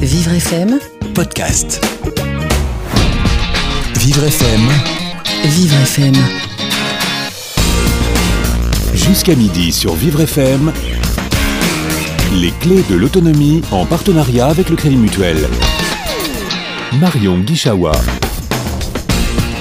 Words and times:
Vivre 0.00 0.32
FM, 0.32 0.78
podcast. 1.14 1.84
Vivre 3.96 4.24
FM, 4.24 4.60
Vivre 5.44 5.76
FM. 5.82 6.14
jusqu'à 8.94 9.34
midi 9.34 9.72
sur 9.72 9.94
Vivre 9.94 10.20
FM. 10.22 10.72
Les 12.34 12.50
clés 12.60 12.82
de 12.88 12.94
l'autonomie 12.94 13.62
en 13.72 13.84
partenariat 13.84 14.46
avec 14.46 14.70
le 14.70 14.76
Crédit 14.76 14.96
Mutuel. 14.96 15.36
Marion 16.98 17.38
Guichawa. 17.38 17.92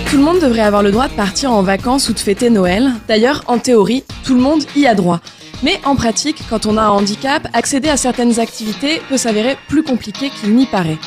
Tout 0.09 0.17
le 0.17 0.23
monde 0.23 0.39
devrait 0.39 0.61
avoir 0.61 0.83
le 0.83 0.91
droit 0.91 1.07
de 1.07 1.13
partir 1.13 1.51
en 1.51 1.61
vacances 1.63 2.09
ou 2.09 2.13
de 2.13 2.19
fêter 2.19 2.49
Noël. 2.49 2.91
D'ailleurs, 3.07 3.43
en 3.47 3.59
théorie, 3.59 4.03
tout 4.23 4.35
le 4.35 4.41
monde 4.41 4.63
y 4.75 4.87
a 4.87 4.95
droit. 4.95 5.19
Mais 5.63 5.79
en 5.83 5.95
pratique, 5.95 6.43
quand 6.49 6.65
on 6.65 6.77
a 6.77 6.83
un 6.83 6.89
handicap, 6.89 7.47
accéder 7.53 7.89
à 7.89 7.97
certaines 7.97 8.39
activités 8.39 9.01
peut 9.09 9.17
s'avérer 9.17 9.57
plus 9.67 9.83
compliqué 9.83 10.29
qu'il 10.29 10.55
n'y 10.55 10.65
paraît. 10.65 10.97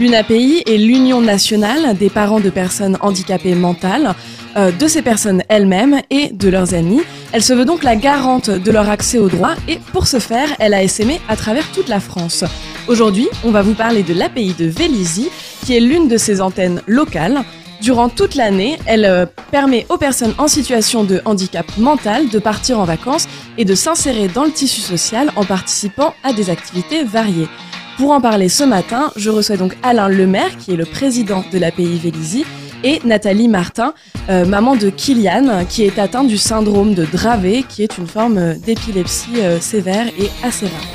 L'UNAPI 0.00 0.62
est 0.66 0.76
l'Union 0.76 1.20
nationale 1.20 1.96
des 1.96 2.08
parents 2.08 2.40
de 2.40 2.50
personnes 2.50 2.96
handicapées 3.00 3.56
mentales, 3.56 4.14
euh, 4.56 4.70
de 4.70 4.86
ces 4.86 5.02
personnes 5.02 5.42
elles-mêmes 5.48 6.00
et 6.08 6.28
de 6.28 6.48
leurs 6.48 6.72
amis. 6.72 7.02
Elle 7.32 7.42
se 7.42 7.52
veut 7.52 7.64
donc 7.64 7.82
la 7.82 7.96
garante 7.96 8.48
de 8.48 8.70
leur 8.70 8.88
accès 8.88 9.18
aux 9.18 9.28
droits 9.28 9.56
et 9.66 9.78
pour 9.92 10.06
ce 10.06 10.20
faire, 10.20 10.48
elle 10.60 10.72
a 10.72 10.82
essaimé 10.82 11.20
à 11.28 11.36
travers 11.36 11.70
toute 11.72 11.88
la 11.88 12.00
France. 12.00 12.44
Aujourd'hui, 12.86 13.28
on 13.44 13.50
va 13.50 13.62
vous 13.62 13.74
parler 13.74 14.02
de 14.02 14.14
l'API 14.14 14.54
de 14.54 14.66
Vélizy, 14.66 15.28
qui 15.66 15.76
est 15.76 15.80
l'une 15.80 16.08
de 16.08 16.16
ces 16.16 16.40
antennes 16.40 16.80
locales. 16.86 17.42
Durant 17.80 18.08
toute 18.08 18.34
l'année, 18.34 18.76
elle 18.86 19.04
euh, 19.04 19.24
permet 19.52 19.86
aux 19.88 19.98
personnes 19.98 20.34
en 20.38 20.48
situation 20.48 21.04
de 21.04 21.22
handicap 21.24 21.66
mental 21.78 22.28
de 22.28 22.38
partir 22.40 22.80
en 22.80 22.84
vacances 22.84 23.28
et 23.56 23.64
de 23.64 23.74
s'insérer 23.74 24.26
dans 24.26 24.44
le 24.44 24.50
tissu 24.50 24.80
social 24.80 25.30
en 25.36 25.44
participant 25.44 26.14
à 26.24 26.32
des 26.32 26.50
activités 26.50 27.04
variées. 27.04 27.48
Pour 27.96 28.10
en 28.10 28.20
parler 28.20 28.48
ce 28.48 28.64
matin, 28.64 29.12
je 29.16 29.30
reçois 29.30 29.56
donc 29.56 29.76
Alain 29.82 30.08
Lemaire, 30.08 30.56
qui 30.58 30.72
est 30.72 30.76
le 30.76 30.86
président 30.86 31.44
de 31.52 31.58
l'API 31.58 31.98
Vélizy, 31.98 32.44
et 32.84 33.00
Nathalie 33.04 33.48
Martin, 33.48 33.92
euh, 34.28 34.44
maman 34.44 34.76
de 34.76 34.90
Kylian, 34.90 35.64
qui 35.68 35.84
est 35.84 35.98
atteint 35.98 36.24
du 36.24 36.36
syndrome 36.38 36.94
de 36.94 37.04
Dravet, 37.04 37.64
qui 37.68 37.82
est 37.82 37.98
une 37.98 38.06
forme 38.06 38.38
euh, 38.38 38.54
d'épilepsie 38.54 39.40
sévère 39.60 40.06
et 40.18 40.30
assez 40.44 40.66
rare. 40.66 40.86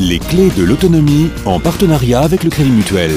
Les 0.00 0.18
clés 0.18 0.50
de 0.56 0.64
l'autonomie 0.64 1.28
en 1.44 1.60
partenariat 1.60 2.20
avec 2.20 2.42
le 2.42 2.50
Crédit 2.50 2.70
Mutuel. 2.70 3.10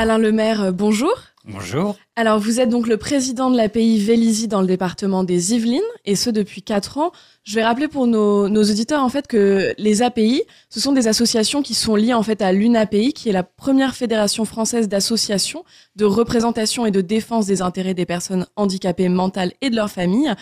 Alain 0.00 0.16
Lemaire, 0.16 0.62
euh, 0.62 0.72
bonjour. 0.72 1.12
Bonjour. 1.44 1.94
Alors, 2.16 2.38
vous 2.38 2.58
êtes 2.58 2.70
donc 2.70 2.86
le 2.86 2.96
président 2.96 3.50
de 3.50 3.56
l'API 3.58 3.98
Vélizy 3.98 4.48
dans 4.48 4.62
le 4.62 4.66
département 4.66 5.24
des 5.24 5.52
Yvelines, 5.52 5.82
et 6.06 6.16
ce 6.16 6.30
depuis 6.30 6.62
4 6.62 6.96
ans. 6.96 7.12
Je 7.44 7.54
vais 7.54 7.62
rappeler 7.62 7.86
pour 7.86 8.06
nos, 8.06 8.48
nos 8.48 8.62
auditeurs 8.62 9.02
en 9.02 9.10
fait 9.10 9.26
que 9.26 9.74
les 9.76 10.00
API, 10.00 10.42
ce 10.70 10.80
sont 10.80 10.92
des 10.92 11.06
associations 11.06 11.60
qui 11.60 11.74
sont 11.74 11.96
liées 11.96 12.14
en 12.14 12.22
fait 12.22 12.40
à 12.40 12.50
l'UNAPI, 12.52 13.12
qui 13.12 13.28
est 13.28 13.32
la 13.32 13.42
première 13.42 13.94
fédération 13.94 14.46
française 14.46 14.88
d'associations 14.88 15.64
de 15.96 16.06
représentation 16.06 16.86
et 16.86 16.90
de 16.90 17.02
défense 17.02 17.44
des 17.44 17.60
intérêts 17.60 17.92
des 17.92 18.06
personnes 18.06 18.46
handicapées 18.56 19.10
mentales 19.10 19.52
et 19.60 19.68
de 19.68 19.76
leurs 19.76 19.90
familles. 19.90 20.32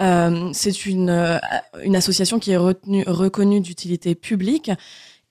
Euh, 0.00 0.50
C'est 0.52 0.86
une, 0.86 1.10
euh, 1.10 1.38
une 1.84 1.94
association 1.94 2.40
qui 2.40 2.50
est 2.50 2.56
retenue, 2.56 3.04
reconnue 3.06 3.60
d'utilité 3.60 4.16
publique 4.16 4.72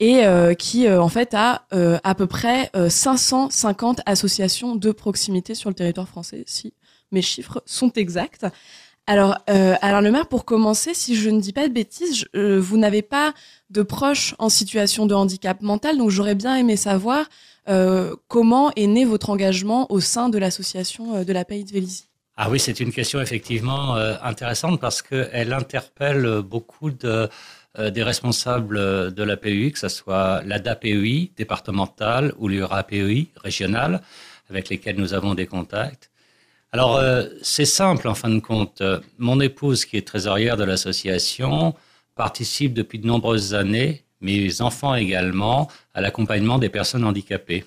et 0.03 0.25
euh, 0.25 0.53
qui 0.53 0.85
euh, 0.85 1.01
en 1.01 1.07
fait 1.07 1.33
a 1.33 1.65
euh, 1.73 1.97
à 2.03 2.13
peu 2.13 2.27
près 2.27 2.69
euh, 2.75 2.89
550 2.89 4.01
associations 4.05 4.75
de 4.75 4.91
proximité 4.91 5.55
sur 5.55 5.69
le 5.69 5.75
territoire 5.75 6.09
français, 6.09 6.43
si 6.45 6.73
mes 7.13 7.21
chiffres 7.21 7.63
sont 7.65 7.91
exacts. 7.93 8.45
Alors, 9.05 9.37
Alain 9.47 9.99
Lemaire, 9.99 10.27
pour 10.27 10.45
commencer, 10.45 10.93
si 10.93 11.15
je 11.17 11.29
ne 11.29 11.41
dis 11.41 11.51
pas 11.51 11.67
de 11.67 11.73
bêtises, 11.73 12.25
vous 12.33 12.77
n'avez 12.77 13.01
pas 13.01 13.33
de 13.69 13.81
proches 13.81 14.33
en 14.39 14.47
situation 14.47 15.05
de 15.05 15.13
handicap 15.13 15.61
mental, 15.61 15.97
donc 15.97 16.09
j'aurais 16.09 16.35
bien 16.35 16.55
aimé 16.55 16.77
savoir 16.77 17.25
comment 18.29 18.71
est 18.77 18.87
né 18.87 19.03
votre 19.03 19.29
engagement 19.29 19.91
au 19.91 19.99
sein 19.99 20.29
de 20.29 20.37
l'association 20.37 21.21
de 21.25 21.33
la 21.33 21.43
Pays 21.43 21.65
de 21.65 21.71
Vélizy. 21.71 22.05
Ah 22.37 22.49
oui, 22.49 22.61
c'est 22.61 22.79
une 22.79 22.93
question 22.93 23.19
effectivement 23.19 23.95
intéressante 24.23 24.79
parce 24.79 25.01
qu'elle 25.01 25.51
interpelle 25.51 26.41
beaucoup 26.41 26.89
de, 26.89 27.29
des 27.77 28.03
responsables 28.03 28.77
euh, 28.77 29.09
de 29.09 29.23
la 29.23 29.37
PUI, 29.37 29.71
que 29.71 29.79
ce 29.79 29.89
soit 29.89 30.43
l'ADA-PUI 30.43 31.31
départementale 31.35 32.33
ou 32.37 32.47
l'URA-PUI 32.47 33.29
régionale, 33.35 34.01
avec 34.49 34.69
lesquels 34.69 34.97
nous 34.97 35.13
avons 35.13 35.33
des 35.33 35.47
contacts. 35.47 36.11
Alors, 36.71 36.97
euh, 36.97 37.25
c'est 37.41 37.65
simple 37.65 38.07
en 38.07 38.15
fin 38.15 38.29
de 38.29 38.39
compte. 38.39 38.81
Euh, 38.81 38.99
Mon 39.17 39.39
épouse, 39.39 39.85
qui 39.85 39.97
est 39.97 40.07
trésorière 40.07 40.57
de 40.57 40.63
l'association, 40.63 41.75
participe 42.15 42.73
depuis 42.73 42.99
de 42.99 43.07
nombreuses 43.07 43.53
années, 43.53 44.03
mes 44.21 44.61
enfants 44.61 44.95
également, 44.95 45.69
à 45.93 46.01
l'accompagnement 46.01 46.59
des 46.59 46.69
personnes 46.69 47.03
handicapées. 47.03 47.65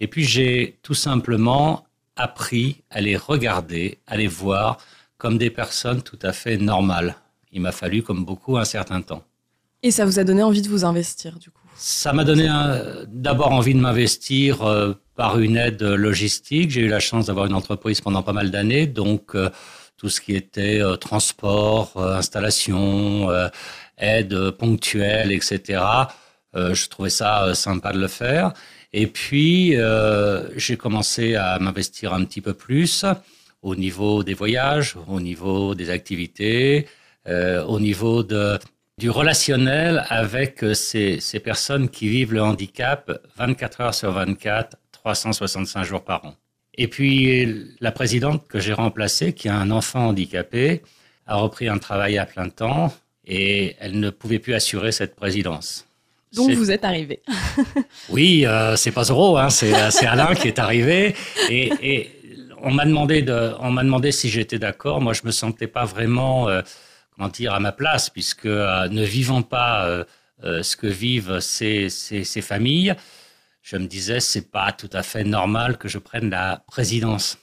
Et 0.00 0.06
puis, 0.06 0.24
j'ai 0.24 0.78
tout 0.82 0.94
simplement 0.94 1.86
appris 2.16 2.82
à 2.90 3.00
les 3.00 3.16
regarder, 3.16 3.98
à 4.06 4.16
les 4.16 4.26
voir 4.26 4.78
comme 5.18 5.38
des 5.38 5.50
personnes 5.50 6.02
tout 6.02 6.18
à 6.22 6.32
fait 6.32 6.56
normales. 6.58 7.16
Il 7.54 7.62
m'a 7.62 7.72
fallu, 7.72 8.02
comme 8.02 8.24
beaucoup, 8.24 8.58
un 8.58 8.64
certain 8.64 9.00
temps. 9.00 9.22
Et 9.82 9.90
ça 9.90 10.04
vous 10.04 10.18
a 10.18 10.24
donné 10.24 10.42
envie 10.42 10.60
de 10.60 10.68
vous 10.68 10.84
investir, 10.84 11.38
du 11.38 11.50
coup? 11.50 11.60
Ça 11.76 12.12
m'a 12.12 12.24
donné 12.24 12.48
d'abord 13.08 13.52
envie 13.52 13.74
de 13.74 13.80
m'investir 13.80 14.62
euh, 14.62 14.94
par 15.16 15.38
une 15.38 15.56
aide 15.56 15.82
logistique. 15.82 16.70
J'ai 16.70 16.82
eu 16.82 16.88
la 16.88 17.00
chance 17.00 17.26
d'avoir 17.26 17.46
une 17.46 17.54
entreprise 17.54 18.00
pendant 18.00 18.22
pas 18.22 18.32
mal 18.32 18.50
d'années, 18.50 18.86
donc 18.86 19.34
euh, 19.34 19.50
tout 19.96 20.08
ce 20.08 20.20
qui 20.20 20.34
était 20.34 20.80
euh, 20.80 20.96
transport, 20.96 21.92
installation, 21.96 23.28
aide 23.98 24.50
ponctuelle, 24.52 25.32
etc. 25.32 25.82
je 26.54 26.88
trouvais 26.88 27.10
ça 27.10 27.54
sympa 27.54 27.92
de 27.92 28.00
le 28.00 28.08
faire. 28.08 28.52
Et 28.92 29.06
puis, 29.06 29.76
j'ai 30.56 30.76
commencé 30.76 31.34
à 31.34 31.58
m'investir 31.58 32.12
un 32.12 32.24
petit 32.24 32.40
peu 32.40 32.54
plus 32.54 33.04
au 33.62 33.74
niveau 33.76 34.22
des 34.22 34.34
voyages, 34.34 34.96
au 35.08 35.20
niveau 35.20 35.74
des 35.74 35.90
activités, 35.90 36.86
euh, 37.28 37.64
au 37.64 37.80
niveau 37.80 38.22
de, 38.22 38.58
du 38.98 39.10
relationnel 39.10 40.04
avec 40.08 40.62
euh, 40.62 40.74
ces, 40.74 41.20
ces 41.20 41.40
personnes 41.40 41.88
qui 41.88 42.08
vivent 42.08 42.34
le 42.34 42.42
handicap 42.42 43.10
24 43.36 43.80
heures 43.80 43.94
sur 43.94 44.12
24, 44.12 44.76
365 44.92 45.84
jours 45.84 46.02
par 46.02 46.24
an. 46.24 46.34
Et 46.76 46.88
puis, 46.88 47.76
la 47.80 47.92
présidente 47.92 48.46
que 48.48 48.58
j'ai 48.58 48.72
remplacée, 48.72 49.32
qui 49.32 49.48
a 49.48 49.56
un 49.56 49.70
enfant 49.70 50.08
handicapé, 50.08 50.82
a 51.26 51.36
repris 51.36 51.68
un 51.68 51.78
travail 51.78 52.18
à 52.18 52.26
plein 52.26 52.48
temps 52.48 52.92
et 53.26 53.76
elle 53.78 53.98
ne 54.00 54.10
pouvait 54.10 54.38
plus 54.38 54.54
assurer 54.54 54.92
cette 54.92 55.14
présidence. 55.14 55.86
Donc 56.34 56.50
vous 56.50 56.70
êtes 56.70 56.84
arrivé. 56.84 57.22
oui, 58.10 58.44
euh, 58.44 58.76
c'est 58.76 58.90
pas 58.90 59.04
Zoro, 59.04 59.38
hein, 59.38 59.50
c'est 59.50 59.72
euh, 59.72 59.90
c'est 59.90 60.06
Alain 60.06 60.34
qui 60.34 60.48
est 60.48 60.58
arrivé. 60.58 61.14
Et, 61.48 61.70
et 61.80 62.10
on 62.60 62.72
m'a 62.72 62.84
demandé, 62.84 63.22
de, 63.22 63.52
on 63.60 63.72
demandé 63.72 64.10
si 64.10 64.28
j'étais 64.28 64.58
d'accord. 64.58 65.00
Moi, 65.00 65.12
je 65.12 65.22
me 65.24 65.30
sentais 65.30 65.68
pas 65.68 65.84
vraiment, 65.84 66.48
euh, 66.48 66.62
comment 67.14 67.28
dire, 67.28 67.54
à 67.54 67.60
ma 67.60 67.72
place, 67.72 68.10
puisque 68.10 68.46
euh, 68.46 68.88
ne 68.88 69.04
vivant 69.04 69.42
pas 69.42 69.86
euh, 69.86 70.04
euh, 70.44 70.62
ce 70.62 70.76
que 70.76 70.86
vivent 70.86 71.40
ces, 71.40 71.88
ces, 71.88 72.42
familles, 72.42 72.94
je 73.62 73.76
me 73.76 73.86
disais, 73.86 74.20
c'est 74.20 74.50
pas 74.50 74.72
tout 74.72 74.90
à 74.92 75.02
fait 75.02 75.24
normal 75.24 75.78
que 75.78 75.88
je 75.88 75.98
prenne 75.98 76.30
la 76.30 76.64
présidence. 76.66 77.38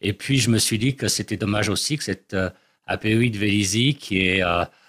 Et 0.00 0.12
puis, 0.12 0.38
je 0.38 0.50
me 0.50 0.58
suis 0.58 0.78
dit 0.78 0.96
que 0.96 1.08
c'était 1.08 1.36
dommage 1.36 1.68
aussi 1.68 1.96
que 1.96 2.04
cette 2.04 2.34
euh, 2.34 2.50
API 2.86 3.30
de 3.30 3.38
Vélizy, 3.38 3.94
qui 3.94 4.26
est 4.26 4.42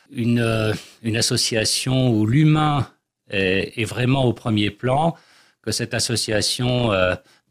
une, 0.10 0.74
une 1.04 1.16
association 1.16 2.10
où 2.10 2.26
l'humain 2.26 2.90
est, 3.30 3.80
est 3.80 3.86
vraiment 3.86 4.26
au 4.26 4.34
premier 4.34 4.72
plan, 4.72 5.16
que 5.62 5.72
cette 5.72 5.94
association 5.94 6.92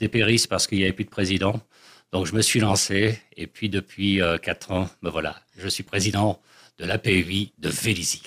dépérisse 0.01 0.49
parce 0.49 0.67
qu'il 0.67 0.79
n'y 0.79 0.85
avait 0.85 0.93
plus 0.93 1.05
de 1.05 1.11
président. 1.11 1.63
Donc 2.13 2.27
je 2.27 2.35
me 2.35 2.43
suis 2.43 2.61
lancé 2.61 3.19
et 3.37 3.47
puis 3.47 3.71
depuis 3.71 4.21
euh, 4.21 4.37
quatre 4.37 4.71
ans, 4.71 4.89
ben 5.03 5.09
voilà, 5.11 5.37
je 5.57 5.67
suis 5.69 5.83
président 5.83 6.39
de 6.79 6.85
l'APUI 6.85 7.53
de 7.59 7.69
Vélizy. 7.71 8.23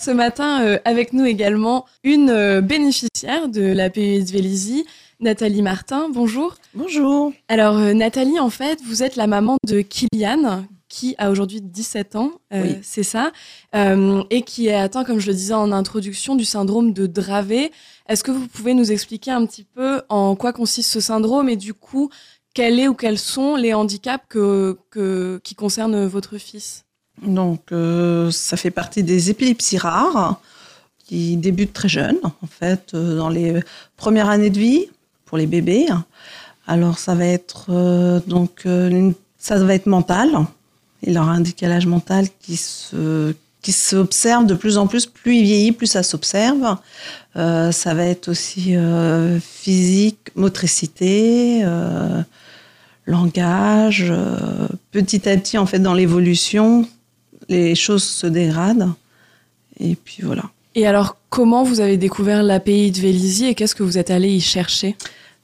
Ce 0.00 0.10
matin, 0.12 0.62
euh, 0.64 0.78
avec 0.84 1.12
nous 1.12 1.24
également 1.24 1.86
une 2.04 2.30
euh, 2.30 2.60
bénéficiaire 2.60 3.48
de 3.48 3.62
la 3.62 3.90
PUS 3.90 4.24
Vélizy, 4.30 4.84
Nathalie 5.18 5.62
Martin. 5.62 6.08
Bonjour. 6.12 6.54
Bonjour. 6.74 7.32
Alors, 7.48 7.76
euh, 7.78 7.94
Nathalie, 7.94 8.38
en 8.38 8.50
fait, 8.50 8.78
vous 8.86 9.02
êtes 9.02 9.16
la 9.16 9.26
maman 9.26 9.56
de 9.66 9.80
Kylian, 9.80 10.64
qui 10.88 11.14
a 11.18 11.30
aujourd'hui 11.30 11.60
17 11.62 12.14
ans, 12.16 12.32
euh, 12.52 12.62
Oui. 12.62 12.76
c'est 12.82 13.02
ça, 13.02 13.32
euh, 13.74 14.22
et 14.30 14.42
qui 14.42 14.68
est 14.68 14.74
atteint, 14.74 15.04
comme 15.04 15.18
je 15.18 15.26
le 15.28 15.34
disais 15.34 15.54
en 15.54 15.72
introduction, 15.72 16.36
du 16.36 16.44
syndrome 16.44 16.92
de 16.92 17.06
Dravet. 17.06 17.70
Est-ce 18.08 18.22
que 18.22 18.30
vous 18.30 18.46
pouvez 18.46 18.72
nous 18.74 18.92
expliquer 18.92 19.30
un 19.32 19.46
petit 19.46 19.64
peu 19.64 20.02
en 20.08 20.36
quoi 20.36 20.52
consiste 20.52 20.90
ce 20.92 21.00
syndrome 21.00 21.48
et 21.48 21.56
du 21.56 21.74
coup, 21.74 22.10
quel 22.56 22.80
est 22.80 22.88
ou 22.88 22.94
quels 22.94 23.18
sont 23.18 23.54
les 23.54 23.74
handicaps 23.74 24.24
que, 24.30 24.78
qui 25.44 25.54
concernent 25.54 26.06
votre 26.06 26.38
fils? 26.38 26.86
Donc, 27.22 27.70
euh, 27.70 28.30
ça 28.30 28.56
fait 28.56 28.70
partie 28.70 29.02
des 29.02 29.28
épilepsies 29.28 29.76
rares 29.76 30.40
qui 31.04 31.36
débutent 31.36 31.74
très 31.74 31.90
jeunes, 31.90 32.18
en 32.24 32.46
fait, 32.46 32.94
euh, 32.94 33.18
dans 33.18 33.28
les 33.28 33.60
premières 33.98 34.30
années 34.30 34.48
de 34.48 34.58
vie 34.58 34.86
pour 35.26 35.36
les 35.36 35.46
bébés. 35.46 35.86
Alors, 36.66 36.98
ça 36.98 37.14
va 37.14 37.26
être 37.26 37.66
euh, 37.68 38.20
donc 38.26 38.66
ça 39.38 39.58
va 39.62 39.74
être 39.74 39.86
mental. 39.86 40.30
Il 41.02 41.18
aura 41.18 41.32
un 41.32 41.40
décalage 41.40 41.86
mental 41.86 42.26
qui 42.40 42.56
se 42.56 43.34
qui 43.60 43.72
s'observe 43.72 44.46
de 44.46 44.54
plus 44.54 44.78
en 44.78 44.86
plus. 44.86 45.04
Plus 45.04 45.36
il 45.36 45.42
vieillit, 45.44 45.72
plus 45.72 45.88
ça 45.88 46.02
s'observe. 46.02 46.76
Ça 47.34 47.94
va 47.94 48.04
être 48.04 48.28
aussi 48.28 48.74
physique, 49.40 50.30
motricité, 50.34 51.62
langage. 53.06 54.06
euh, 54.10 54.68
petit 54.90 55.28
à 55.28 55.36
petit, 55.36 55.58
en 55.58 55.66
fait, 55.66 55.78
dans 55.78 55.94
l'évolution, 55.94 56.86
les 57.48 57.74
choses 57.74 58.04
se 58.04 58.26
dégradent. 58.26 58.92
Et 59.80 59.94
puis 59.94 60.22
voilà. 60.22 60.44
Et 60.74 60.86
alors, 60.86 61.16
comment 61.30 61.62
vous 61.62 61.80
avez 61.80 61.96
découvert 61.96 62.42
l'API 62.42 62.90
de 62.90 63.00
Vélizy 63.00 63.46
et 63.46 63.54
qu'est-ce 63.54 63.74
que 63.74 63.82
vous 63.82 63.98
êtes 63.98 64.10
allé 64.10 64.28
y 64.28 64.40
chercher? 64.40 64.96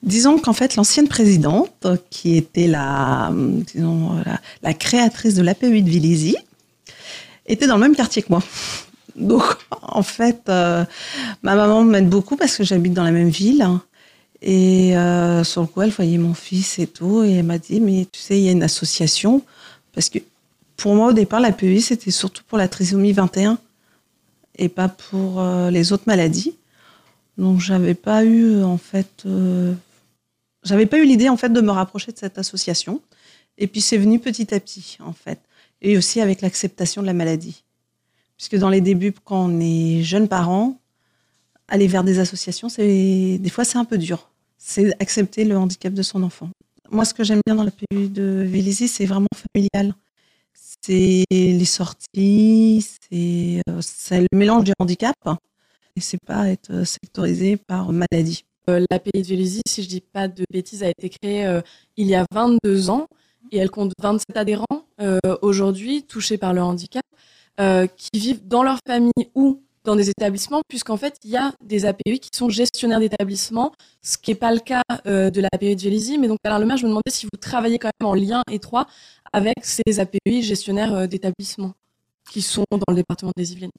Disons 0.02 0.38
qu'en 0.38 0.52
fait, 0.52 0.76
l'ancienne 0.76 1.08
présidente, 1.08 1.86
qui 2.10 2.36
était 2.36 2.66
la, 2.66 3.30
disons, 3.32 4.14
la, 4.26 4.40
la 4.62 4.74
créatrice 4.74 5.34
de 5.34 5.42
l'API 5.42 5.82
de 5.82 5.90
Vélizy, 5.90 6.36
était 7.46 7.66
dans 7.66 7.76
le 7.76 7.82
même 7.82 7.96
quartier 7.96 8.22
que 8.22 8.28
moi. 8.30 8.42
Donc, 9.16 9.42
en 9.82 10.02
fait, 10.02 10.42
euh, 10.48 10.84
ma 11.42 11.54
maman 11.54 11.84
m'aide 11.84 12.08
beaucoup 12.08 12.36
parce 12.36 12.56
que 12.56 12.64
j'habite 12.64 12.94
dans 12.94 13.04
la 13.04 13.10
même 13.10 13.28
ville. 13.28 13.66
Et 14.42 14.96
euh, 14.96 15.44
sur 15.44 15.60
le 15.60 15.68
coup, 15.68 15.82
elle 15.82 15.90
voyait 15.90 16.18
mon 16.18 16.34
fils 16.34 16.78
et 16.80 16.88
tout. 16.88 17.22
Et 17.22 17.34
elle 17.34 17.44
m'a 17.44 17.58
dit, 17.58 17.80
mais 17.80 18.06
tu 18.10 18.20
sais, 18.20 18.38
il 18.38 18.44
y 18.44 18.48
a 18.48 18.52
une 18.52 18.64
association. 18.64 19.42
Parce 19.94 20.08
que 20.08 20.18
pour 20.76 20.94
moi, 20.94 21.08
au 21.08 21.12
départ, 21.12 21.40
la 21.40 21.52
PEI, 21.52 21.80
c'était 21.80 22.10
surtout 22.10 22.42
pour 22.48 22.58
la 22.58 22.68
trisomie 22.68 23.12
21 23.12 23.58
et 24.58 24.68
pas 24.68 24.88
pour 24.88 25.40
euh, 25.40 25.70
les 25.70 25.92
autres 25.92 26.04
maladies. 26.06 26.56
Donc, 27.38 27.60
j'avais 27.60 27.94
pas 27.94 28.24
eu, 28.24 28.62
en 28.62 28.78
fait, 28.78 29.22
euh, 29.26 29.72
j'avais 30.64 30.86
pas 30.86 30.98
eu 30.98 31.06
l'idée, 31.06 31.28
en 31.28 31.36
fait, 31.36 31.50
de 31.50 31.60
me 31.60 31.70
rapprocher 31.70 32.12
de 32.12 32.18
cette 32.18 32.36
association. 32.36 33.00
Et 33.58 33.68
puis, 33.68 33.80
c'est 33.80 33.96
venu 33.96 34.18
petit 34.18 34.52
à 34.52 34.60
petit, 34.60 34.98
en 35.00 35.12
fait. 35.12 35.38
Et 35.80 35.96
aussi 35.96 36.20
avec 36.20 36.42
l'acceptation 36.42 37.00
de 37.00 37.06
la 37.06 37.12
maladie. 37.12 37.62
Puisque 38.36 38.56
dans 38.56 38.68
les 38.68 38.80
débuts, 38.80 39.14
quand 39.24 39.46
on 39.46 39.60
est 39.60 40.02
jeune 40.02 40.26
parent, 40.26 40.76
aller 41.68 41.86
vers 41.86 42.04
des 42.04 42.18
associations, 42.18 42.68
des 42.76 43.50
fois 43.50 43.64
c'est 43.64 43.78
un 43.78 43.84
peu 43.84 43.98
dur. 43.98 44.31
C'est 44.64 44.94
accepter 45.02 45.44
le 45.44 45.58
handicap 45.58 45.92
de 45.92 46.02
son 46.02 46.22
enfant. 46.22 46.48
Moi, 46.88 47.04
ce 47.04 47.12
que 47.12 47.24
j'aime 47.24 47.40
bien 47.44 47.56
dans 47.56 47.64
la 47.64 47.72
PU 47.72 48.08
de 48.08 48.44
Vélizy, 48.46 48.86
c'est 48.86 49.06
vraiment 49.06 49.26
familial. 49.52 49.92
C'est 50.54 51.24
les 51.30 51.64
sorties, 51.64 52.86
c'est 53.10 53.60
euh, 53.68 53.80
le 54.12 54.38
mélange 54.38 54.64
du 54.64 54.72
handicap 54.78 55.16
et 55.96 56.00
c'est 56.00 56.18
pas 56.24 56.48
être 56.48 56.84
sectorisé 56.84 57.56
par 57.56 57.92
maladie. 57.92 58.44
Euh, 58.70 58.84
L'API 58.90 59.22
de 59.22 59.26
Vélizy, 59.26 59.62
si 59.66 59.82
je 59.82 59.88
dis 59.88 60.00
pas 60.00 60.28
de 60.28 60.44
bêtises, 60.50 60.84
a 60.84 60.88
été 60.88 61.10
créée 61.10 61.44
euh, 61.44 61.60
il 61.96 62.06
y 62.06 62.14
a 62.14 62.24
22 62.32 62.88
ans 62.88 63.08
et 63.50 63.58
elle 63.58 63.70
compte 63.70 63.92
27 64.00 64.36
adhérents 64.36 64.86
euh, 65.00 65.18
aujourd'hui 65.42 66.04
touchés 66.04 66.38
par 66.38 66.54
le 66.54 66.62
handicap 66.62 67.02
euh, 67.60 67.86
qui 67.88 68.18
vivent 68.18 68.46
dans 68.46 68.62
leur 68.62 68.78
famille 68.86 69.10
ou 69.34 69.60
dans 69.84 69.96
des 69.96 70.10
établissements, 70.10 70.62
puisqu'en 70.68 70.96
fait, 70.96 71.16
il 71.24 71.30
y 71.30 71.36
a 71.36 71.52
des 71.64 71.86
API 71.86 72.20
qui 72.20 72.30
sont 72.34 72.48
gestionnaires 72.48 73.00
d'établissements, 73.00 73.72
ce 74.02 74.16
qui 74.18 74.30
n'est 74.30 74.36
pas 74.36 74.52
le 74.52 74.60
cas 74.60 74.82
euh, 75.06 75.30
de 75.30 75.40
l'API 75.40 75.76
de 75.76 75.82
Vélizy. 75.82 76.18
Mais 76.18 76.28
donc, 76.28 76.38
Alain 76.44 76.58
Lemaire, 76.58 76.76
je 76.76 76.84
me 76.84 76.88
demandais 76.88 77.10
si 77.10 77.26
vous 77.26 77.38
travaillez 77.40 77.78
quand 77.78 77.90
même 78.00 78.08
en 78.08 78.14
lien 78.14 78.42
étroit 78.50 78.86
avec 79.32 79.56
ces 79.62 80.00
API 80.00 80.42
gestionnaires 80.42 80.94
euh, 80.94 81.06
d'établissements 81.06 81.74
qui 82.30 82.42
sont 82.42 82.64
dans 82.70 82.84
le 82.88 82.94
département 82.94 83.32
des 83.36 83.52
Yvelines. 83.52 83.70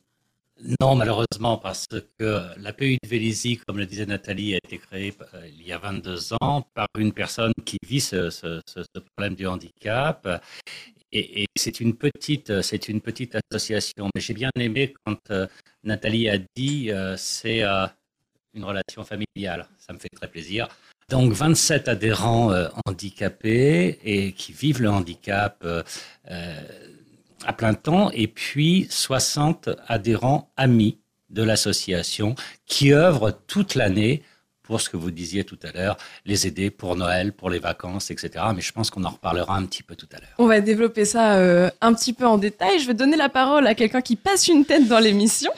Non, 0.80 0.96
malheureusement, 0.96 1.58
parce 1.58 1.88
que 2.20 2.42
l'API 2.58 2.98
de 3.02 3.10
Vélizy, 3.10 3.58
comme 3.58 3.80
le 3.80 3.86
disait 3.86 4.06
Nathalie, 4.06 4.54
a 4.54 4.58
été 4.58 4.78
créée 4.78 5.14
euh, 5.34 5.48
il 5.48 5.66
y 5.66 5.72
a 5.72 5.78
22 5.78 6.34
ans 6.42 6.66
par 6.74 6.88
une 6.98 7.12
personne 7.12 7.52
qui 7.66 7.78
vit 7.86 8.00
ce 8.00 8.30
problème 9.16 9.36
du 9.36 9.48
handicap. 9.48 10.42
Et, 11.16 11.46
c'est 11.56 11.80
une 11.80 11.96
petite, 11.96 12.62
c'est 12.62 12.90
une 12.90 13.00
petite 13.00 13.38
association. 13.52 14.10
Mais 14.16 14.22
j'ai 14.22 14.34
bien 14.34 14.50
aimé 14.60 14.94
quand 15.06 15.20
euh, 15.30 15.48
Nathalie 15.84 16.28
a 16.30 16.38
dit 16.56 16.92
euh, 16.92 17.16
c'est 17.18 17.64
euh, 17.64 17.86
une 18.54 18.64
relation 18.64 19.04
familiale. 19.04 19.68
Ça 19.78 19.94
me 19.94 20.00
fait 20.00 20.10
très 20.10 20.28
plaisir. 20.28 20.68
Donc 21.10 21.34
27 21.34 21.88
adhérents 21.88 22.52
euh, 22.52 22.70
handicapés 22.86 24.00
et 24.04 24.32
qui 24.32 24.52
vivent 24.54 24.82
le 24.82 24.90
handicap 24.90 25.62
euh, 25.64 25.84
euh, 26.32 26.62
à 27.46 27.54
plein 27.54 27.74
temps, 27.74 28.10
et 28.12 28.28
puis 28.28 28.88
60 28.90 29.70
adhérents 29.88 30.52
amis 30.56 31.00
de 31.30 31.44
l'association 31.44 32.36
qui 32.66 32.94
œuvrent 32.94 33.38
toute 33.48 33.76
l'année 33.76 34.24
pour 34.74 34.82
ce 34.82 34.90
que 34.90 34.98
vous 34.98 35.12
disiez 35.12 35.44
tout 35.44 35.60
à 35.62 35.72
l'heure, 35.72 35.98
les 36.26 36.48
aider 36.48 36.72
pour 36.72 36.96
Noël, 36.96 37.32
pour 37.32 37.52
les 37.52 37.60
vacances, 37.60 38.10
etc. 38.10 38.44
Mais 38.56 38.62
je 38.62 38.72
pense 38.72 38.90
qu'on 38.90 39.04
en 39.04 39.12
reparlera 39.12 39.56
un 39.56 39.66
petit 39.66 39.84
peu 39.84 39.96
tout 39.96 40.08
à 40.12 40.16
l'heure. 40.16 40.34
On 40.40 40.48
va 40.48 40.62
développer 40.62 41.06
ça 41.06 41.36
euh, 41.36 41.70
un 41.80 41.94
petit 41.94 42.12
peu 42.12 42.26
en 42.26 42.40
détail. 42.40 42.80
Je 42.80 42.88
vais 42.88 42.96
donner 42.96 43.16
la 43.16 43.30
parole 43.30 43.68
à 43.68 43.76
quelqu'un 43.76 44.02
qui 44.02 44.16
passe 44.16 44.48
une 44.48 44.66
tête 44.66 44.88
dans 44.88 44.98
l'émission, 44.98 45.52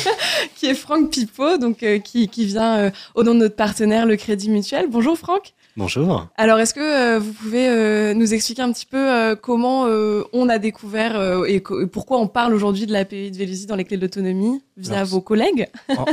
qui 0.56 0.64
est 0.64 0.74
Franck 0.74 1.10
Pipo, 1.10 1.58
donc 1.58 1.82
euh, 1.82 1.98
qui, 1.98 2.28
qui 2.28 2.46
vient 2.46 2.78
euh, 2.78 2.90
au 3.14 3.22
nom 3.22 3.34
de 3.34 3.40
notre 3.40 3.56
partenaire, 3.56 4.06
le 4.06 4.16
Crédit 4.16 4.48
Mutuel. 4.48 4.86
Bonjour 4.88 5.18
Franck. 5.18 5.52
Bonjour. 5.76 6.28
Alors, 6.36 6.60
est-ce 6.60 6.72
que 6.72 6.80
euh, 6.80 7.18
vous 7.18 7.32
pouvez 7.32 7.68
euh, 7.68 8.14
nous 8.14 8.32
expliquer 8.32 8.62
un 8.62 8.72
petit 8.72 8.86
peu 8.86 8.96
euh, 8.96 9.34
comment 9.34 9.86
euh, 9.86 10.22
on 10.32 10.48
a 10.48 10.58
découvert 10.58 11.18
euh, 11.18 11.44
et, 11.46 11.60
pourquoi 11.60 12.20
on 12.20 12.28
parle 12.28 12.54
aujourd'hui 12.54 12.86
de 12.86 12.92
la 12.92 13.04
PI 13.04 13.32
de 13.32 13.36
Vélizy 13.36 13.66
dans 13.66 13.74
les 13.74 13.84
clés 13.84 13.96
de 13.96 14.02
l'autonomie 14.02 14.62
via 14.76 14.98
Alors, 14.98 15.08
vos 15.08 15.20
collègues? 15.20 15.68
En, 15.88 16.04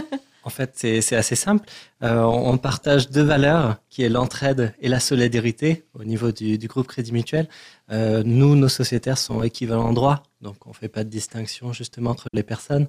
en 0.44 0.50
fait, 0.50 0.72
c'est 0.76 1.16
assez 1.16 1.36
simple. 1.36 1.66
Euh, 2.04 2.22
on 2.24 2.58
partage 2.58 3.10
deux 3.10 3.22
valeurs, 3.22 3.78
qui 3.90 4.02
est 4.04 4.10
l'entraide 4.10 4.74
et 4.82 4.90
la 4.90 5.00
solidarité 5.00 5.84
au 5.94 6.04
niveau 6.04 6.32
du, 6.32 6.58
groupe 6.68 6.88
Crédit 6.88 7.12
Mutuel. 7.12 7.48
Euh, 7.92 8.24
nous, 8.26 8.56
nos 8.56 8.70
sociétaires 8.70 9.18
sont 9.18 9.44
équivalents 9.44 9.90
en 9.90 9.94
droit, 9.94 10.24
donc 10.42 10.56
on 10.66 10.70
ne 10.70 10.76
fait 10.76 10.88
pas 10.88 11.04
de 11.04 11.10
distinction 11.10 11.74
justement 11.74 12.12
entre 12.12 12.28
les 12.34 12.44
personnes. 12.44 12.88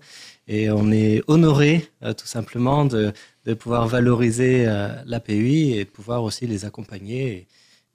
Et 0.48 0.70
on 0.70 0.90
est 0.90 1.22
honoré 1.26 1.90
euh, 2.02 2.14
tout 2.14 2.26
simplement 2.26 2.84
de, 2.86 3.12
pouvoir 3.58 3.86
valoriser 3.88 4.66
l'API 5.04 5.72
et 5.72 5.84
de 5.84 5.90
pouvoir 5.90 6.22
aussi 6.22 6.46
les 6.46 6.64
accompagner. 6.64 7.48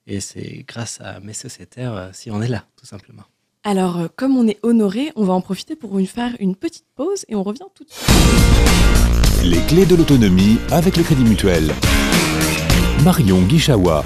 Et, 0.06 0.20
c'est 0.20 0.64
grâce 0.68 1.00
à 1.00 1.20
mes 1.20 1.32
sociétaires 1.32 2.10
si 2.12 2.30
on 2.30 2.40
est 2.42 2.48
là, 2.48 2.64
tout 2.76 2.86
simplement. 2.86 3.24
Alors, 3.64 4.08
comme 4.16 4.36
on 4.36 4.46
est 4.46 4.58
honoré, 4.62 5.10
on 5.16 5.24
va 5.24 5.32
en 5.32 5.40
profiter 5.40 5.74
pour 5.74 5.98
faire 6.06 6.36
une 6.38 6.54
petite 6.54 6.86
pause 6.94 7.24
et 7.28 7.34
on 7.34 7.42
revient 7.42 7.66
tout 7.74 7.84
de 7.84 7.90
suite. 7.90 9.27
Les 9.44 9.60
clés 9.68 9.86
de 9.86 9.94
l'autonomie 9.94 10.58
avec 10.72 10.96
le 10.96 11.04
Crédit 11.04 11.22
Mutuel. 11.22 11.70
Marion 13.04 13.40
Guichawa. 13.42 14.04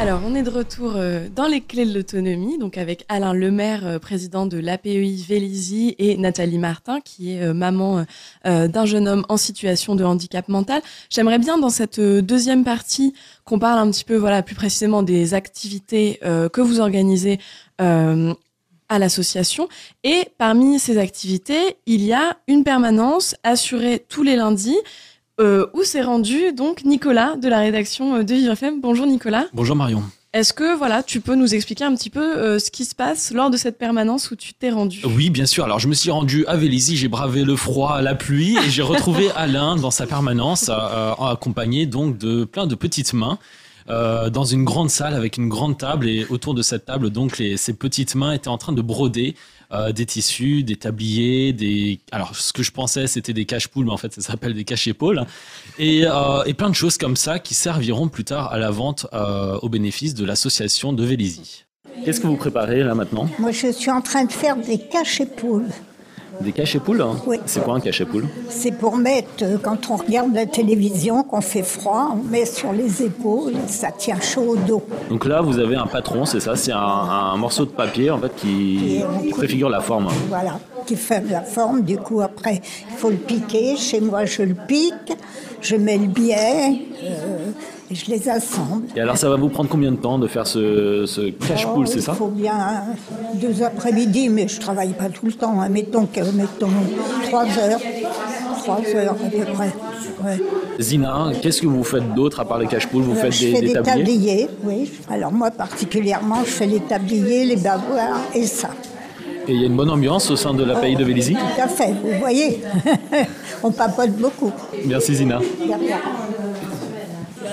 Alors, 0.00 0.20
on 0.26 0.34
est 0.34 0.42
de 0.42 0.50
retour 0.50 0.92
euh, 0.96 1.28
dans 1.34 1.46
les 1.46 1.60
clés 1.60 1.84
de 1.84 1.92
l'autonomie, 1.92 2.56
donc 2.56 2.78
avec 2.78 3.04
Alain 3.08 3.34
Lemaire, 3.34 3.86
euh, 3.86 3.98
président 3.98 4.46
de 4.46 4.58
l'APEI 4.58 5.22
Vélizy, 5.28 5.94
et 5.98 6.16
Nathalie 6.16 6.56
Martin, 6.56 7.00
qui 7.00 7.32
est 7.32 7.42
euh, 7.42 7.52
maman 7.52 8.06
d'un 8.44 8.86
jeune 8.86 9.06
homme 9.06 9.26
en 9.28 9.36
situation 9.36 9.94
de 9.94 10.04
handicap 10.04 10.48
mental. 10.48 10.80
J'aimerais 11.10 11.38
bien, 11.38 11.58
dans 11.58 11.68
cette 11.68 12.00
deuxième 12.00 12.64
partie, 12.64 13.12
qu'on 13.44 13.58
parle 13.58 13.78
un 13.78 13.90
petit 13.90 14.04
peu, 14.04 14.16
voilà, 14.16 14.42
plus 14.42 14.54
précisément 14.54 15.02
des 15.02 15.34
activités 15.34 16.18
que 16.22 16.60
vous 16.60 16.80
organisez 16.80 17.38
à 18.90 18.98
l'association. 18.98 19.68
Et 20.04 20.26
parmi 20.36 20.78
ces 20.78 20.98
activités, 20.98 21.76
il 21.86 22.02
y 22.04 22.12
a 22.12 22.36
une 22.46 22.62
permanence 22.62 23.34
assurée 23.42 24.04
tous 24.06 24.22
les 24.22 24.36
lundis 24.36 24.76
euh, 25.40 25.66
où 25.72 25.82
s'est 25.82 26.02
rendu 26.02 26.52
donc 26.52 26.84
Nicolas 26.84 27.36
de 27.36 27.48
la 27.48 27.60
rédaction 27.60 28.16
euh, 28.16 28.22
de 28.22 28.34
Vivre 28.34 28.52
FM. 28.52 28.82
Bonjour 28.82 29.06
Nicolas. 29.06 29.46
Bonjour 29.54 29.74
Marion. 29.76 30.02
Est-ce 30.32 30.52
que 30.52 30.76
voilà, 30.76 31.02
tu 31.02 31.20
peux 31.20 31.34
nous 31.34 31.56
expliquer 31.56 31.82
un 31.82 31.92
petit 31.96 32.08
peu 32.08 32.38
euh, 32.38 32.60
ce 32.60 32.70
qui 32.70 32.84
se 32.84 32.94
passe 32.94 33.32
lors 33.32 33.50
de 33.50 33.56
cette 33.56 33.78
permanence 33.78 34.30
où 34.30 34.36
tu 34.36 34.54
t'es 34.54 34.70
rendu? 34.70 35.00
Oui, 35.04 35.28
bien 35.28 35.44
sûr. 35.44 35.64
Alors, 35.64 35.80
je 35.80 35.88
me 35.88 35.94
suis 35.94 36.12
rendu 36.12 36.46
à 36.46 36.54
Vélizy, 36.56 36.96
j'ai 36.96 37.08
bravé 37.08 37.42
le 37.42 37.56
froid, 37.56 38.00
la 38.00 38.14
pluie, 38.14 38.56
et 38.58 38.70
j'ai 38.70 38.82
retrouvé 38.82 39.28
Alain 39.36 39.74
dans 39.74 39.90
sa 39.90 40.06
permanence, 40.06 40.68
euh, 40.68 40.74
euh, 40.74 41.32
accompagné 41.32 41.86
donc 41.86 42.16
de 42.16 42.44
plein 42.44 42.68
de 42.68 42.76
petites 42.76 43.12
mains. 43.12 43.40
Euh, 43.88 44.30
dans 44.30 44.44
une 44.44 44.64
grande 44.64 44.90
salle 44.90 45.14
avec 45.14 45.36
une 45.36 45.48
grande 45.48 45.78
table 45.78 46.08
et 46.08 46.26
autour 46.28 46.54
de 46.54 46.62
cette 46.62 46.84
table 46.84 47.10
donc 47.10 47.38
les, 47.38 47.56
ces 47.56 47.72
petites 47.72 48.14
mains 48.14 48.32
étaient 48.32 48.48
en 48.48 48.58
train 48.58 48.72
de 48.72 48.82
broder 48.82 49.34
euh, 49.72 49.92
des 49.92 50.04
tissus, 50.04 50.64
des 50.64 50.76
tabliers, 50.76 51.52
des 51.52 52.00
alors 52.12 52.34
ce 52.34 52.52
que 52.52 52.62
je 52.62 52.72
pensais 52.72 53.06
c'était 53.06 53.32
des 53.32 53.44
cache-poules 53.44 53.86
mais 53.86 53.92
en 53.92 53.96
fait 53.96 54.12
ça 54.12 54.20
s'appelle 54.20 54.54
des 54.54 54.64
cache-épaules 54.64 55.24
et, 55.78 56.04
euh, 56.06 56.42
et 56.44 56.54
plein 56.54 56.70
de 56.70 56.74
choses 56.74 56.98
comme 56.98 57.16
ça 57.16 57.38
qui 57.38 57.54
serviront 57.54 58.08
plus 58.08 58.24
tard 58.24 58.52
à 58.52 58.58
la 58.58 58.70
vente 58.70 59.06
euh, 59.12 59.58
au 59.62 59.68
bénéfice 59.68 60.14
de 60.14 60.24
l'association 60.24 60.92
de 60.92 61.04
Vélizy. 61.04 61.64
Qu'est-ce 62.04 62.20
que 62.20 62.26
vous 62.26 62.36
préparez 62.36 62.82
là 62.82 62.94
maintenant? 62.94 63.28
Moi, 63.38 63.50
je 63.50 63.72
suis 63.72 63.90
en 63.90 64.00
train 64.00 64.24
de 64.24 64.32
faire 64.32 64.56
des 64.56 64.78
caches-épaules. 64.78 65.68
Des 66.40 66.52
cache-épaules 66.52 67.02
hein 67.02 67.16
Oui. 67.26 67.38
C'est 67.46 67.62
quoi 67.62 67.74
un 67.74 67.80
cache-épaule 67.80 68.26
C'est 68.48 68.72
pour 68.72 68.96
mettre, 68.96 69.28
euh, 69.42 69.58
quand 69.62 69.90
on 69.90 69.96
regarde 69.96 70.34
la 70.34 70.46
télévision, 70.46 71.22
qu'on 71.22 71.40
fait 71.42 71.62
froid, 71.62 72.14
on 72.14 72.30
met 72.30 72.46
sur 72.46 72.72
les 72.72 73.02
épaules, 73.02 73.52
ça 73.66 73.90
tient 73.90 74.20
chaud 74.20 74.44
au 74.50 74.56
dos. 74.56 74.82
Donc 75.10 75.26
là, 75.26 75.42
vous 75.42 75.58
avez 75.58 75.76
un 75.76 75.86
patron, 75.86 76.24
c'est 76.24 76.40
ça? 76.40 76.56
C'est 76.56 76.72
un, 76.72 76.78
un 76.78 77.36
morceau 77.36 77.64
de 77.66 77.70
papier 77.70 78.10
en 78.10 78.18
fait 78.18 78.34
qui 78.36 79.02
coupe. 79.22 79.30
préfigure 79.36 79.68
la 79.68 79.80
forme. 79.80 80.08
Voilà. 80.28 80.58
Qui 80.86 80.96
fait 80.96 81.22
la 81.30 81.42
forme. 81.42 81.82
Du 81.82 81.96
coup, 81.96 82.20
après, 82.20 82.60
il 82.90 82.96
faut 82.96 83.10
le 83.10 83.16
piquer. 83.16 83.76
Chez 83.76 84.00
moi, 84.00 84.24
je 84.24 84.42
le 84.42 84.54
pique, 84.54 85.12
je 85.60 85.76
mets 85.76 85.98
le 85.98 86.06
biais 86.06 86.82
euh, 87.04 87.50
et 87.90 87.94
je 87.94 88.10
les 88.10 88.28
assemble. 88.28 88.86
Et 88.96 89.00
alors, 89.00 89.16
ça 89.16 89.28
va 89.28 89.36
vous 89.36 89.48
prendre 89.48 89.68
combien 89.68 89.90
de 89.92 89.96
temps 89.96 90.18
de 90.18 90.26
faire 90.26 90.46
ce, 90.46 91.04
ce 91.06 91.30
cache-poule, 91.30 91.84
Oh, 91.86 91.90
c'est 91.90 92.00
ça? 92.00 92.12
Il 92.14 92.18
faut 92.18 92.28
bien 92.28 92.84
deux 93.34 93.62
après-midi, 93.62 94.28
mais 94.28 94.48
je 94.48 94.60
travaille 94.60 94.92
pas 94.92 95.08
tout 95.08 95.26
le 95.26 95.32
temps. 95.32 95.60
hein. 95.60 95.68
Mettons, 95.68 96.08
mettons 96.34 96.68
trois 97.28 97.44
heures. 97.58 97.80
Trois 98.58 98.80
heures 98.94 99.12
à 99.12 99.30
peu 99.30 99.44
près. 99.54 99.72
Ouais. 100.22 100.38
Zina, 100.78 101.32
qu'est-ce 101.40 101.62
que 101.62 101.66
vous 101.66 101.82
faites 101.82 102.14
d'autre 102.14 102.40
à 102.40 102.44
part 102.44 102.58
les 102.58 102.66
cache-poules 102.66 103.02
Vous 103.02 103.12
Alors, 103.12 103.22
faites 103.24 103.32
je 103.32 103.46
des, 103.46 103.52
fais 103.52 103.60
des 103.62 103.66
des 103.68 103.72
tabliers? 103.72 103.94
tabliers, 104.04 104.48
oui. 104.64 104.92
Alors 105.10 105.32
moi 105.32 105.50
particulièrement, 105.50 106.36
je 106.44 106.50
fais 106.50 106.66
les 106.66 106.80
tabliers, 106.80 107.44
les 107.46 107.56
bavoirs 107.56 108.20
et 108.34 108.46
ça. 108.46 108.68
Et 109.48 109.52
il 109.54 109.60
y 109.60 109.64
a 109.64 109.66
une 109.66 109.76
bonne 109.76 109.90
ambiance 109.90 110.30
au 110.30 110.36
sein 110.36 110.54
de 110.54 110.64
la 110.64 110.76
pays 110.76 110.96
de 110.96 111.04
Vélizy 111.04 111.34
Tout 111.34 111.62
à 111.62 111.68
fait, 111.68 111.92
vous 111.92 112.18
voyez. 112.18 112.60
On 113.62 113.70
papote 113.70 114.10
beaucoup. 114.12 114.52
Merci 114.86 115.16
Zina. 115.16 115.40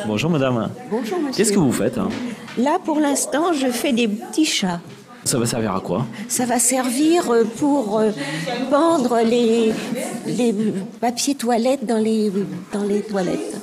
Bonjour 0.06 0.30
madame. 0.30 0.70
Bonjour 0.90 1.20
monsieur. 1.20 1.32
Qu'est-ce 1.36 1.52
que 1.54 1.60
vous 1.60 1.72
faites 1.72 1.98
hein 1.98 2.10
Là 2.58 2.78
pour 2.84 3.00
l'instant 3.00 3.54
je 3.54 3.68
fais 3.68 3.94
des 3.94 4.08
petits 4.08 4.46
chats. 4.46 4.80
Ça 5.24 5.38
va 5.38 5.46
servir 5.46 5.76
à 5.76 5.82
quoi 5.82 6.06
Ça 6.30 6.46
va 6.46 6.58
servir 6.60 7.30
euh, 7.30 7.44
pour 7.58 8.00
euh, 8.00 8.12
pendre 8.72 9.20
les, 9.26 9.74
les 10.26 10.56
papiers 11.02 11.36
toilettes 11.36 11.86
dans 11.86 11.98
les, 11.98 12.32
dans 12.72 12.84
les 12.84 13.02
toilettes. 13.02 13.60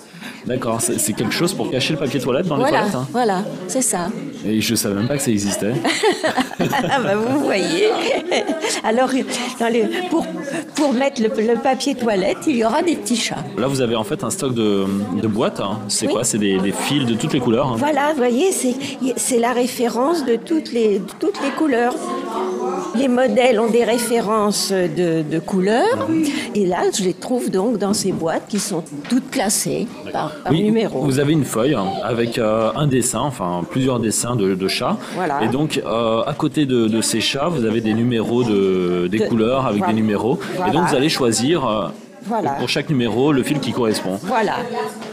D'accord, 0.47 0.81
c'est 0.81 1.13
quelque 1.15 1.33
chose 1.33 1.55
pour 1.55 1.71
cacher 1.71 1.95
le 1.95 1.99
papier 1.99 2.21
toilette 2.21 2.47
dans 2.47 2.57
les 2.57 2.63
voilà, 2.63 2.79
toilettes. 2.81 2.95
hein. 2.97 3.07
voilà, 3.13 3.45
c'est 3.67 3.81
ça. 3.81 4.09
Et 4.47 4.61
je 4.61 4.75
savais 4.75 4.95
même 4.97 5.09
pas 5.09 5.17
que 5.17 5.23
ça 5.23 5.31
existait. 5.31 5.73
Ah 6.61 7.01
bah, 7.03 7.17
vous 7.17 7.41
voyez. 7.45 7.89
Alors 8.85 9.09
dans 9.59 9.69
les- 9.73 9.89
pour, 10.11 10.27
pour 10.75 10.93
mettre 10.93 11.23
le, 11.23 11.29
le 11.29 11.59
papier 11.59 11.95
toilette, 11.95 12.39
il 12.47 12.57
y 12.57 12.65
aura 12.65 12.83
des 12.83 12.95
petits 12.97 13.17
chats. 13.17 13.43
Là, 13.57 13.67
vous 13.69 13.81
avez 13.81 13.97
en 13.97 14.05
fait 14.05 14.23
un 14.23 14.29
stock 14.29 14.53
de, 14.55 14.85
de 15.21 15.27
boîtes. 15.27 15.61
hein. 15.61 15.79
C'est 15.89 16.07
Oui. 16.09 16.13
quoi? 16.13 16.25
C'est 16.25 16.37
des, 16.39 16.59
des 16.59 16.73
fils 16.73 17.07
de 17.07 17.15
toutes 17.15 17.33
les 17.33 17.41
couleurs. 17.41 17.69
hein. 17.73 17.77
Voilà, 17.79 18.11
vous 18.11 18.19
voyez, 18.19 18.53
c'est 18.53 18.75
c'est 19.17 19.39
la 19.39 19.53
référence 19.53 20.27
de 20.27 20.37
toutes 20.37 20.73
les, 20.73 20.99
de 20.99 21.05
toutes 21.19 21.41
les 21.43 21.51
couleurs. 21.51 21.95
Les 22.97 23.09
modèles 23.09 23.59
ont 23.61 23.71
des 23.71 23.85
références 23.85 24.71
de, 24.73 25.23
de 25.23 25.39
couleurs. 25.39 26.07
Et 26.55 26.67
là, 26.67 26.83
je 26.97 27.03
les 27.03 27.15
trouve 27.15 27.51
donc 27.51 27.79
dans 27.79 27.95
ces 27.95 28.13
boîtes 28.13 28.47
qui 28.49 28.59
sont 28.61 28.85
toutes 29.09 29.31
classées 29.31 29.89
par, 30.13 30.33
par 30.43 30.53
Oui, 30.53 30.63
numéro. 30.63 31.01
Vous 31.03 31.19
avez 31.19 31.33
une 31.33 31.45
feuille 31.45 31.77
avec 32.03 32.39
euh, 32.39 32.71
un 32.75 32.87
dessin, 32.87 33.21
enfin 33.21 33.63
plusieurs 33.71 34.01
dessins 34.01 34.37
de, 34.37 34.55
de 34.55 34.69
chats. 34.69 34.97
Voilà. 35.15 35.43
Et 35.45 35.49
donc, 35.49 35.81
euh, 35.85 36.23
à 36.23 36.33
côté 36.35 36.67
de, 36.67 36.89
de 36.89 37.01
ces 37.01 37.21
chats, 37.21 37.49
vous 37.49 37.65
avez 37.65 37.81
des 37.81 37.95
numéros 37.95 38.43
de, 38.45 39.07
des 39.11 39.19
De- 39.19 39.27
couleurs 39.27 39.67
avec 39.67 39.79
voilà. 39.79 39.93
des 39.93 40.01
numéros. 40.01 40.39
Voilà. 40.57 40.71
Et 40.73 40.75
donc, 40.77 40.89
vous 40.89 40.95
allez 40.95 41.09
choisir 41.09 41.67
euh, 41.67 41.89
Voilà. 42.25 42.53
pour 42.53 42.69
chaque 42.69 42.89
numéro 42.91 43.33
le 43.33 43.43
fil 43.43 43.61
qui 43.61 43.73
correspond. 43.73 44.19
Voilà, 44.23 44.55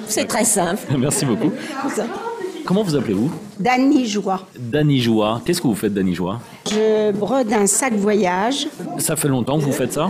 c'est 0.07 0.25
très 0.25 0.45
simple. 0.45 0.81
Merci 0.97 1.25
beaucoup. 1.25 1.51
Comment 2.65 2.83
vous 2.83 2.95
appelez-vous? 2.95 3.31
Dany 3.59 4.05
Joie. 4.05 4.41
Dany 4.57 4.99
Joie. 4.99 5.41
Qu'est-ce 5.45 5.61
que 5.61 5.67
vous 5.67 5.75
faites, 5.75 5.93
Dany 5.93 6.13
Joie 6.13 6.39
Je 6.69 7.11
brode 7.11 7.51
un 7.51 7.65
sac 7.65 7.93
voyage. 7.93 8.67
Ça 8.99 9.15
fait 9.15 9.27
longtemps 9.27 9.57
que 9.59 9.63
vous 9.65 9.71
faites 9.71 9.93
ça? 9.93 10.09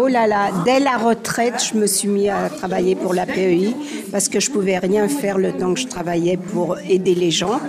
Oh 0.00 0.06
là 0.08 0.26
là, 0.26 0.50
dès 0.64 0.80
la 0.80 0.96
retraite, 0.96 1.62
je 1.72 1.78
me 1.78 1.86
suis 1.86 2.08
mis 2.08 2.28
à 2.28 2.48
travailler 2.48 2.94
pour 2.94 3.14
la 3.14 3.26
PEI 3.26 3.74
parce 4.10 4.28
que 4.28 4.40
je 4.40 4.50
pouvais 4.50 4.78
rien 4.78 5.08
faire 5.08 5.38
le 5.38 5.52
temps 5.52 5.74
que 5.74 5.80
je 5.80 5.86
travaillais 5.86 6.36
pour 6.36 6.78
aider 6.88 7.14
les 7.14 7.30
gens. 7.30 7.60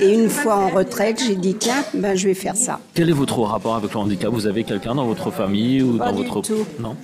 Et 0.00 0.14
une 0.14 0.28
fois 0.30 0.56
en 0.56 0.68
retraite, 0.68 1.22
j'ai 1.26 1.34
dit 1.34 1.54
tiens, 1.54 1.84
ben 1.94 2.16
je 2.16 2.28
vais 2.28 2.34
faire 2.34 2.56
ça. 2.56 2.80
Quel 2.94 3.10
est 3.10 3.12
votre 3.12 3.38
rapport 3.40 3.74
avec 3.74 3.92
le 3.92 3.98
handicap? 3.98 4.30
Vous 4.32 4.46
avez 4.46 4.64
quelqu'un 4.64 4.94
dans 4.94 5.06
votre 5.06 5.30
famille 5.30 5.82
ou 5.82 5.98
Pas 5.98 6.12
dans 6.12 6.16
du 6.16 6.24
votre 6.24 6.42
tout. 6.42 6.64
Non? 6.78 6.96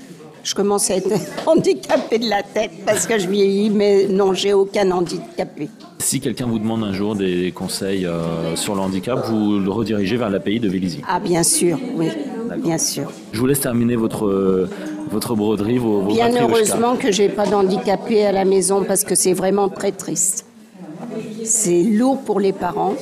Je 0.47 0.55
commence 0.55 0.93
à 0.93 0.95
être 0.95 1.09
handicapée 1.47 2.21
de 2.21 2.31
la 2.31 2.45
tête 2.45 2.71
parce 2.87 3.05
que 3.05 3.19
je 3.19 3.27
vieillis, 3.27 3.69
mais 3.69 4.07
non, 4.07 4.33
j'ai 4.33 4.53
aucun 4.53 4.89
handicapé. 4.93 5.69
Si 5.99 6.21
quelqu'un 6.21 6.47
vous 6.47 6.61
demande 6.61 6.85
un 6.85 6.93
jour 6.93 7.17
des 7.17 7.51
conseils 7.51 8.07
euh, 8.07 8.55
sur 8.55 8.77
le 8.77 8.81
handicap, 8.81 9.27
vous 9.27 9.59
le 9.59 9.71
redirigez 9.73 10.17
vers 10.17 10.31
l'API 10.31 10.61
de 10.61 10.69
Vélizy. 10.69 11.03
Ah 11.09 11.19
bien 11.19 11.43
sûr, 11.43 11.81
oui, 11.97 12.11
bien 12.59 12.79
sûr. 12.79 13.11
Je 13.33 13.41
vous 13.41 13.47
laisse 13.47 13.59
terminer 13.59 13.97
votre, 13.97 14.27
euh, 14.27 14.71
votre 15.11 15.35
broderie, 15.35 15.79
vos, 15.79 16.03
vos 16.03 16.15
Bien 16.15 16.31
heureusement 16.41 16.95
que 16.95 17.11
j'ai 17.11 17.29
pas 17.29 17.47
d'handicapé 17.47 18.25
à 18.25 18.31
la 18.31 18.45
maison 18.45 18.85
parce 18.85 19.03
que 19.03 19.17
c'est 19.17 19.33
vraiment 19.33 19.69
très 19.69 19.91
triste. 19.91 20.47
C'est 21.43 21.83
lourd 21.83 22.21
pour 22.21 22.39
les 22.39 22.53
parents 22.53 22.95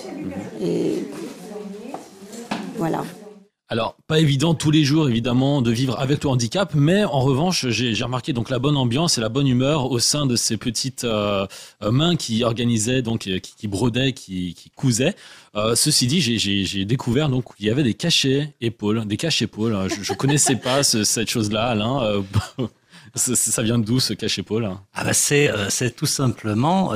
et 0.63 0.95
voilà. 2.79 3.03
Alors, 3.71 3.97
pas 4.07 4.21
évident 4.21 4.55
tous 4.55 4.71
les 4.71 4.85
jours, 4.85 5.09
évidemment, 5.09 5.63
de 5.63 5.71
vivre 5.71 5.99
avec 5.99 6.23
le 6.23 6.29
handicap, 6.31 6.73
mais 6.75 7.03
en 7.05 7.21
revanche, 7.21 7.67
j'ai 7.69 8.05
remarqué 8.05 8.35
donc 8.35 8.51
la 8.51 8.59
bonne 8.59 8.77
ambiance 8.77 9.17
et 9.17 9.23
la 9.23 9.31
bonne 9.31 9.47
humeur 9.49 9.91
au 9.91 9.99
sein 9.99 10.27
de 10.27 10.37
ces 10.37 10.59
petites 10.59 11.05
euh, 11.05 11.47
euh, 11.83 11.91
mains 11.91 12.15
qui 12.17 12.45
organisaient, 12.45 13.01
donc 13.01 13.27
euh, 13.27 13.39
qui, 13.39 13.67
brodaient, 13.67 14.13
qui, 14.13 14.55
cousaient. 14.77 15.15
Ceci 15.77 16.07
dit, 16.07 16.21
j'ai- 16.21 16.85
découvert 16.85 17.29
donc 17.31 17.57
qu'il 17.57 17.67
y 17.67 17.71
avait 17.71 17.83
des 17.85 17.95
cachets 17.95 18.55
épaules, 18.61 19.07
des 19.07 19.17
caches 19.17 19.41
épaules. 19.41 19.77
Je, 19.89 20.03
je 20.03 20.13
connaissais 20.13 20.57
pas 20.57 20.83
ce- 20.83 21.05
cette 21.05 21.31
chose-là, 21.31 21.69
Alain. 21.69 22.23
Ça, 23.17 23.37
ça 23.37 23.63
vient 23.63 23.79
d'où 23.79 24.01
ce 24.01 24.13
cache 24.13 24.41
épaule 24.41 24.69
Ah 24.93 25.05
bah 25.05 25.13
c'est 25.13 25.49
tout 25.95 26.07
simplement, 26.07 26.93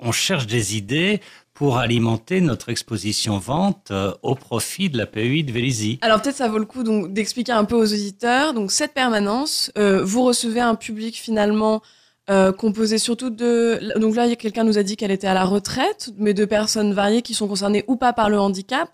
on 0.00 0.10
cherche 0.10 0.46
des 0.46 0.78
idées 0.78 1.20
pour 1.56 1.78
alimenter 1.78 2.42
notre 2.42 2.68
exposition 2.68 3.38
vente 3.38 3.88
euh, 3.90 4.12
au 4.22 4.34
profit 4.34 4.90
de 4.90 4.98
la 4.98 5.06
PEI 5.06 5.42
de 5.42 5.50
Vélizy. 5.52 5.98
Alors 6.02 6.20
peut-être 6.20 6.36
ça 6.36 6.48
vaut 6.48 6.58
le 6.58 6.66
coup 6.66 6.82
donc 6.82 7.14
d'expliquer 7.14 7.52
un 7.52 7.64
peu 7.64 7.74
aux 7.76 7.92
auditeurs. 7.94 8.52
Donc 8.52 8.70
cette 8.70 8.92
permanence, 8.92 9.72
euh, 9.78 10.04
vous 10.04 10.22
recevez 10.22 10.60
un 10.60 10.74
public 10.74 11.16
finalement 11.16 11.80
euh, 12.28 12.52
composé 12.52 12.98
surtout 12.98 13.30
de. 13.30 13.80
Donc 13.98 14.16
là, 14.16 14.34
quelqu'un 14.36 14.64
nous 14.64 14.76
a 14.76 14.82
dit 14.82 14.96
qu'elle 14.96 15.10
était 15.12 15.28
à 15.28 15.32
la 15.34 15.44
retraite, 15.46 16.10
mais 16.18 16.34
de 16.34 16.44
personnes 16.44 16.92
variées 16.92 17.22
qui 17.22 17.32
sont 17.32 17.48
concernées 17.48 17.84
ou 17.86 17.96
pas 17.96 18.12
par 18.12 18.28
le 18.28 18.38
handicap 18.38 18.90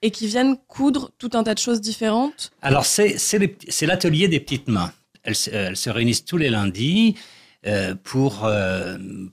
et 0.00 0.10
qui 0.12 0.28
viennent 0.28 0.56
coudre 0.68 1.10
tout 1.18 1.30
un 1.32 1.42
tas 1.42 1.54
de 1.54 1.58
choses 1.58 1.80
différentes. 1.80 2.52
Alors, 2.62 2.84
c'est 2.84 3.16
l'atelier 3.86 4.28
des 4.28 4.38
petites 4.38 4.68
mains. 4.68 4.92
Elles, 5.24 5.34
se- 5.34 5.50
elles 5.50 5.76
se 5.76 5.90
réunissent 5.90 6.26
tous 6.26 6.36
les 6.36 6.50
lundis 6.50 7.16
pour, 8.02 8.46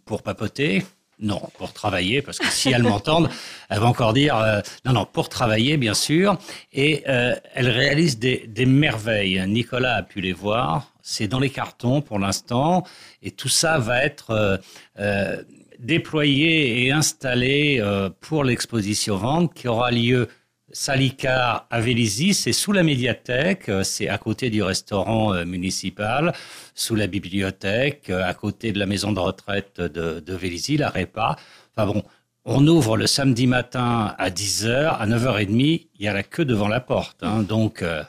pour 0.06 0.24
papoter. 0.24 0.84
Non, 1.22 1.40
pour 1.60 1.72
travailler, 1.72 2.24
parce 2.24 2.40
que 2.40 2.48
si 2.48 2.70
elles 2.72 2.82
m'entendent, 2.82 3.30
elles 3.70 3.80
vont 3.80 3.90
encore 3.90 4.14
dire 4.14 4.36
euh, 4.36 4.60
non, 4.86 4.94
non, 4.94 5.06
pour 5.06 5.30
travailler, 5.30 5.78
bien 5.78 5.94
sûr. 5.94 6.38
Et 6.74 7.04
euh, 7.08 7.36
elles 7.54 7.70
réalisent 7.70 8.18
des, 8.18 8.46
des 8.48 8.66
merveilles. 8.66 9.44
Nicolas 9.48 9.98
a 9.98 10.02
pu 10.02 10.20
les 10.20 10.34
voir. 10.34 10.92
C'est 11.04 11.28
dans 11.28 11.40
les 11.40 11.52
cartons 11.52 12.02
pour 12.02 12.18
l'instant. 12.18 12.84
Et 13.22 13.30
tout 13.30 13.50
ça 13.50 13.78
va 13.78 14.04
être 14.04 14.32
euh, 14.32 14.58
euh, 15.00 15.44
déployé 15.78 16.86
et 16.86 16.92
installé 16.92 17.78
euh, 17.80 18.10
pour 18.20 18.44
l'exposition 18.44 19.16
vente 19.18 19.54
qui 19.54 19.68
aura 19.68 19.92
lieu 19.92 20.28
Salicar 20.74 21.68
à 21.70 21.80
Vélizy, 21.82 22.34
c'est 22.34 22.54
sous 22.54 22.72
la 22.72 22.84
médiathèque, 22.84 23.70
euh, 23.70 23.84
c'est 23.84 24.08
à 24.08 24.18
côté 24.18 24.50
du 24.50 24.64
restaurant 24.64 25.34
euh, 25.34 25.46
municipal, 25.46 26.34
sous 26.76 26.96
la 26.96 27.08
bibliothèque, 27.08 28.10
euh, 28.10 28.24
à 28.28 28.34
côté 28.34 28.72
de 28.72 28.80
la 28.80 28.86
maison 28.86 29.12
de 29.12 29.20
retraite 29.20 29.80
de, 29.82 30.20
de 30.20 30.34
Vélizy, 30.34 30.78
la 30.78 30.90
REPA. 30.90 31.36
Enfin 31.76 31.88
bon, 31.92 32.04
on 32.46 32.66
ouvre 32.68 32.98
le 32.98 33.08
samedi 33.08 33.48
matin 33.48 34.16
à 34.18 34.30
10h, 34.30 34.98
à 34.98 35.06
9h30, 35.08 35.88
il 36.00 36.06
y 36.06 36.08
a 36.08 36.14
la 36.14 36.24
queue 36.24 36.46
devant 36.46 36.68
la 36.68 36.80
porte. 36.80 37.18
hein, 37.22 37.44
donc, 37.44 37.82
euh, 37.82 38.04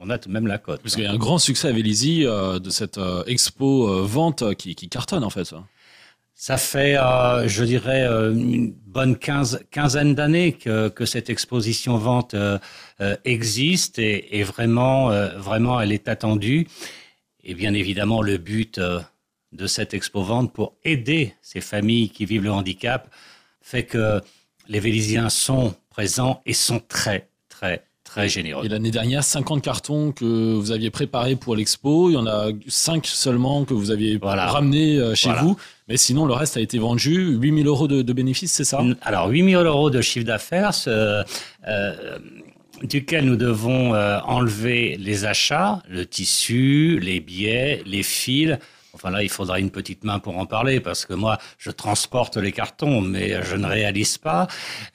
on 0.00 0.10
a 0.10 0.18
tout 0.18 0.28
de 0.28 0.34
même 0.34 0.46
la 0.46 0.58
cote. 0.58 0.80
Parce 0.82 0.94
qu'il 0.94 1.04
y 1.04 1.06
a 1.06 1.12
un 1.12 1.16
grand 1.18 1.38
succès 1.38 1.68
à 1.68 1.72
Vélizy 1.72 2.24
euh, 2.26 2.58
de 2.58 2.70
cette 2.70 2.98
euh, 2.98 3.24
expo 3.26 4.04
vente 4.04 4.54
qui, 4.54 4.74
qui 4.74 4.88
cartonne 4.88 5.24
en 5.24 5.30
fait. 5.30 5.44
ça. 5.44 5.64
Ça 6.36 6.56
fait, 6.56 6.98
euh, 6.98 7.46
je 7.46 7.62
dirais, 7.62 8.02
euh, 8.02 8.32
une 8.32 8.72
bonne 8.72 9.16
quinze, 9.16 9.64
quinzaine 9.70 10.16
d'années 10.16 10.52
que, 10.52 11.04
cette 11.04 11.30
exposition 11.30 11.96
vente 11.96 12.34
euh, 12.34 12.58
existe 13.24 14.00
et, 14.00 14.42
vraiment, 14.42 15.10
vraiment, 15.38 15.80
elle 15.80 15.92
est 15.92 16.08
attendue. 16.08 16.66
Et 17.44 17.54
bien 17.54 17.72
évidemment, 17.72 18.20
le 18.20 18.38
but 18.38 18.80
de 19.52 19.66
cette 19.66 19.94
expo 19.94 20.22
vente 20.22 20.52
pour 20.52 20.74
aider 20.82 21.34
ces 21.40 21.60
familles 21.60 22.10
qui 22.10 22.24
vivent 22.24 22.42
le 22.42 22.52
handicap 22.52 23.12
fait 23.60 23.84
que 23.84 24.20
les 24.66 24.80
Vélisiens 24.80 25.28
sont 25.28 25.74
présents 25.88 26.42
et 26.46 26.52
sont 26.54 26.80
très, 26.80 27.28
très, 27.48 27.84
très 28.14 28.28
généreux. 28.28 28.64
Et 28.64 28.68
l'année 28.68 28.90
dernière, 28.92 29.24
50 29.24 29.60
cartons 29.62 30.12
que 30.12 30.24
vous 30.54 30.70
aviez 30.70 30.90
préparés 30.90 31.34
pour 31.34 31.56
l'expo. 31.56 32.10
Il 32.10 32.14
y 32.14 32.16
en 32.16 32.26
a 32.26 32.48
5 32.68 33.06
seulement 33.06 33.64
que 33.64 33.74
vous 33.74 33.90
aviez 33.90 34.16
Voilà. 34.18 34.46
ramenés 34.46 34.96
euh, 34.98 35.14
chez 35.16 35.28
Voilà. 35.30 35.42
vous. 35.42 35.56
Mais 35.88 35.96
sinon, 35.96 36.24
le 36.24 36.32
reste 36.32 36.56
a 36.56 36.60
été 36.60 36.78
vendu. 36.78 37.36
8000 37.40 37.66
euros 37.66 37.88
de, 37.88 38.02
de 38.02 38.12
bénéfices, 38.12 38.52
c'est 38.52 38.64
ça? 38.64 38.80
Alors, 39.02 39.28
8 39.28 39.50
000 39.50 39.62
euros 39.64 39.90
de 39.90 40.00
chiffre 40.00 40.24
d'affaires, 40.26 40.72
ce- 40.74 41.24
euh, 41.68 42.18
duquel 42.82 43.24
nous 43.24 43.36
devons 43.36 43.94
euh, 43.94 44.18
enlever 44.24 44.96
les 44.98 45.24
achats, 45.24 45.82
le 45.88 46.06
tissu, 46.06 47.00
les 47.00 47.18
billets, 47.20 47.82
les 47.84 48.02
fils. 48.02 48.56
Enfin 48.94 49.10
là, 49.10 49.24
il 49.24 49.28
faudra 49.28 49.58
une 49.58 49.70
petite 49.70 50.04
main 50.04 50.20
pour 50.20 50.38
en 50.38 50.46
parler 50.46 50.78
parce 50.78 51.04
que 51.04 51.14
moi, 51.14 51.38
je 51.58 51.70
transporte 51.72 52.36
les 52.36 52.52
cartons, 52.52 53.00
mais 53.00 53.42
je 53.42 53.56
ne 53.56 53.66
réalise 53.66 54.18
pas. 54.18 54.46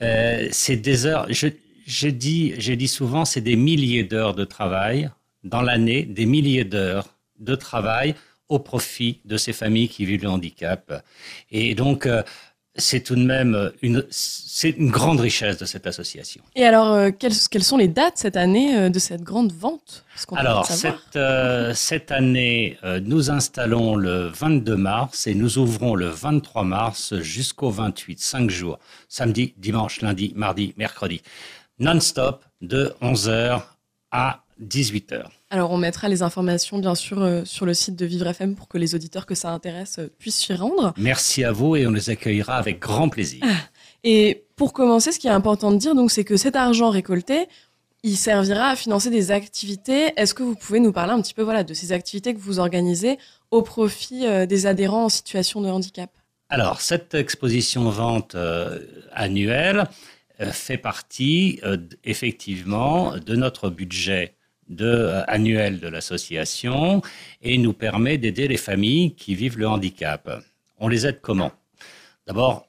Euh, 0.02 0.48
c'est 0.52 0.76
des 0.76 1.04
heures. 1.06 1.26
je- 1.28 1.48
J'ai 1.90 2.12
dit, 2.12 2.54
j'ai 2.56 2.76
dit 2.76 2.86
souvent, 2.86 3.24
c'est 3.24 3.40
des 3.40 3.56
milliers 3.56 4.04
d'heures 4.04 4.36
de 4.36 4.44
travail 4.44 5.10
dans 5.42 5.60
l'année 5.60 6.04
des 6.04 6.24
milliers 6.24 6.64
d'heures 6.64 7.08
de 7.40 7.56
travail 7.56 8.14
au 8.48 8.60
profit 8.60 9.18
de 9.24 9.36
ces 9.36 9.52
familles 9.52 9.88
qui 9.88 10.04
vivent 10.04 10.22
le 10.22 10.30
handicap. 10.30 11.02
Et 11.50 11.74
donc, 11.74 12.06
euh, 12.06 12.22
c'est 12.76 13.00
tout 13.00 13.16
de 13.16 13.24
même 13.24 13.72
une, 13.82 14.04
c'est 14.10 14.70
une 14.70 14.90
grande 14.90 15.20
richesse 15.20 15.58
de 15.58 15.64
cette 15.64 15.86
association. 15.86 16.42
Et 16.54 16.64
alors, 16.64 16.92
euh, 16.92 17.10
quelles, 17.16 17.34
quelles, 17.50 17.64
sont 17.64 17.76
les 17.76 17.88
dates 17.88 18.16
cette 18.18 18.36
année 18.36 18.76
euh, 18.76 18.88
de 18.88 18.98
cette 18.98 19.22
grande 19.22 19.52
vente? 19.52 20.04
Alors, 20.36 20.66
cette, 20.66 21.16
euh, 21.16 21.72
cette, 21.74 22.12
année, 22.12 22.78
nous 23.02 23.30
installons 23.30 23.96
le 23.96 24.26
22 24.28 24.76
mars 24.76 25.26
et 25.26 25.34
nous 25.34 25.58
ouvrons 25.58 25.94
le 25.94 26.08
23 26.08 26.62
mars 26.64 27.14
jusqu'au 27.20 27.70
28, 27.70 28.20
5 28.20 28.50
jours, 28.50 28.78
samedi, 29.08 29.54
dimanche, 29.56 30.02
lundi, 30.02 30.32
mardi, 30.36 30.74
mercredi, 30.76 31.22
non-stop 31.80 32.44
de 32.60 32.94
11h 33.02 33.62
à 34.12 34.44
18h. 34.62 35.24
Alors 35.48 35.70
on 35.72 35.78
mettra 35.78 36.08
les 36.08 36.22
informations 36.22 36.78
bien 36.78 36.94
sûr 36.94 37.22
euh, 37.22 37.44
sur 37.44 37.66
le 37.66 37.74
site 37.74 37.96
de 37.96 38.04
Vivre 38.04 38.26
FM 38.26 38.54
pour 38.54 38.68
que 38.68 38.78
les 38.78 38.94
auditeurs 38.94 39.26
que 39.26 39.34
ça 39.34 39.50
intéresse 39.50 39.98
euh, 39.98 40.08
puissent 40.18 40.36
s'y 40.36 40.52
rendre. 40.54 40.92
Merci 40.96 41.42
à 41.42 41.52
vous 41.52 41.76
et 41.76 41.86
on 41.86 41.90
les 41.90 42.10
accueillera 42.10 42.56
avec 42.56 42.78
grand 42.78 43.08
plaisir. 43.08 43.40
Ah. 43.42 43.56
Et 44.04 44.44
pour 44.56 44.72
commencer, 44.72 45.10
ce 45.12 45.18
qui 45.18 45.26
est 45.26 45.30
important 45.30 45.72
de 45.72 45.78
dire, 45.78 45.94
donc, 45.94 46.10
c'est 46.10 46.24
que 46.24 46.36
cet 46.36 46.56
argent 46.56 46.90
récolté, 46.90 47.48
il 48.02 48.16
servira 48.16 48.68
à 48.68 48.76
financer 48.76 49.10
des 49.10 49.30
activités. 49.30 50.12
Est-ce 50.16 50.34
que 50.34 50.42
vous 50.42 50.54
pouvez 50.54 50.80
nous 50.80 50.92
parler 50.92 51.12
un 51.12 51.20
petit 51.20 51.34
peu 51.34 51.42
voilà, 51.42 51.64
de 51.64 51.74
ces 51.74 51.92
activités 51.92 52.32
que 52.32 52.38
vous 52.38 52.58
organisez 52.60 53.18
au 53.50 53.62
profit 53.62 54.26
euh, 54.26 54.46
des 54.46 54.66
adhérents 54.66 55.06
en 55.06 55.08
situation 55.08 55.60
de 55.60 55.68
handicap? 55.68 56.10
Alors, 56.48 56.80
cette 56.80 57.14
exposition-vente 57.14 58.36
annuelle 59.12 59.84
fait 60.52 60.78
partie 60.78 61.60
effectivement 62.04 63.16
de 63.16 63.36
notre 63.36 63.70
budget 63.70 64.34
euh, 64.80 65.24
annuel 65.26 65.80
de 65.80 65.88
l'association 65.88 67.02
et 67.42 67.58
nous 67.58 67.72
permet 67.72 68.18
d'aider 68.18 68.46
les 68.46 68.56
familles 68.56 69.16
qui 69.16 69.34
vivent 69.34 69.58
le 69.58 69.66
handicap. 69.66 70.30
On 70.78 70.86
les 70.86 71.08
aide 71.08 71.20
comment? 71.20 71.50
D'abord, 72.28 72.68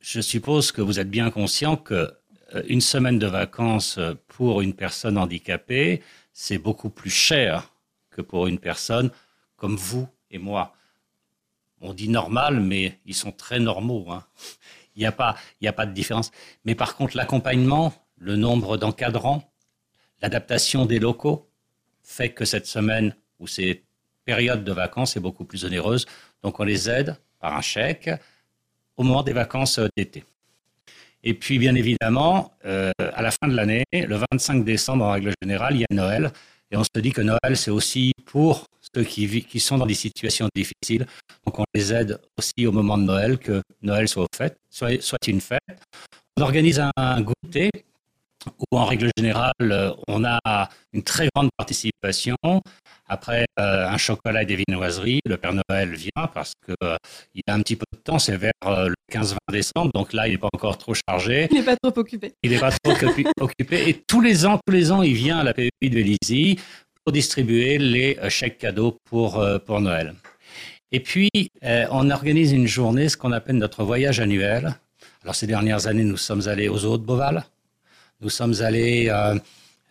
je 0.00 0.20
suppose 0.20 0.72
que 0.72 0.82
vous 0.82 0.98
êtes 0.98 1.08
bien 1.08 1.30
conscient 1.30 1.76
que 1.76 2.12
euh, 2.54 2.62
une 2.66 2.80
semaine 2.80 3.20
de 3.20 3.28
vacances 3.28 4.00
pour 4.26 4.60
une 4.60 4.74
personne 4.74 5.16
handicapée, 5.16 6.02
c'est 6.32 6.58
beaucoup 6.58 6.90
plus 6.90 7.10
cher 7.10 7.72
que 8.10 8.22
pour 8.22 8.48
une 8.48 8.58
personne 8.58 9.10
comme 9.56 9.76
vous 9.76 10.08
et 10.32 10.38
moi. 10.38 10.74
On 11.80 11.94
dit 11.94 12.08
normal, 12.08 12.58
mais 12.58 12.98
ils 13.06 13.14
sont 13.14 13.32
très 13.32 13.60
normaux. 13.60 14.10
Hein. 14.10 14.24
Il 14.96 15.00
n'y 15.00 15.06
a, 15.06 15.12
pas, 15.12 15.36
a 15.64 15.72
pas 15.72 15.86
de 15.86 15.92
différence. 15.92 16.30
Mais 16.64 16.74
par 16.74 16.96
contre, 16.96 17.16
l'accompagnement, 17.16 17.92
le 18.16 18.36
nombre 18.36 18.76
d'encadrants, 18.76 19.52
l'adaptation 20.22 20.86
des 20.86 20.98
locaux 20.98 21.48
fait 22.02 22.30
que 22.30 22.44
cette 22.44 22.66
semaine 22.66 23.14
ou 23.38 23.46
ces 23.46 23.84
périodes 24.24 24.64
de 24.64 24.72
vacances 24.72 25.16
est 25.16 25.20
beaucoup 25.20 25.44
plus 25.44 25.64
onéreuse. 25.64 26.06
Donc 26.42 26.60
on 26.60 26.64
les 26.64 26.88
aide 26.88 27.16
par 27.38 27.54
un 27.54 27.60
chèque 27.60 28.10
au 28.96 29.02
moment 29.02 29.22
des 29.22 29.32
vacances 29.32 29.80
d'été. 29.96 30.24
Et 31.22 31.34
puis 31.34 31.58
bien 31.58 31.74
évidemment, 31.74 32.52
euh, 32.64 32.90
à 32.98 33.22
la 33.22 33.30
fin 33.30 33.48
de 33.48 33.54
l'année, 33.54 33.84
le 33.92 34.20
25 34.32 34.64
décembre 34.64 35.04
en 35.04 35.12
règle 35.12 35.32
générale, 35.42 35.74
il 35.74 35.80
y 35.80 35.84
a 35.84 35.94
Noël. 35.94 36.32
Et 36.70 36.76
on 36.76 36.84
se 36.84 37.00
dit 37.00 37.12
que 37.12 37.20
Noël, 37.20 37.56
c'est 37.56 37.70
aussi 37.70 38.12
pour 38.24 38.66
ceux 38.94 39.04
qui, 39.04 39.60
sont 39.60 39.78
dans 39.78 39.86
des 39.86 39.94
situations 39.94 40.48
difficiles. 40.54 41.06
Donc 41.44 41.58
on 41.58 41.64
les 41.74 41.92
aide 41.92 42.20
aussi 42.38 42.66
au 42.66 42.72
moment 42.72 42.98
de 42.98 43.04
Noël, 43.04 43.38
que 43.38 43.62
Noël 43.82 44.08
soit, 44.08 44.26
soit 44.70 45.28
une 45.28 45.40
fête. 45.40 45.60
On 46.36 46.42
organise 46.42 46.82
un 46.96 47.20
goûter 47.22 47.70
où 48.58 48.78
en 48.78 48.84
règle 48.84 49.10
générale, 49.16 49.52
euh, 49.60 49.92
on 50.08 50.24
a 50.24 50.68
une 50.92 51.02
très 51.02 51.28
grande 51.34 51.50
participation. 51.56 52.36
Après 53.08 53.46
euh, 53.58 53.88
un 53.88 53.96
chocolat 53.96 54.42
et 54.42 54.46
des 54.46 54.56
viennoiseries, 54.56 55.20
le 55.24 55.36
Père 55.36 55.52
Noël 55.68 55.94
vient 55.94 56.26
parce 56.34 56.52
qu'il 56.64 56.74
euh, 56.82 56.96
a 57.46 57.54
un 57.54 57.60
petit 57.60 57.76
peu 57.76 57.84
de 57.92 57.98
temps, 57.98 58.18
c'est 58.18 58.36
vers 58.36 58.52
le 58.64 58.94
15-20 59.12 59.36
décembre, 59.52 59.90
donc 59.94 60.12
là, 60.12 60.26
il 60.26 60.32
n'est 60.32 60.38
pas 60.38 60.48
encore 60.52 60.78
trop 60.78 60.94
chargé. 61.08 61.48
Il 61.50 61.58
n'est 61.58 61.62
pas 61.62 61.76
trop 61.76 61.96
occupé. 61.98 62.32
Il 62.42 62.50
n'est 62.50 62.58
pas 62.58 62.72
trop 62.72 62.92
occupé. 63.40 63.88
Et 63.88 64.02
tous 64.06 64.20
les 64.20 64.46
ans, 64.46 64.58
tous 64.66 64.72
les 64.72 64.90
ans, 64.90 65.02
il 65.02 65.14
vient 65.14 65.38
à 65.38 65.44
la 65.44 65.54
PEI 65.54 65.70
de 65.82 65.94
Vélizy 65.94 66.58
pour 67.04 67.12
distribuer 67.12 67.78
les 67.78 68.18
chèques 68.28 68.58
cadeaux 68.58 68.98
pour, 69.04 69.44
pour 69.64 69.80
Noël. 69.80 70.14
Et 70.90 70.98
puis, 71.00 71.30
on 71.62 72.10
organise 72.10 72.52
une 72.52 72.66
journée, 72.66 73.08
ce 73.08 73.16
qu'on 73.16 73.32
appelle 73.32 73.56
notre 73.56 73.84
voyage 73.84 74.18
annuel. 74.18 74.74
Alors, 75.22 75.34
ces 75.36 75.46
dernières 75.46 75.86
années, 75.86 76.04
nous 76.04 76.16
sommes 76.16 76.48
allés 76.48 76.68
aux 76.68 76.84
eaux 76.84 76.98
de 76.98 77.04
Beauval. 77.04 77.44
Nous 78.20 78.30
sommes 78.30 78.54
allés, 78.60 79.08
euh, 79.10 79.38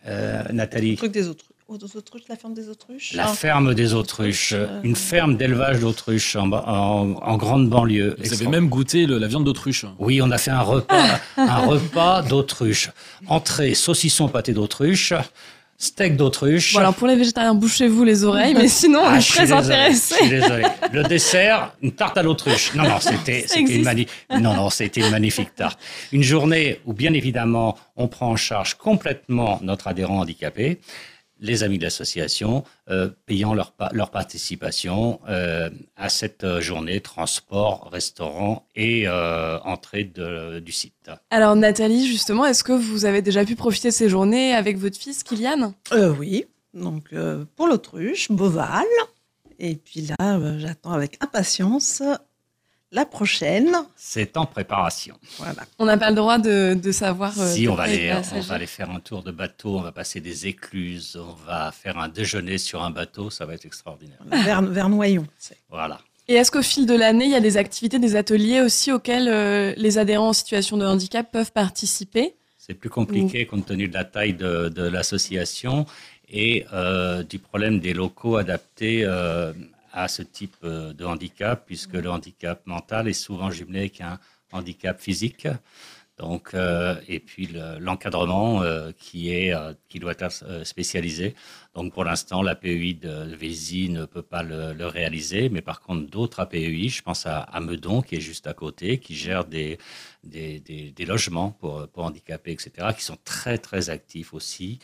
euh, 0.06 0.42
Nathalie. 0.52 0.92
Le 0.92 0.96
truc 0.96 1.12
des 1.12 1.28
autruches. 1.28 2.28
la 2.28 2.36
ferme 2.36 2.54
des 2.54 2.68
autruches 2.68 3.12
La 3.14 3.26
ferme 3.28 3.74
des 3.74 3.94
autruches, 3.94 4.54
une 4.82 4.96
ferme 4.96 5.36
d'élevage 5.36 5.80
d'autruches 5.80 6.36
en, 6.36 7.36
grande 7.36 7.68
banlieue. 7.68 8.16
Vous 8.18 8.32
avez 8.32 8.48
même 8.48 8.68
goûté 8.68 9.06
la 9.06 9.26
viande 9.28 9.44
d'autruche 9.44 9.84
Oui, 9.98 10.20
on 10.22 10.30
a 10.30 10.38
fait 10.38 10.50
un 10.50 10.60
repas, 10.60 11.20
un 11.36 11.58
repas 11.66 12.22
d'autruche. 12.22 12.90
Entrée, 13.28 13.74
saucisson 13.74 14.28
pâté 14.28 14.52
d'autruche, 14.52 15.12
steak 15.78 16.16
d'autruche. 16.16 16.74
Bon, 16.74 16.80
alors 16.80 16.94
pour 16.94 17.06
les 17.06 17.16
végétariens, 17.16 17.54
bouchez-vous 17.54 18.04
les 18.04 18.24
oreilles, 18.24 18.54
mais 18.54 18.68
sinon, 18.68 19.00
on 19.00 19.08
ah, 19.08 19.18
est 19.18 19.28
très 19.28 19.52
intéressés. 19.52 20.14
Je 20.18 20.24
suis 20.24 20.30
désolé. 20.30 20.64
Le 20.92 21.02
dessert, 21.04 21.72
une 21.82 21.92
tarte 21.92 22.16
à 22.16 22.22
l'autruche. 22.22 22.74
Non, 22.74 22.84
non, 22.84 23.00
c'était 23.00 23.46
une, 23.56 23.82
non, 24.40 24.54
non, 24.54 24.68
une 24.68 25.10
magnifique 25.10 25.54
tarte. 25.54 25.78
Une 26.12 26.22
journée 26.22 26.80
où, 26.86 26.92
bien 26.92 27.12
évidemment, 27.12 27.76
on 27.96 28.08
prend 28.08 28.30
en 28.30 28.36
charge 28.36 28.74
complètement 28.74 29.58
notre 29.62 29.88
adhérent 29.88 30.20
handicapé 30.20 30.80
les 31.40 31.62
amis 31.62 31.78
de 31.78 31.84
l'association 31.84 32.64
euh, 32.88 33.10
payant 33.26 33.54
leur, 33.54 33.74
leur 33.92 34.10
participation 34.10 35.20
euh, 35.28 35.70
à 35.96 36.08
cette 36.08 36.44
euh, 36.44 36.60
journée 36.60 37.00
transport, 37.00 37.88
restaurant 37.92 38.66
et 38.74 39.08
entrée 39.08 40.04
de, 40.04 40.58
du 40.60 40.72
site. 40.72 41.10
Alors 41.30 41.56
Nathalie, 41.56 42.06
justement, 42.06 42.44
est-ce 42.44 42.64
que 42.64 42.72
vous 42.72 43.04
avez 43.04 43.22
déjà 43.22 43.44
pu 43.44 43.56
profiter 43.56 43.88
de 43.88 43.94
ces 43.94 44.08
journées 44.08 44.54
avec 44.54 44.78
votre 44.78 44.98
fils 44.98 45.22
Kylian? 45.22 45.74
Oui, 46.18 46.44
donc 46.74 47.14
pour 47.56 47.66
l'autruche, 47.66 48.30
Boval. 48.30 48.84
Et 49.58 49.76
puis 49.76 50.08
là, 50.18 50.58
j'attends 50.58 50.92
avec 50.92 51.16
impatience 51.22 52.02
la 52.92 53.04
prochaine. 53.04 53.74
C'est 53.96 54.36
en 54.36 54.46
préparation. 54.46 55.16
Voilà. 55.38 55.64
On 55.78 55.86
n'a 55.86 55.96
pas 55.96 56.10
le 56.10 56.16
droit 56.16 56.38
de, 56.38 56.92
savoir. 56.92 57.38
Euh, 57.38 57.52
si, 57.52 57.68
on, 57.68 57.74
va 57.74 57.84
aller, 57.84 58.12
on 58.34 58.40
va 58.40 58.54
aller 58.54 58.66
faire 58.66 58.90
un 58.90 59.00
tour 59.00 59.22
de 59.22 59.30
bateau, 59.30 59.76
on 59.76 59.82
va 59.82 59.92
passer 59.92 60.20
des 60.20 60.46
écluses, 60.46 61.16
on 61.20 61.34
va 61.46 61.72
faire 61.72 61.98
un 61.98 62.08
déjeuner 62.08 62.58
sur 62.58 62.82
un 62.82 62.90
bateau, 62.90 63.30
ça 63.30 63.44
va 63.44 63.54
être 63.54 63.66
extraordinaire. 63.66 64.18
Vers, 64.26 64.62
vers 64.70 64.88
Noyon. 64.88 65.26
Voilà. 65.68 66.00
Et 66.28 66.34
est-ce 66.34 66.50
qu'au 66.50 66.62
fil 66.62 66.86
de 66.86 66.94
l'année, 66.94 67.26
il 67.26 67.30
y 67.30 67.36
a 67.36 67.40
des 67.40 67.56
activités, 67.56 67.98
des 67.98 68.16
ateliers 68.16 68.60
aussi 68.60 68.90
auxquels 68.90 69.28
euh, 69.28 69.74
les 69.76 69.98
adhérents 69.98 70.30
en 70.30 70.32
situation 70.32 70.76
de 70.76 70.84
handicap 70.84 71.30
peuvent 71.30 71.52
participer? 71.52 72.34
C'est 72.58 72.74
plus 72.74 72.90
compliqué 72.90 73.46
compte 73.46 73.66
tenu 73.66 73.86
de 73.86 73.94
la 73.94 74.04
taille 74.04 74.34
de, 74.34 74.88
l'association 74.88 75.86
et 76.28 76.66
euh, 76.72 77.22
du 77.22 77.38
problème 77.38 77.78
des 77.78 77.94
locaux 77.94 78.36
adaptés 78.36 79.04
à 79.96 80.08
ce 80.08 80.22
type 80.22 80.56
euh, 80.62 80.92
de 80.92 81.04
handicap, 81.04 81.64
puisque 81.66 81.94
le 81.94 82.10
handicap 82.10 82.64
mental 82.66 83.08
est 83.08 83.14
souvent 83.14 83.50
jumelé 83.50 83.80
avec 83.80 84.00
un 84.02 84.20
handicap 84.52 85.00
physique. 85.00 85.48
Donc, 86.18 86.54
euh, 86.54 86.96
et 87.08 87.18
puis 87.20 87.48
l'encadrement 87.78 88.62
euh, 88.62 88.90
qui, 88.96 89.50
qui 89.88 89.98
doit 89.98 90.12
être 90.12 90.64
spécialisé. 90.64 91.34
Donc, 91.74 91.92
pour 91.92 92.04
l'instant, 92.04 92.42
l'APEI 92.42 92.94
de 92.94 93.34
Vézy 93.34 93.90
ne 93.90 94.06
peut 94.06 94.22
pas 94.22 94.42
le, 94.42 94.86
réaliser, 94.86 95.50
mais 95.50 95.60
par 95.60 95.80
contre, 95.80 96.10
d'autres 96.10 96.40
APEI, 96.40 96.88
je 96.88 97.02
pense 97.02 97.26
à, 97.26 97.46
Meudon, 97.60 98.00
qui 98.00 98.16
est 98.16 98.20
juste 98.20 98.46
à 98.46 98.54
côté, 98.54 98.98
qui 98.98 99.14
gère 99.14 99.44
des, 99.44 99.78
des, 100.24 100.60
des, 100.60 101.04
logements 101.04 101.50
pour, 101.50 101.86
pour 101.88 102.04
handicapés, 102.04 102.52
etc., 102.52 102.70
qui 102.96 103.04
sont 103.04 103.18
très, 103.24 103.58
très 103.58 103.90
actifs 103.90 104.32
aussi. 104.32 104.78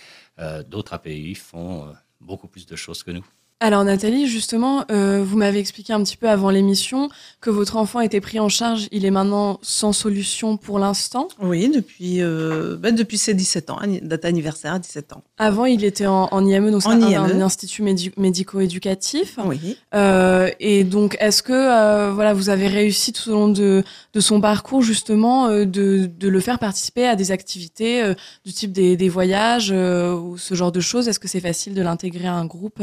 d'autres 0.69 0.93
APEI 0.93 1.35
font 1.35 1.95
beaucoup 2.21 2.49
plus 2.49 2.67
de 2.67 2.77
choses 2.77 3.03
que 3.03 3.11
nous. 3.11 3.25
Alors 3.63 3.85
Nathalie, 3.85 4.27
justement, 4.27 4.85
euh, 4.91 5.23
vous 5.25 5.37
m'avez 5.37 5.61
expliqué 5.61 5.93
un 5.93 6.03
petit 6.03 6.17
peu 6.17 6.29
avant 6.29 6.51
l'émission 6.51 7.09
que 7.41 7.49
votre 7.49 7.77
enfant 7.77 8.01
était 8.01 8.21
pris 8.21 8.41
en 8.41 8.49
charge. 8.49 8.89
Il 8.91 9.05
est 9.05 9.13
maintenant 9.13 9.61
sans 9.63 9.93
solution 9.93 10.57
pour 10.57 10.81
l'instant. 10.81 11.29
Oui, 11.41 11.71
depuis, 11.73 12.23
euh, 12.23 12.77
ben, 12.77 12.93
depuis 12.93 13.19
ses 13.19 13.35
17 13.35 13.71
ans, 13.71 13.79
date 14.03 14.25
anniversaire 14.25 14.73
à 14.75 14.79
17 14.81 15.13
ans. 15.13 15.23
Avant, 15.39 15.65
il 15.65 15.85
était 15.85 16.07
en, 16.07 16.45
IME, 16.45 16.73
donc 16.73 16.83
c'est 16.83 16.89
un, 16.89 17.41
institut 17.41 17.85
médico-éducatif. 18.17 19.39
Oui. 19.45 19.77
Euh, 19.95 20.51
et 20.59 20.83
donc, 20.83 21.17
est-ce 21.21 21.45
que 21.45 22.11
voilà, 22.11 22.35
vous 22.35 22.49
avez 22.49 22.67
réussi 22.67 23.13
tout 23.13 23.31
au 23.31 23.33
long 23.33 23.49
de, 23.49 23.85
de 24.13 24.21
son 24.21 24.41
parcours 24.41 24.83
justement 24.83 25.51
de, 25.51 25.65
de, 25.65 26.29
le 26.29 26.41
faire 26.41 26.59
participer 26.59 27.07
à 27.07 27.15
des 27.15 27.31
activités 27.31 28.13
du 28.45 28.53
type 28.53 28.73
des, 28.73 28.97
des 28.97 29.09
voyages 29.09 29.71
ou 29.71 30.37
ce 30.37 30.55
genre 30.55 30.73
de 30.73 30.81
choses? 30.81 31.07
Est-ce 31.07 31.21
que 31.21 31.29
c'est 31.29 31.39
facile 31.39 31.75
de 31.75 31.83
l'intégrer 31.83 32.27
à 32.27 32.35
un 32.35 32.47
groupe 32.47 32.83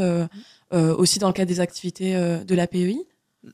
aussi 0.72 1.18
dans 1.18 1.28
le 1.28 1.32
cadre 1.32 1.48
des 1.48 1.60
activités 1.60 2.14
euh, 2.16 2.44
de 2.44 2.54
la 2.54 2.66
PEI 2.66 2.98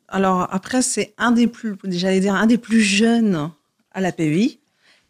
Alors 0.08 0.48
après, 0.50 0.82
c'est 0.82 1.14
un 1.18 1.32
des 1.32 1.46
plus, 1.46 1.76
j'allais 1.84 2.20
dire, 2.20 2.34
un 2.34 2.46
des 2.46 2.58
plus 2.58 2.80
jeunes 2.80 3.50
à 3.92 4.00
la 4.00 4.12
PEI. 4.12 4.58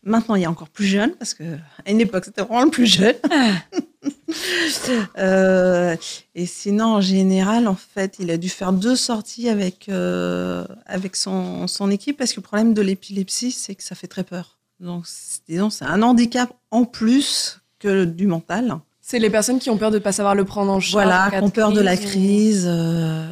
Maintenant, 0.02 0.36
il 0.36 0.44
est 0.44 0.46
encore 0.46 0.68
plus 0.68 0.86
jeune, 0.86 1.16
parce 1.16 1.34
qu'à 1.34 1.44
une 1.88 2.00
époque, 2.00 2.26
c'était 2.26 2.42
vraiment 2.42 2.64
le 2.64 2.70
plus 2.70 2.86
jeune. 2.86 3.16
Euh, 5.18 5.96
et 6.34 6.46
sinon, 6.46 6.96
en 6.96 7.00
général, 7.00 7.66
en 7.66 7.74
fait, 7.74 8.16
il 8.18 8.30
a 8.30 8.36
dû 8.36 8.48
faire 8.48 8.72
deux 8.72 8.94
sorties 8.94 9.48
avec, 9.48 9.88
euh, 9.88 10.64
avec 10.84 11.16
son, 11.16 11.66
son 11.66 11.90
équipe, 11.90 12.16
parce 12.18 12.32
que 12.32 12.36
le 12.36 12.42
problème 12.42 12.74
de 12.74 12.82
l'épilepsie, 12.82 13.50
c'est 13.50 13.74
que 13.74 13.82
ça 13.82 13.94
fait 13.94 14.06
très 14.06 14.22
peur. 14.22 14.58
Donc, 14.78 15.06
disons, 15.48 15.70
c'est 15.70 15.84
un 15.84 16.02
handicap 16.02 16.52
en 16.70 16.84
plus 16.84 17.60
que 17.78 18.04
du 18.04 18.26
mental. 18.26 18.78
C'est 19.08 19.20
les 19.20 19.30
personnes 19.30 19.60
qui 19.60 19.70
ont 19.70 19.76
peur 19.76 19.92
de 19.92 19.98
ne 19.98 20.02
pas 20.02 20.10
savoir 20.10 20.34
le 20.34 20.44
prendre 20.44 20.72
en 20.72 20.80
charge. 20.80 20.92
Voilà, 20.94 21.30
qui 21.30 21.36
ont 21.44 21.48
peur 21.48 21.70
de 21.70 21.80
la 21.80 21.96
crise, 21.96 22.64
euh, 22.68 23.24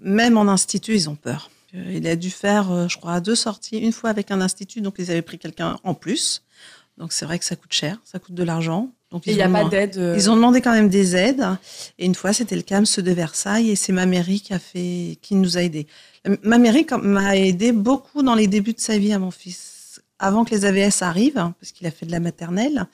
même 0.00 0.38
en 0.38 0.46
institut, 0.46 0.94
ils 0.94 1.10
ont 1.10 1.16
peur. 1.16 1.50
Euh, 1.74 1.92
Il 1.92 2.06
a 2.06 2.14
dû 2.14 2.30
faire, 2.30 2.70
euh, 2.70 2.86
je 2.86 2.96
crois, 2.96 3.18
deux 3.20 3.34
sorties. 3.34 3.78
Une 3.78 3.90
fois 3.90 4.10
avec 4.10 4.30
un 4.30 4.40
institut, 4.40 4.82
donc 4.82 4.94
ils 4.98 5.10
avaient 5.10 5.22
pris 5.22 5.38
quelqu'un 5.40 5.76
en 5.82 5.94
plus. 5.94 6.44
Donc 6.98 7.12
c'est 7.12 7.24
vrai 7.24 7.40
que 7.40 7.44
ça 7.44 7.56
coûte 7.56 7.72
cher, 7.72 8.00
ça 8.04 8.20
coûte 8.20 8.34
de 8.36 8.44
l'argent. 8.44 8.90
Donc 9.10 9.24
il 9.26 9.34
n'y 9.34 9.42
a 9.42 9.48
pas 9.48 9.64
d'aide. 9.64 9.96
euh, 9.98 10.14
Ils 10.16 10.30
ont 10.30 10.36
demandé 10.36 10.60
quand 10.60 10.70
même 10.72 10.88
des 10.88 11.16
aides. 11.16 11.44
Et 11.98 12.06
une 12.06 12.14
fois, 12.14 12.32
c'était 12.32 12.54
le 12.54 12.62
CAMS 12.62 12.86
de 12.98 13.10
Versailles 13.10 13.70
et 13.70 13.76
c'est 13.76 13.92
ma 13.92 14.06
mairie 14.06 14.40
qui 14.40 14.54
a 14.54 14.60
fait, 14.60 15.18
qui 15.20 15.34
nous 15.34 15.58
a 15.58 15.62
aidés. 15.62 15.88
Ma 16.44 16.58
mairie 16.58 16.86
m'a 17.02 17.36
aidé 17.36 17.72
beaucoup 17.72 18.22
dans 18.22 18.36
les 18.36 18.46
débuts 18.46 18.72
de 18.72 18.80
sa 18.80 18.98
vie 18.98 19.12
à 19.12 19.18
mon 19.18 19.32
fils. 19.32 20.00
Avant 20.20 20.44
que 20.46 20.54
les 20.54 20.64
AVS 20.64 21.02
arrivent, 21.02 21.36
hein, 21.38 21.54
parce 21.60 21.72
qu'il 21.72 21.86
a 21.88 21.90
fait 21.90 22.06
de 22.06 22.10
la 22.12 22.20
maternelle, 22.20 22.86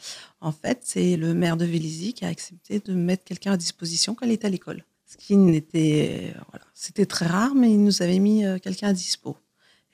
en 0.42 0.52
fait, 0.52 0.81
c'est 0.83 1.16
le 1.16 1.35
maire 1.35 1.57
de 1.57 1.64
Vélizy 1.64 2.12
qui 2.12 2.24
a 2.24 2.28
accepté 2.28 2.81
de 2.81 2.92
mettre 2.92 3.24
quelqu'un 3.24 3.52
à 3.52 3.57
disposition 3.57 4.14
quand 4.14 4.26
il 4.26 4.33
était 4.33 4.48
à 4.48 4.50
l'école. 4.50 4.85
Ce 5.07 5.16
qui 5.16 5.37
n'était, 5.37 6.35
voilà, 6.50 6.64
c'était 6.74 7.07
très 7.07 7.26
rare, 7.26 7.55
mais 7.55 7.70
il 7.70 7.83
nous 7.83 8.02
avait 8.02 8.18
mis 8.18 8.44
euh, 8.44 8.59
quelqu'un 8.59 8.88
à 8.88 8.92
dispo. 8.92 9.37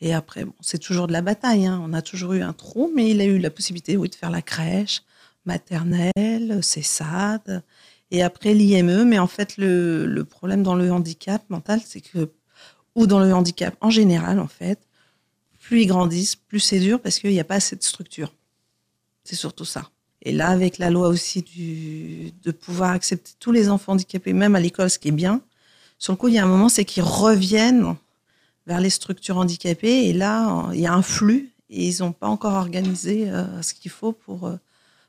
Et 0.01 0.15
après, 0.15 0.45
bon, 0.45 0.55
c'est 0.61 0.79
toujours 0.79 1.07
de 1.07 1.13
la 1.13 1.23
bataille. 1.23 1.67
hein. 1.67 1.81
On 1.85 1.93
a 1.93 2.03
toujours 2.03 2.33
eu 2.33 2.41
un 2.43 2.53
trou, 2.53 2.91
mais 2.95 3.11
il 3.11 3.21
a 3.21 3.25
eu 3.25 3.39
la 3.39 3.51
possibilité, 3.51 3.97
oui, 3.97 4.09
de 4.09 4.15
faire 4.15 4.31
la 4.31 4.43
crèche, 4.43 5.03
maternelle, 5.45 6.61
CESAD, 6.63 7.63
et 8.11 8.23
après 8.23 8.55
l'IME. 8.55 9.05
Mais 9.05 9.19
en 9.19 9.27
fait, 9.27 9.57
le, 9.59 10.07
le 10.07 10.25
problème 10.25 10.63
dans 10.63 10.77
le 10.77 10.91
handicap 10.93 11.43
mental, 11.51 11.81
c'est 11.85 12.01
que, 12.01 12.31
ou 12.95 13.07
dans 13.07 13.21
le 13.21 13.35
handicap 13.35 13.77
en 13.81 13.91
général, 13.91 14.39
en 14.39 14.49
fait, 14.49 14.79
plus 15.59 15.83
ils 15.83 15.87
grandissent, 15.87 16.37
plus 16.37 16.61
c'est 16.61 16.81
dur 16.81 17.01
parce 17.03 17.19
qu'il 17.19 17.31
n'y 17.33 17.41
a 17.41 17.45
pas 17.45 17.57
assez 17.57 17.77
de 17.77 17.83
structure. 17.83 18.33
C'est 19.25 19.37
surtout 19.37 19.67
ça. 19.67 19.91
Et 20.29 20.33
là, 20.33 20.49
avec 20.49 20.77
la 20.77 20.91
loi 20.91 21.09
aussi 21.09 21.43
de 22.45 22.51
pouvoir 22.51 22.91
accepter 22.91 23.31
tous 23.41 23.51
les 23.51 23.71
enfants 23.71 23.93
handicapés, 23.93 24.35
même 24.35 24.55
à 24.55 24.61
l'école, 24.61 24.91
ce 24.91 24.99
qui 24.99 25.09
est 25.09 25.11
bien, 25.11 25.41
sur 25.99 26.13
le 26.13 26.19
coup, 26.19 26.29
il 26.29 26.35
y 26.35 26.39
a 26.39 26.45
un 26.45 26.47
moment, 26.47 26.69
c'est 26.69 26.85
qu'ils 26.85 27.03
reviennent 27.03 27.97
vers 28.67 28.79
les 28.79 28.91
structures 28.91 29.39
handicapées. 29.39 30.05
Et 30.05 30.13
là, 30.13 30.69
il 30.75 30.81
y 30.81 30.87
a 30.87 30.93
un 30.93 31.01
flux 31.01 31.51
et 31.71 31.89
ils 31.89 32.01
n'ont 32.01 32.13
pas 32.13 32.27
encore 32.27 32.53
organisé 32.53 33.31
euh, 33.31 33.63
ce 33.63 33.73
qu'il 33.73 33.91
faut 33.91 34.13
pour, 34.13 34.49
euh, 34.49 34.57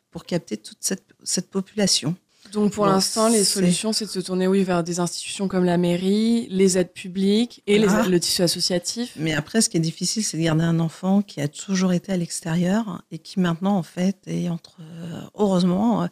pour 0.10 0.24
capter 0.24 0.56
toute 0.56 0.78
cette, 0.80 1.04
cette 1.26 1.50
population. 1.50 2.16
Donc 2.52 2.74
pour 2.74 2.86
l'instant, 2.86 3.28
les 3.30 3.44
solutions, 3.44 3.94
c'est 3.94 4.06
de 4.06 4.10
se 4.10 4.20
tourner 4.20 4.48
oui, 4.48 4.64
vers 4.64 4.84
des 4.84 5.00
institutions 5.00 5.48
comme 5.48 5.66
la 5.66 5.78
mairie, 5.78 6.48
les 6.50 6.78
aides 6.78 6.92
publiques 6.94 7.62
et 7.68 7.78
les 7.80 7.88
aides- 7.88 8.08
le 8.10 8.20
tissu 8.20 8.42
associatif. 8.42 9.12
Mais 9.16 9.34
après, 9.34 9.62
ce 9.62 9.70
qui 9.70 9.78
est 9.78 9.82
difficile, 9.82 10.24
c'est 10.24 10.38
de 10.38 10.44
garder 10.44 10.64
un 10.64 10.80
enfant 10.80 11.22
qui 11.22 11.42
a 11.42 11.48
toujours 11.48 11.94
été 11.94 12.12
à 12.12 12.18
l'extérieur 12.18 13.02
et 13.12 13.20
qui 13.20 13.40
maintenant, 13.40 13.76
en 13.78 13.84
fait, 13.84 14.18
est 14.28 14.50
entre, 14.50 14.78
euh, 14.82 15.22
heureusement, 15.36 16.04
euh, 16.04 16.08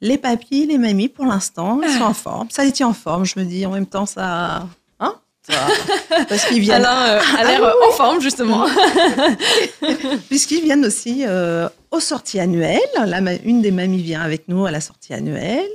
les 0.00 0.18
papis, 0.18 0.66
les 0.66 0.78
mamies, 0.78 1.08
pour 1.08 1.26
l'instant, 1.26 1.80
ils 1.82 1.88
sont 1.98 2.04
en 2.04 2.14
forme. 2.14 2.48
Ça 2.50 2.64
les 2.64 2.72
tient 2.72 2.88
en 2.88 2.94
forme, 2.94 3.24
je 3.24 3.38
me 3.38 3.44
dis. 3.44 3.64
En 3.66 3.70
même 3.70 3.86
temps, 3.86 4.06
ça... 4.06 4.68
Hein 5.00 5.14
Parce 6.28 6.46
qu'ils 6.46 6.60
viennent... 6.60 6.84
Alain 6.84 7.16
euh, 7.16 7.20
a 7.38 7.44
l'air 7.44 7.60
Ah 7.62 7.72
oui, 7.80 7.86
en 7.88 7.92
forme, 7.92 8.20
justement. 8.20 8.66
Puisqu'ils 10.28 10.62
viennent 10.62 10.84
aussi 10.84 11.24
euh, 11.26 11.68
aux 11.94 12.00
sorties 12.00 12.40
annuelles. 12.40 12.80
Une 13.44 13.62
des 13.62 13.70
mamies 13.70 14.02
vient 14.02 14.20
avec 14.20 14.48
nous 14.48 14.66
à 14.66 14.70
la 14.70 14.80
sortie 14.80 15.14
annuelle. 15.14 15.68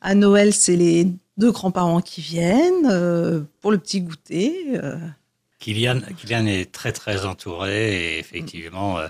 À 0.00 0.14
Noël, 0.14 0.52
c'est 0.54 0.76
les 0.76 1.06
deux 1.36 1.52
grands-parents 1.52 2.00
qui 2.00 2.20
viennent 2.20 2.86
euh, 2.90 3.42
pour 3.60 3.70
le 3.70 3.78
petit 3.78 4.00
goûter. 4.00 4.64
euh. 4.74 4.96
Kylian, 5.58 6.00
Kylian 6.16 6.46
est 6.46 6.70
très 6.72 6.92
très 6.92 7.26
entouré 7.26 8.14
et 8.14 8.18
effectivement 8.18 8.98
euh, 8.98 9.08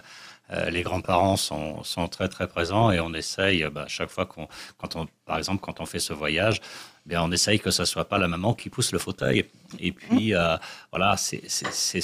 euh, 0.51 0.71
les 0.71 0.83
grands-parents 0.83 1.37
sont, 1.37 1.83
sont 1.85 2.09
très 2.09 2.29
très 2.29 2.49
présents 2.49 2.91
et 2.91 3.01
on 3.01 3.13
essaye 3.13 3.67
bah, 3.71 3.85
chaque 3.87 4.09
fois 4.09 4.25
qu'on 4.25 4.49
quand 4.79 4.97
on 4.97 5.07
par 5.27 5.37
exemple 5.37 5.61
quand 5.61 5.81
on 5.81 5.87
fait 5.87 5.99
ce 5.99 6.15
voyage 6.15 6.63
bien 7.09 7.23
on 7.23 7.31
essaye 7.33 7.59
que 7.59 7.71
ce 7.79 7.85
soit 7.85 8.09
pas 8.13 8.19
la 8.19 8.29
maman 8.29 8.53
qui 8.61 8.69
pousse 8.75 8.93
le 8.93 8.99
fauteuil 9.07 9.39
et 9.81 9.93
puis 9.93 10.35
euh, 10.35 10.57
voilà 10.93 11.17
c'est 11.17 11.43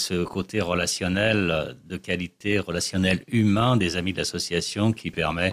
ce 0.09 0.25
côté 0.25 0.61
relationnel 0.61 1.38
euh, 1.51 1.73
de 1.93 1.97
qualité 2.09 2.59
relationnel 2.59 3.23
humain 3.29 3.77
des 3.77 3.97
amis 3.97 4.12
de 4.14 4.19
l'association 4.19 4.93
qui 4.93 5.11
permet 5.11 5.53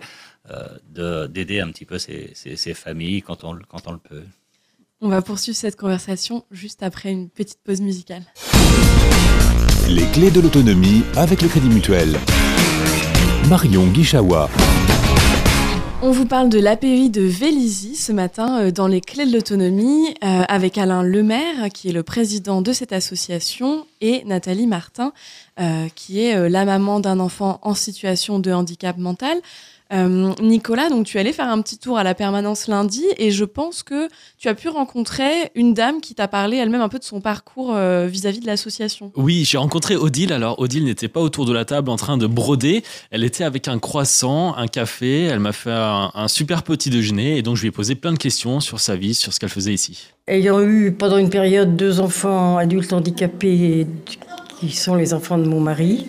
euh, 0.50 0.68
de 0.98 1.28
d'aider 1.28 1.60
un 1.60 1.70
petit 1.74 1.86
peu 1.86 1.98
ces, 2.06 2.32
ces, 2.34 2.56
ces 2.56 2.74
familles 2.74 3.22
quand 3.22 3.44
on 3.44 3.54
le- 3.54 3.66
quand 3.72 3.84
on 3.88 3.92
le 3.92 4.00
peut. 4.10 4.24
On 5.04 5.10
va 5.10 5.22
poursuivre 5.22 5.58
cette 5.58 5.78
conversation 5.84 6.46
juste 6.52 6.82
après 6.84 7.10
une 7.12 7.30
petite 7.30 7.60
pause 7.66 7.82
musicale. 7.82 8.24
Les 9.90 10.06
clés 10.14 10.32
de 10.32 10.40
l'autonomie 10.40 11.02
avec 11.18 11.42
le 11.42 11.48
Crédit 11.48 11.70
Mutuel. 11.70 12.18
Marion 13.50 13.88
Guichawa. 13.88 14.48
On 16.04 16.10
vous 16.10 16.26
parle 16.26 16.50
de 16.50 16.58
l'API 16.58 17.12
de 17.12 17.22
Vélizy 17.22 17.96
ce 17.96 18.12
matin 18.12 18.60
euh, 18.60 18.72
dans 18.72 18.88
les 18.88 19.02
clés 19.02 19.28
de 19.28 19.34
l'autonomie 19.34 20.16
euh, 20.24 20.42
avec 20.48 20.80
Alain 20.80 21.04
Lemaire 21.04 21.70
qui 21.72 21.90
est 21.90 21.92
le 21.92 22.02
président 22.02 22.64
de 22.64 22.74
cette 22.74 22.92
association 22.92 23.86
et 24.02 24.24
Nathalie 24.26 24.66
Martin 24.66 25.14
euh, 25.60 25.88
qui 25.94 26.24
est 26.24 26.50
la 26.50 26.66
maman 26.66 27.02
d'un 27.02 27.20
enfant 27.20 27.60
en 27.62 27.76
situation 27.76 28.40
de 28.40 28.52
handicap 28.52 28.98
mental. 28.98 29.38
Euh, 29.94 30.34
Nicolas, 30.42 30.90
donc 30.90 31.06
tu 31.06 31.18
allais 31.18 31.34
faire 31.34 31.50
un 31.50 31.62
petit 31.62 31.78
tour 31.78 31.98
à 31.98 32.04
la 32.04 32.16
permanence 32.16 32.68
lundi 32.68 33.04
et 33.18 33.32
je 33.32 33.44
pense 33.44 33.84
que 33.84 34.08
tu 34.38 34.48
as 34.48 34.56
pu 34.56 34.70
rencontrer 34.70 35.52
une 35.56 35.74
dame 35.74 36.00
qui 36.00 36.16
t'a 36.16 36.28
parlé 36.28 36.58
elle-même 36.58 36.82
un 36.82 36.90
peu 36.90 37.00
de 37.00 37.04
son 37.04 37.20
parcours 37.20 37.74
euh, 37.76 38.08
vis-à-vis 38.08 38.40
de 38.40 38.48
l'association. 38.48 39.12
Oui, 39.16 39.44
j'ai 39.46 39.58
rencontré 39.58 39.96
Odile. 39.96 40.32
Alors, 40.32 40.60
Odile 40.60 40.86
n'était 40.86 41.10
pas 41.10 41.20
autour 41.20 41.46
de 41.46 41.54
la 41.54 41.66
table 41.66 41.90
en 41.90 41.98
train 41.98 42.18
de 42.18 42.28
broder. 42.28 42.84
Elle 43.12 43.24
était 43.24 43.44
avec 43.44 43.68
un 43.68 43.80
croissant, 43.80 44.56
un 44.56 44.68
café. 44.68 45.24
Elle 45.24 45.40
m'a 45.40 45.54
fait 45.54 45.72
un, 45.72 46.12
un 46.14 46.28
super 46.28 46.64
petit 46.64 46.90
déjeuner. 46.90 47.38
Et 47.38 47.42
donc, 47.42 47.58
je 47.58 47.62
lui 47.62 47.68
ai 47.68 47.72
posé 47.72 47.96
plein 47.96 48.14
de 48.14 48.18
questions 48.18 48.60
sur 48.60 48.80
sa 48.80 48.96
vie, 48.96 49.14
sur 49.14 49.34
ce 49.34 49.40
qu'elle 49.40 49.50
faisait 49.50 49.74
ici. 49.74 50.08
Ayant 50.28 50.62
eu 50.62 50.94
pendant 50.94 51.18
une 51.18 51.30
période 51.30 51.76
deux 51.76 52.00
enfants 52.00 52.58
adultes 52.58 52.94
handicapés 52.94 53.88
qui 54.60 54.72
sont 54.72 54.96
les 54.96 55.14
enfants 55.14 55.38
de 55.38 55.46
mon 55.46 55.60
mari, 55.60 56.06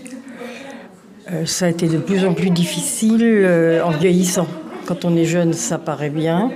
euh, 1.30 1.46
ça 1.46 1.66
a 1.66 1.68
été 1.68 1.86
de 1.86 1.98
plus 1.98 2.24
en 2.24 2.34
plus 2.34 2.50
difficile 2.50 3.22
euh, 3.22 3.84
en 3.84 3.90
vieillissant. 3.90 4.46
Quand 4.86 5.04
on 5.04 5.16
est 5.16 5.24
jeune, 5.24 5.52
ça 5.52 5.78
paraît 5.78 6.10
bien. 6.10 6.50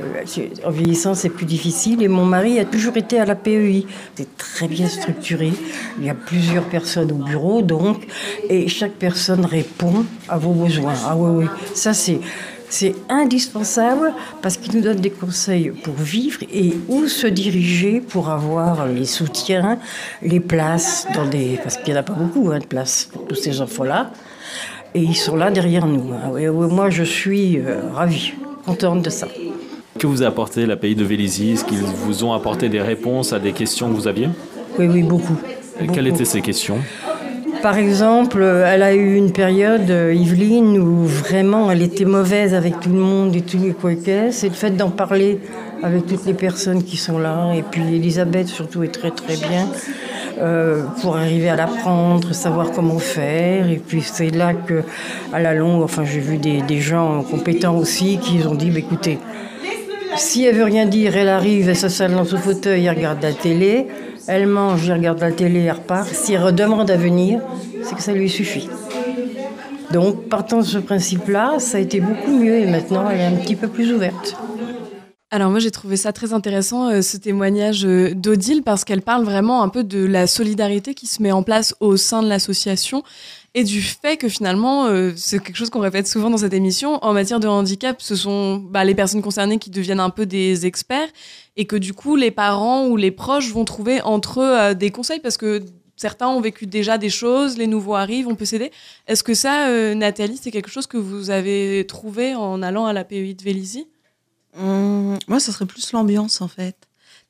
Euh, 0.00 0.44
en 0.64 0.70
vieillissant, 0.70 1.14
c'est 1.14 1.28
plus 1.28 1.44
difficile. 1.44 2.02
Et 2.02 2.08
mon 2.08 2.24
mari 2.24 2.58
a 2.58 2.64
toujours 2.64 2.96
été 2.96 3.20
à 3.20 3.26
la 3.26 3.34
PEI. 3.34 3.86
C'est 4.14 4.36
très 4.36 4.68
bien 4.68 4.88
structuré. 4.88 5.52
Il 5.98 6.06
y 6.06 6.10
a 6.10 6.14
plusieurs 6.14 6.64
personnes 6.64 7.12
au 7.12 7.16
bureau, 7.16 7.60
donc, 7.62 8.06
et 8.48 8.68
chaque 8.68 8.92
personne 8.92 9.44
répond 9.44 10.06
à 10.28 10.38
vos 10.38 10.52
besoins. 10.52 10.94
Ah 11.04 11.16
oui, 11.16 11.44
oui. 11.44 11.46
Ça, 11.74 11.92
c'est. 11.92 12.20
C'est 12.68 12.94
indispensable 13.08 14.12
parce 14.42 14.56
qu'il 14.56 14.74
nous 14.74 14.82
donne 14.82 14.98
des 14.98 15.10
conseils 15.10 15.70
pour 15.70 15.94
vivre 15.94 16.40
et 16.52 16.74
où 16.88 17.06
se 17.06 17.26
diriger 17.26 18.00
pour 18.00 18.28
avoir 18.28 18.86
les 18.86 19.06
soutiens, 19.06 19.78
les 20.22 20.40
places 20.40 21.06
dans 21.14 21.26
des 21.26 21.58
parce 21.62 21.76
qu'il 21.76 21.92
n'y 21.92 21.98
en 21.98 22.00
a 22.00 22.04
pas 22.04 22.12
beaucoup 22.12 22.50
hein, 22.50 22.58
de 22.58 22.66
places 22.66 23.08
pour 23.12 23.26
tous 23.26 23.36
ces 23.36 23.60
enfants-là 23.60 24.10
et 24.94 25.00
ils 25.00 25.16
sont 25.16 25.36
là 25.36 25.50
derrière 25.50 25.86
nous. 25.86 26.10
Oui, 26.32 26.48
oui, 26.48 26.66
moi 26.74 26.90
je 26.90 27.04
suis 27.04 27.58
euh, 27.58 27.82
ravie, 27.92 28.32
contente 28.64 29.02
de 29.02 29.10
ça. 29.10 29.28
Que 29.98 30.06
vous 30.06 30.22
a 30.22 30.26
apporté 30.26 30.66
la 30.66 30.76
pays 30.76 30.94
de 30.94 31.04
Vélizy? 31.04 31.52
Est-ce 31.52 31.64
qu'ils 31.64 31.78
vous 31.78 32.24
ont 32.24 32.32
apporté 32.32 32.68
des 32.68 32.82
réponses 32.82 33.32
à 33.32 33.38
des 33.38 33.52
questions 33.52 33.88
que 33.88 33.94
vous 33.94 34.08
aviez? 34.08 34.28
Oui, 34.78 34.88
oui, 34.88 35.02
beaucoup. 35.02 35.36
Et 35.80 35.86
Quelles 35.86 36.06
étaient 36.08 36.24
ces 36.24 36.40
questions? 36.40 36.78
Par 37.66 37.78
exemple, 37.78 38.42
euh, 38.42 38.64
elle 38.64 38.84
a 38.84 38.94
eu 38.94 39.16
une 39.16 39.32
période, 39.32 39.90
euh, 39.90 40.14
Yveline, 40.14 40.78
où 40.78 41.04
vraiment 41.04 41.68
elle 41.68 41.82
était 41.82 42.04
mauvaise 42.04 42.54
avec 42.54 42.78
tout 42.78 42.90
le 42.90 43.00
monde 43.00 43.34
et 43.34 43.40
tous 43.40 43.58
les 43.58 43.72
coéquipiers. 43.72 44.30
C'est 44.30 44.50
le 44.50 44.54
fait 44.54 44.70
d'en 44.70 44.90
parler 44.90 45.40
avec 45.82 46.06
toutes 46.06 46.26
les 46.26 46.34
personnes 46.34 46.84
qui 46.84 46.96
sont 46.96 47.18
là. 47.18 47.54
Et 47.56 47.62
puis 47.62 47.82
Elisabeth, 47.82 48.46
surtout, 48.46 48.84
est 48.84 48.94
très 48.94 49.10
très 49.10 49.34
bien 49.34 49.66
euh, 50.38 50.84
pour 51.02 51.16
arriver 51.16 51.48
à 51.48 51.56
l'apprendre, 51.56 52.32
savoir 52.32 52.70
comment 52.70 53.00
faire. 53.00 53.68
Et 53.68 53.82
puis 53.84 54.00
c'est 54.00 54.30
là 54.30 54.54
que, 54.54 54.84
à 55.32 55.40
la 55.40 55.52
longue, 55.52 55.82
enfin, 55.82 56.04
j'ai 56.04 56.20
vu 56.20 56.36
des, 56.36 56.80
gens 56.80 57.24
compétents 57.24 57.76
aussi 57.76 58.18
qui 58.18 58.46
ont 58.46 58.54
dit 58.54 58.70
bah, 58.70 58.78
écoutez, 58.78 59.18
si 60.14 60.44
elle 60.44 60.54
veut 60.54 60.62
rien 60.62 60.86
dire, 60.86 61.16
elle 61.16 61.28
arrive, 61.28 61.68
elle 61.68 61.74
s'installe 61.74 62.12
dans 62.12 62.24
son 62.24 62.36
fauteuil, 62.36 62.86
elle 62.86 62.94
regarde 62.96 63.20
la 63.24 63.32
télé, 63.32 63.88
elle 64.28 64.46
mange, 64.46 64.88
elle 64.88 64.98
regarde 64.98 65.20
la 65.20 65.32
télé, 65.32 65.60
elle 65.60 65.72
repart. 65.72 66.08
Si 66.08 66.36
redemande 66.36 66.90
à 66.90 66.96
venir, 66.96 67.40
c'est 67.82 67.94
que 67.94 68.02
ça 68.02 68.12
lui 68.12 68.28
suffit. 68.28 68.68
Donc, 69.92 70.28
partant 70.28 70.58
de 70.58 70.64
ce 70.64 70.78
principe-là, 70.78 71.58
ça 71.58 71.78
a 71.78 71.80
été 71.80 72.00
beaucoup 72.00 72.36
mieux 72.36 72.58
et 72.58 72.66
maintenant 72.66 73.08
elle 73.08 73.20
est 73.20 73.24
un 73.24 73.36
petit 73.36 73.54
peu 73.54 73.68
plus 73.68 73.92
ouverte. 73.92 74.36
Alors 75.32 75.50
moi 75.50 75.58
j'ai 75.58 75.72
trouvé 75.72 75.96
ça 75.96 76.12
très 76.12 76.32
intéressant 76.32 76.88
euh, 76.88 77.02
ce 77.02 77.16
témoignage 77.16 77.84
euh, 77.84 78.14
d'Odile 78.14 78.62
parce 78.62 78.84
qu'elle 78.84 79.02
parle 79.02 79.24
vraiment 79.24 79.64
un 79.64 79.68
peu 79.68 79.82
de 79.82 80.04
la 80.04 80.28
solidarité 80.28 80.94
qui 80.94 81.08
se 81.08 81.20
met 81.20 81.32
en 81.32 81.42
place 81.42 81.74
au 81.80 81.96
sein 81.96 82.22
de 82.22 82.28
l'association 82.28 83.02
et 83.56 83.64
du 83.64 83.80
fait 83.80 84.18
que 84.18 84.28
finalement, 84.28 84.84
euh, 84.84 85.14
c'est 85.16 85.42
quelque 85.42 85.56
chose 85.56 85.70
qu'on 85.70 85.80
répète 85.80 86.06
souvent 86.06 86.28
dans 86.28 86.36
cette 86.36 86.52
émission, 86.52 87.02
en 87.02 87.14
matière 87.14 87.40
de 87.40 87.48
handicap, 87.48 88.02
ce 88.02 88.14
sont 88.14 88.56
bah, 88.56 88.84
les 88.84 88.94
personnes 88.94 89.22
concernées 89.22 89.58
qui 89.58 89.70
deviennent 89.70 89.98
un 89.98 90.10
peu 90.10 90.26
des 90.26 90.66
experts 90.66 91.08
et 91.56 91.64
que 91.64 91.74
du 91.74 91.94
coup, 91.94 92.16
les 92.16 92.30
parents 92.30 92.86
ou 92.86 92.98
les 92.98 93.10
proches 93.10 93.50
vont 93.54 93.64
trouver 93.64 94.02
entre 94.02 94.42
eux 94.42 94.58
euh, 94.58 94.74
des 94.74 94.90
conseils 94.90 95.20
parce 95.20 95.38
que 95.38 95.64
certains 95.96 96.28
ont 96.28 96.42
vécu 96.42 96.66
déjà 96.66 96.98
des 96.98 97.08
choses, 97.08 97.56
les 97.56 97.66
nouveaux 97.66 97.94
arrivent, 97.94 98.28
on 98.28 98.34
peut 98.34 98.44
s'aider. 98.44 98.70
Est-ce 99.06 99.24
que 99.24 99.32
ça, 99.32 99.68
euh, 99.68 99.94
Nathalie, 99.94 100.36
c'est 100.36 100.50
quelque 100.50 100.70
chose 100.70 100.86
que 100.86 100.98
vous 100.98 101.30
avez 101.30 101.86
trouvé 101.86 102.34
en 102.34 102.60
allant 102.60 102.84
à 102.84 102.92
la 102.92 103.04
PEI 103.04 103.32
de 103.32 103.42
Vélizy? 103.42 103.88
Hum, 104.58 105.18
Moi, 105.28 105.40
ça 105.40 105.50
serait 105.50 105.64
plus 105.64 105.92
l'ambiance 105.92 106.42
en 106.42 106.48
fait. 106.48 106.76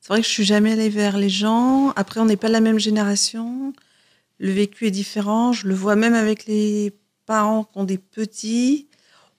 C'est 0.00 0.08
vrai 0.08 0.22
que 0.22 0.26
je 0.26 0.32
suis 0.32 0.44
jamais 0.44 0.72
allée 0.72 0.88
vers 0.88 1.18
les 1.18 1.28
gens. 1.28 1.92
Après, 1.94 2.18
on 2.18 2.24
n'est 2.24 2.36
pas 2.36 2.48
la 2.48 2.60
même 2.60 2.80
génération. 2.80 3.72
Le 4.38 4.52
vécu 4.52 4.86
est 4.86 4.90
différent. 4.90 5.52
Je 5.52 5.66
le 5.66 5.74
vois 5.74 5.96
même 5.96 6.14
avec 6.14 6.46
les 6.46 6.92
parents 7.24 7.64
qui 7.64 7.78
ont 7.78 7.84
des 7.84 7.98
petits. 7.98 8.88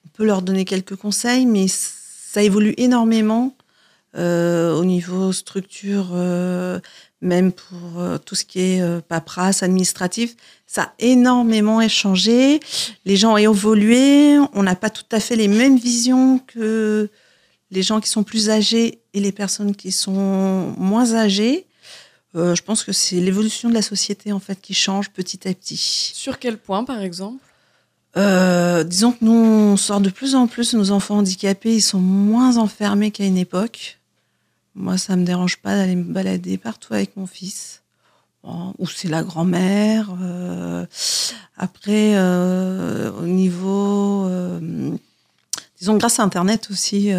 On 0.04 0.08
peut 0.08 0.24
leur 0.24 0.42
donner 0.42 0.64
quelques 0.64 0.96
conseils, 0.96 1.46
mais 1.46 1.66
ça 1.68 2.42
évolue 2.42 2.74
énormément 2.76 3.56
euh, 4.16 4.74
au 4.74 4.84
niveau 4.84 5.32
structure, 5.32 6.08
euh, 6.12 6.80
même 7.20 7.52
pour 7.52 7.98
euh, 7.98 8.18
tout 8.18 8.34
ce 8.34 8.44
qui 8.44 8.60
est 8.60 8.80
euh, 8.80 9.00
paperasse, 9.00 9.62
administratif. 9.62 10.34
Ça 10.66 10.82
a 10.82 10.92
énormément 10.98 11.80
échangé. 11.80 12.60
Les 13.04 13.16
gens 13.16 13.34
ont 13.34 13.38
évolué. 13.38 14.38
On 14.52 14.62
n'a 14.62 14.74
pas 14.74 14.90
tout 14.90 15.04
à 15.12 15.20
fait 15.20 15.36
les 15.36 15.48
mêmes 15.48 15.78
visions 15.78 16.40
que 16.40 17.08
les 17.70 17.82
gens 17.82 18.00
qui 18.00 18.08
sont 18.08 18.24
plus 18.24 18.50
âgés 18.50 19.02
et 19.14 19.20
les 19.20 19.32
personnes 19.32 19.76
qui 19.76 19.92
sont 19.92 20.74
moins 20.78 21.14
âgées. 21.14 21.67
Euh, 22.34 22.54
je 22.54 22.62
pense 22.62 22.84
que 22.84 22.92
c'est 22.92 23.20
l'évolution 23.20 23.68
de 23.68 23.74
la 23.74 23.82
société 23.82 24.32
en 24.32 24.38
fait 24.38 24.60
qui 24.60 24.74
change 24.74 25.10
petit 25.10 25.48
à 25.48 25.54
petit. 25.54 25.76
Sur 26.14 26.38
quel 26.38 26.58
point, 26.58 26.84
par 26.84 27.00
exemple? 27.00 27.42
Euh, 28.16 28.84
disons 28.84 29.12
que 29.12 29.18
nous, 29.22 29.32
on 29.32 29.76
sort 29.76 30.00
de 30.00 30.10
plus 30.10 30.34
en 30.34 30.46
plus 30.46 30.74
nos 30.74 30.90
enfants 30.90 31.18
handicapés, 31.18 31.76
ils 31.76 31.80
sont 31.82 32.00
moins 32.00 32.56
enfermés 32.56 33.10
qu'à 33.10 33.24
une 33.24 33.38
époque. 33.38 33.98
Moi, 34.74 34.98
ça 34.98 35.16
me 35.16 35.24
dérange 35.24 35.56
pas 35.58 35.74
d'aller 35.74 35.96
me 35.96 36.04
balader 36.12 36.58
partout 36.58 36.94
avec 36.94 37.16
mon 37.16 37.26
fils. 37.26 37.82
Bon, 38.44 38.74
ou 38.78 38.86
c'est 38.86 39.08
la 39.08 39.22
grand-mère. 39.22 40.14
euh, 40.22 40.86
après, 41.56 42.16
au 42.18 43.26
niveau, 43.26 44.28
disons, 45.78 45.96
grâce 45.96 46.20
à 46.20 46.22
Internet 46.22 46.68
aussi, 46.70 47.10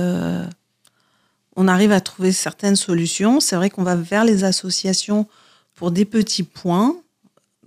on 1.61 1.67
arrive 1.67 1.91
à 1.91 1.99
trouver 1.99 2.31
certaines 2.31 2.77
solutions. 2.77 3.41
C'est 3.41 3.57
vrai 3.57 3.69
qu'on 3.69 3.83
va 3.83 3.97
vers 3.97 4.23
les 4.23 4.45
associations 4.45 5.27
pour 5.75 5.91
des 5.91 6.05
petits 6.05 6.43
points. 6.43 6.95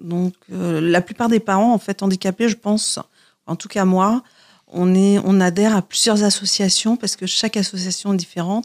Donc, 0.00 0.32
euh, 0.50 0.80
la 0.80 1.02
plupart 1.02 1.28
des 1.28 1.40
parents, 1.40 1.74
en 1.74 1.78
fait, 1.78 2.02
handicapés, 2.02 2.48
je 2.48 2.56
pense, 2.56 2.98
en 3.46 3.54
tout 3.54 3.68
cas 3.68 3.84
moi, 3.84 4.22
on, 4.66 4.94
est, 4.94 5.18
on 5.26 5.40
adhère 5.40 5.76
à 5.76 5.82
plusieurs 5.82 6.24
associations 6.24 6.96
parce 6.96 7.16
que 7.16 7.26
chaque 7.26 7.58
association 7.58 8.14
est 8.14 8.16
différente. 8.16 8.64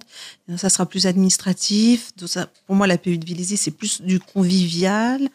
Ça 0.56 0.70
sera 0.70 0.86
plus 0.86 1.06
administratif. 1.08 2.14
Pour 2.66 2.78
moi, 2.78 2.88
la 2.88 2.98
PU 2.98 3.18
de 3.18 3.26
Vélizy, 3.26 3.58
c'est 3.58 3.72
plus 3.72 4.02
du 4.02 4.22
convivial. 4.22 5.28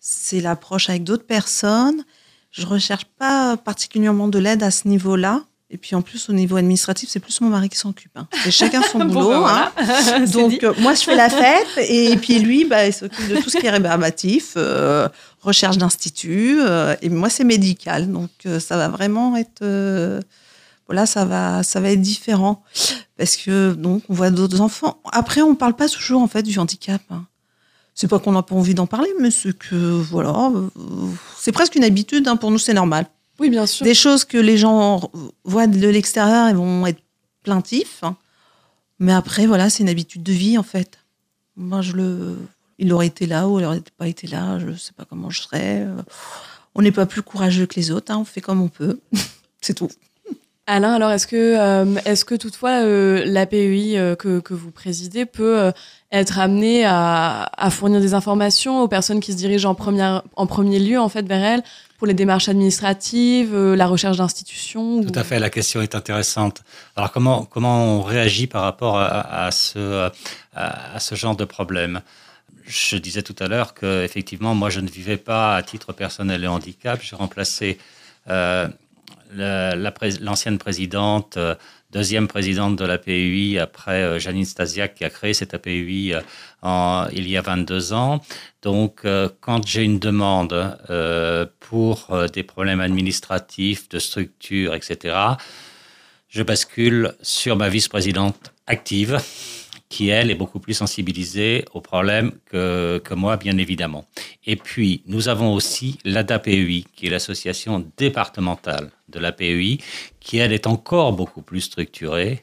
C'est 0.00 0.40
l'approche 0.40 0.90
avec 0.90 1.04
d'autres 1.04 1.26
personnes. 1.26 2.02
Je 2.50 2.66
recherche 2.66 3.04
pas 3.16 3.56
particulièrement 3.56 4.26
de 4.26 4.40
l'aide 4.40 4.64
à 4.64 4.72
ce 4.72 4.88
niveau-là. 4.88 5.44
Et 5.68 5.78
puis 5.78 5.96
en 5.96 6.02
plus, 6.02 6.28
au 6.28 6.32
niveau 6.32 6.56
administratif, 6.56 7.08
c'est 7.10 7.18
plus 7.18 7.40
mon 7.40 7.48
mari 7.48 7.68
qui 7.68 7.76
s'occupe. 7.76 8.16
hein. 8.16 8.28
C'est 8.44 8.52
chacun 8.52 8.82
son 8.82 8.98
Bon, 9.04 9.06
boulot. 9.06 9.30
bah, 9.42 9.72
hein. 9.76 9.82
voilà. 9.84 10.26
Donc 10.26 10.62
euh, 10.62 10.72
moi, 10.78 10.94
je 10.94 11.00
fais 11.02 11.16
la 11.16 11.28
fête 11.28 11.66
et 11.88 12.16
puis 12.16 12.38
lui, 12.38 12.64
bah, 12.64 12.86
il 12.86 12.92
s'occupe 12.92 13.28
de 13.28 13.36
tout 13.40 13.50
ce 13.50 13.58
qui 13.58 13.66
est 13.66 13.70
rébarbatif, 13.70 14.52
euh, 14.56 15.08
recherche 15.40 15.76
d'institut. 15.76 16.58
euh, 16.60 16.94
et 17.02 17.08
moi, 17.08 17.30
c'est 17.30 17.42
médical. 17.44 18.10
Donc 18.12 18.30
ça 18.60 18.76
va 18.76 18.86
vraiment 18.88 19.36
être, 19.36 19.64
voilà, 20.86 21.04
ça 21.04 21.24
va, 21.24 21.64
ça 21.64 21.80
va 21.80 21.90
être 21.90 22.00
différent 22.00 22.62
parce 23.18 23.36
que 23.36 23.72
donc 23.74 24.04
on 24.08 24.14
voit 24.14 24.30
d'autres 24.30 24.60
enfants. 24.60 25.00
Après, 25.10 25.42
on 25.42 25.56
parle 25.56 25.74
pas 25.74 25.88
toujours 25.88 26.22
en 26.22 26.28
fait 26.28 26.42
du 26.44 26.56
handicap. 26.60 27.02
hein. 27.10 27.24
C'est 27.98 28.08
pas 28.08 28.18
qu'on 28.20 28.32
n'a 28.32 28.42
pas 28.42 28.54
envie 28.54 28.74
d'en 28.74 28.86
parler, 28.86 29.08
mais 29.20 29.30
c'est 29.32 29.56
que 29.56 29.74
voilà, 29.74 30.52
c'est 31.40 31.50
presque 31.50 31.74
une 31.74 31.82
habitude. 31.84 32.28
hein, 32.28 32.36
pour 32.36 32.50
nous, 32.52 32.58
c'est 32.58 32.74
normal. 32.74 33.06
Oui, 33.38 33.50
bien 33.50 33.66
sûr. 33.66 33.84
Des 33.84 33.94
choses 33.94 34.24
que 34.24 34.38
les 34.38 34.56
gens 34.56 35.10
voient 35.44 35.66
de 35.66 35.88
l'extérieur, 35.88 36.48
ils 36.48 36.56
vont 36.56 36.86
être 36.86 37.02
plaintifs. 37.42 38.02
Mais 38.98 39.12
après, 39.12 39.46
voilà, 39.46 39.68
c'est 39.68 39.82
une 39.82 39.88
habitude 39.88 40.22
de 40.22 40.32
vie, 40.32 40.56
en 40.56 40.62
fait. 40.62 40.98
Moi, 41.56 41.82
je 41.82 41.92
le. 41.92 42.38
Il 42.78 42.92
aurait 42.92 43.06
été 43.06 43.26
là 43.26 43.48
ou 43.48 43.58
il 43.58 43.62
n'aurait 43.62 43.82
pas 43.96 44.08
été 44.08 44.26
là, 44.26 44.58
je 44.58 44.66
ne 44.66 44.76
sais 44.76 44.92
pas 44.92 45.06
comment 45.06 45.30
je 45.30 45.42
serais. 45.42 45.86
On 46.74 46.82
n'est 46.82 46.92
pas 46.92 47.06
plus 47.06 47.22
courageux 47.22 47.66
que 47.66 47.76
les 47.76 47.90
autres, 47.90 48.12
hein, 48.12 48.18
on 48.18 48.24
fait 48.24 48.42
comme 48.42 48.60
on 48.60 48.68
peut. 48.68 49.00
c'est 49.62 49.74
tout. 49.74 49.88
Alain, 50.68 50.94
alors 50.94 51.12
est-ce 51.12 51.28
que, 51.28 51.36
euh, 51.36 52.00
est-ce 52.06 52.24
que 52.24 52.34
toutefois 52.34 52.82
euh, 52.82 53.22
l'APEI 53.24 53.96
euh, 53.98 54.16
que, 54.16 54.40
que 54.40 54.52
vous 54.52 54.72
présidez 54.72 55.24
peut 55.24 55.70
être 56.10 56.40
amené 56.40 56.84
à, 56.84 57.48
fournir 57.70 58.00
des 58.00 58.14
informations 58.14 58.82
aux 58.82 58.88
personnes 58.88 59.20
qui 59.20 59.30
se 59.30 59.36
dirigent 59.36 59.70
en, 59.70 59.76
première, 59.76 60.22
en 60.34 60.46
premier 60.46 60.80
lieu 60.80 60.98
en 60.98 61.08
fait 61.08 61.26
vers 61.26 61.42
elles 61.42 61.62
pour 61.98 62.08
les 62.08 62.14
démarches 62.14 62.48
administratives, 62.48 63.56
la 63.56 63.86
recherche 63.86 64.16
d'institutions 64.16 65.02
Tout 65.04 65.18
à 65.18 65.22
fait, 65.22 65.38
la 65.38 65.50
question 65.50 65.82
est 65.82 65.94
intéressante. 65.94 66.62
Alors 66.96 67.12
comment, 67.12 67.44
comment 67.44 67.98
on 67.98 68.02
réagit 68.02 68.48
par 68.48 68.62
rapport 68.62 68.98
à, 68.98 69.50
ce, 69.52 70.10
à, 70.54 70.98
ce 71.00 71.14
genre 71.14 71.36
de 71.36 71.44
problème? 71.44 72.02
Je 72.66 72.96
disais 72.96 73.22
tout 73.22 73.36
à 73.38 73.46
l'heure 73.46 73.72
que 73.72 74.04
effectivement, 74.04 74.54
moi, 74.54 74.68
je 74.68 74.80
ne 74.80 74.88
vivais 74.88 75.16
pas 75.16 75.56
à 75.56 75.62
titre 75.62 75.92
personnel 75.92 76.44
et 76.44 76.48
handicap. 76.48 77.00
J'ai 77.02 77.16
remplacé 77.16 77.78
la- 79.34 79.74
la 79.74 79.92
l'ancienne 80.20 80.58
présidente, 80.58 81.36
euh, 81.36 81.54
deuxième 81.90 82.28
présidente 82.28 82.76
de 82.76 82.84
l'APUI 82.84 83.58
après 83.58 84.02
euh, 84.02 84.18
Janine 84.18 84.44
Stasiak 84.44 84.94
qui 84.94 85.04
a 85.04 85.10
créé 85.10 85.34
cette 85.34 85.54
APUI 85.54 86.14
euh, 86.14 87.06
il 87.12 87.28
y 87.28 87.36
a 87.36 87.42
22 87.42 87.92
ans. 87.92 88.20
Donc, 88.62 89.02
quand 89.40 89.66
j'ai 89.66 89.84
une 89.84 90.00
demande 90.00 90.76
pour 91.60 92.08
des 92.32 92.42
problèmes 92.42 92.80
administratifs, 92.80 93.88
de 93.88 94.00
structure, 94.00 94.74
etc., 94.74 95.14
je 96.28 96.42
bascule 96.42 97.12
sur 97.22 97.56
ma 97.56 97.68
vice-présidente 97.68 98.52
active, 98.66 99.18
qui, 99.88 100.08
elle, 100.08 100.30
est 100.30 100.34
beaucoup 100.34 100.58
plus 100.58 100.74
sensibilisée 100.74 101.64
aux 101.72 101.80
problèmes 101.80 102.32
que, 102.46 103.00
que 103.04 103.14
moi, 103.14 103.36
bien 103.36 103.56
évidemment. 103.58 104.04
Et 104.44 104.56
puis, 104.56 105.02
nous 105.06 105.28
avons 105.28 105.52
aussi 105.52 105.98
l'ADAPEI, 106.04 106.84
qui 106.94 107.06
est 107.06 107.10
l'association 107.10 107.86
départementale 107.96 108.90
de 109.08 109.20
l'APEI, 109.20 109.78
qui, 110.18 110.38
elle, 110.38 110.52
est 110.52 110.66
encore 110.66 111.12
beaucoup 111.12 111.42
plus 111.42 111.60
structurée 111.60 112.42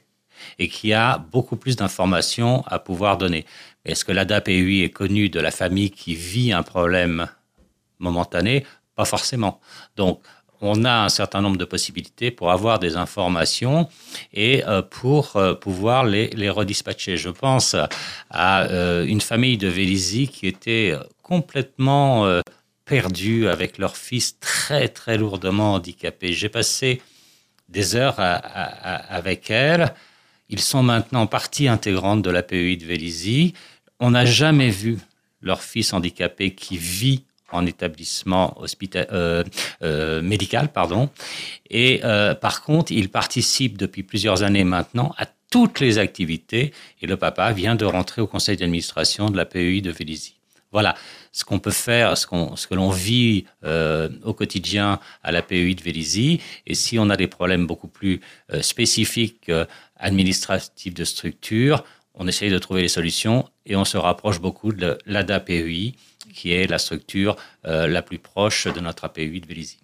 et 0.60 0.68
qui 0.68 0.94
a 0.94 1.18
beaucoup 1.18 1.56
plus 1.56 1.76
d'informations 1.76 2.64
à 2.68 2.80
pouvoir 2.80 3.18
donner. 3.18 3.46
Est-ce 3.86 4.06
que 4.06 4.12
l'ADAPEI 4.12 4.84
est 4.84 4.90
connue 4.90 5.30
de 5.30 5.40
la 5.40 5.52
famille 5.52 5.92
qui 5.92 6.16
vit 6.16 6.54
un 6.54 6.64
problème 6.64 7.28
momentané? 8.00 8.66
Pas 8.96 9.06
forcément. 9.06 9.60
Donc, 9.98 10.22
on 10.64 10.86
a 10.86 11.04
un 11.04 11.10
certain 11.10 11.42
nombre 11.42 11.58
de 11.58 11.66
possibilités 11.66 12.32
pour 12.32 12.52
avoir 12.52 12.80
des 12.80 12.96
informations 12.96 13.90
et 14.34 14.66
euh, 14.66 14.82
pour 14.82 15.36
euh, 15.36 15.54
pouvoir 15.54 16.06
les, 16.06 16.30
les 16.30 16.50
redispatcher. 16.50 17.18
Je 17.18 17.30
pense 17.30 17.76
à 18.30 18.64
euh, 18.64 19.06
une 19.06 19.22
famille 19.22 19.58
de 19.58 19.68
Vélizy 19.68 20.28
qui 20.28 20.48
était 20.48 20.96
complètement 21.22 22.42
perdue 22.86 23.48
avec 23.48 23.78
leur 23.78 23.98
fils 23.98 24.40
très 24.40 24.88
très 24.88 25.18
lourdement 25.18 25.74
handicapé. 25.74 26.34
J'ai 26.34 26.50
passé 26.50 27.02
des 27.70 27.96
heures 27.96 28.20
avec 28.20 29.50
elle. 29.50 29.94
Ils 30.50 30.60
sont 30.60 30.84
maintenant 30.84 31.26
partie 31.28 31.68
intégrante 31.68 32.22
de 32.22 32.30
l'APEI 32.30 32.78
de 32.78 32.86
Vélizy. 32.86 33.54
On 34.00 34.12
n'a 34.12 34.26
jamais 34.26 34.70
vu 34.70 35.00
leur 35.42 35.62
fils 35.62 35.94
handicapé 35.94 36.54
qui 36.54 36.78
vit 36.78 37.24
en 37.54 37.66
établissement 37.66 38.58
hospita- 38.62 39.08
euh, 39.12 39.44
euh, 39.84 40.22
médical, 40.22 40.72
pardon. 40.72 41.10
Et 41.70 42.02
euh, 42.04 42.36
par 42.36 42.64
contre, 42.64 42.92
il 42.92 43.10
participe 43.10 43.78
depuis 43.78 44.04
plusieurs 44.04 44.44
années 44.44 44.64
maintenant 44.64 45.14
à 45.18 45.26
toutes 45.50 45.80
les 45.80 45.98
activités. 46.00 46.74
Et 47.02 47.08
le 47.08 47.16
papa 47.18 47.52
vient 47.54 47.76
de 47.76 47.86
rentrer 47.86 48.22
au 48.22 48.28
conseil 48.28 48.58
d'administration 48.58 49.30
de 49.30 49.38
la 49.38 49.46
PEI 49.46 49.82
de 49.82 49.92
Vélizy. 49.92 50.36
Voilà 50.72 50.96
ce 51.32 51.46
qu'on 51.46 51.60
peut 51.60 51.70
faire, 51.72 52.18
ce, 52.18 52.26
qu'on- 52.26 52.56
ce 52.56 52.66
que 52.68 52.74
l'on 52.74 52.90
vit 52.90 53.46
au 54.24 54.34
quotidien 54.34 55.00
à 55.22 55.32
la 55.32 55.44
PEI 55.44 55.76
de 55.76 55.84
Vélizy. 55.84 56.42
Et 56.66 56.74
si 56.74 56.98
on 56.98 57.10
a 57.12 57.18
des 57.18 57.28
problèmes 57.28 57.68
beaucoup 57.68 57.88
plus 57.88 58.22
spécifiques 58.62 59.52
administratifs 59.98 60.94
de 60.94 61.04
structure, 61.06 61.84
on 62.16 62.28
essaye 62.28 62.50
de 62.52 62.58
trouver 62.60 62.82
les 62.82 62.88
solutions 62.88 63.48
et 63.66 63.76
on 63.76 63.86
se 63.86 63.98
rapproche 63.98 64.40
beaucoup 64.40 64.72
de 64.72 64.98
l'ADA 65.06 65.40
PEI, 65.40 65.94
qui 66.34 66.54
est 66.54 66.68
la 66.68 66.78
structure 66.78 67.36
euh, 67.66 67.88
la 67.88 68.02
plus 68.02 68.20
proche 68.20 68.68
de 68.68 68.80
notre 68.80 69.06
APUI 69.06 69.42
de 69.42 69.48
Vélizy. 69.48 69.78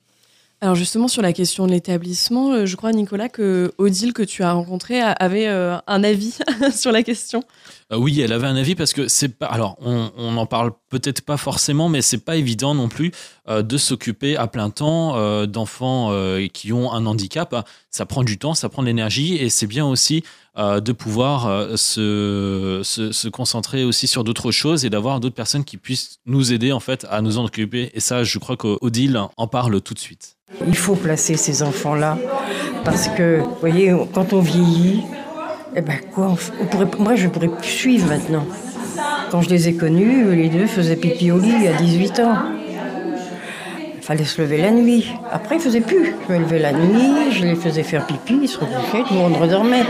Alors 0.62 0.76
justement 0.76 1.08
sur 1.08 1.22
la 1.22 1.32
question 1.32 1.68
de 1.68 1.72
l'établissement, 1.72 2.52
euh, 2.52 2.66
je 2.66 2.76
crois 2.76 2.92
Nicolas 2.92 3.30
que 3.30 3.72
Odile 3.78 4.12
que 4.12 4.24
tu 4.24 4.44
as 4.44 4.52
rencontré 4.52 5.00
avait 5.00 5.48
euh, 5.48 5.78
un 5.88 6.04
avis 6.04 6.38
sur 6.76 6.92
la 6.92 7.02
question? 7.02 7.44
Euh, 7.92 7.98
oui, 7.98 8.22
elle 8.22 8.34
avait 8.34 8.48
un 8.48 8.56
avis 8.56 8.76
parce 8.76 8.94
que 8.94 9.08
c'est 9.08 9.30
pas. 9.30 9.48
Alors, 9.48 9.78
on 9.82 10.32
n'en 10.32 10.46
parle 10.46 10.72
peut-être 10.90 11.22
pas 11.22 11.38
forcément, 11.38 11.90
mais 11.90 12.02
c'est 12.02 12.24
pas 12.24 12.36
évident 12.36 12.76
non 12.76 12.88
plus 12.88 13.12
euh, 13.48 13.64
de 13.64 13.78
s'occuper 13.78 14.38
à 14.38 14.48
plein 14.48 14.70
temps 14.70 15.16
euh, 15.16 15.48
d'enfants 15.48 16.12
qui 16.54 16.72
ont 16.72 16.92
un 16.94 17.06
handicap. 17.06 17.68
Ça 17.90 18.06
prend 18.06 18.24
du 18.24 18.38
temps, 18.38 18.54
ça 18.54 18.70
prend 18.70 18.84
de 18.84 18.88
l'énergie, 18.88 19.36
et 19.38 19.50
c'est 19.50 19.68
bien 19.68 19.86
aussi 19.86 20.24
de 20.58 20.92
pouvoir 20.92 21.78
se, 21.78 22.82
se, 22.84 23.14
se, 23.14 23.28
concentrer 23.30 23.86
aussi 23.86 24.08
sur 24.08 24.26
d'autres 24.26 24.52
choses 24.52 24.84
et 24.84 24.90
d'avoir 24.90 25.22
d'autres 25.22 25.36
personnes 25.36 25.64
qui 25.64 25.78
puissent 25.78 26.20
nous 26.26 26.52
aider 26.52 26.74
en 26.74 26.82
fait 26.82 27.08
à 27.10 27.22
nous 27.22 27.38
en 27.38 27.46
occuper. 27.46 27.92
Et 27.94 28.02
ça, 28.02 28.26
je 28.26 28.40
crois 28.40 28.58
qu'Odile 28.58 29.22
en 29.38 29.48
parle 29.48 29.80
tout 29.80 29.94
de 29.94 30.00
suite. 30.00 30.36
Il 30.68 30.76
faut 30.76 30.96
placer 30.96 31.38
ces 31.38 31.64
enfants-là 31.64 32.18
parce 32.84 33.08
que, 33.08 33.40
vous 33.40 33.56
voyez, 33.62 33.96
quand 34.14 34.34
on 34.34 34.42
vieillit, 34.42 35.04
eh 35.80 35.82
ben 35.82 35.98
quoi, 36.14 36.36
moi 37.00 37.16
je 37.16 37.30
pourrais 37.30 37.50
suivre 37.62 38.08
maintenant. 38.10 38.46
Quand 39.32 39.42
je 39.42 39.50
les 39.50 39.70
ai 39.70 39.76
connus, 39.76 40.36
les 40.36 40.50
deux 40.50 40.66
faisaient 40.66 40.98
pipi 40.98 41.32
au 41.32 41.40
lit 41.40 41.70
à 41.70 41.74
18 41.74 42.20
ans. 42.20 42.36
Il 43.96 44.02
fallait 44.02 44.26
se 44.26 44.42
lever 44.42 44.58
la 44.58 44.72
nuit. 44.72 45.14
Après, 45.32 45.56
ils 45.56 45.60
ne 45.60 45.64
faisaient 45.64 45.80
plus. 45.80 46.16
Je 46.28 46.34
me 46.34 46.40
levais 46.40 46.60
la 46.60 46.74
nuit, 46.74 47.32
je 47.32 47.46
les 47.46 47.56
faisais 47.56 47.84
faire 47.84 48.06
pipi, 48.06 48.40
ils 48.42 48.48
se 48.50 48.58
recouchaient, 48.58 49.04
tout 49.08 49.14
le 49.14 49.20
monde 49.20 49.38
redormait. 49.38 49.86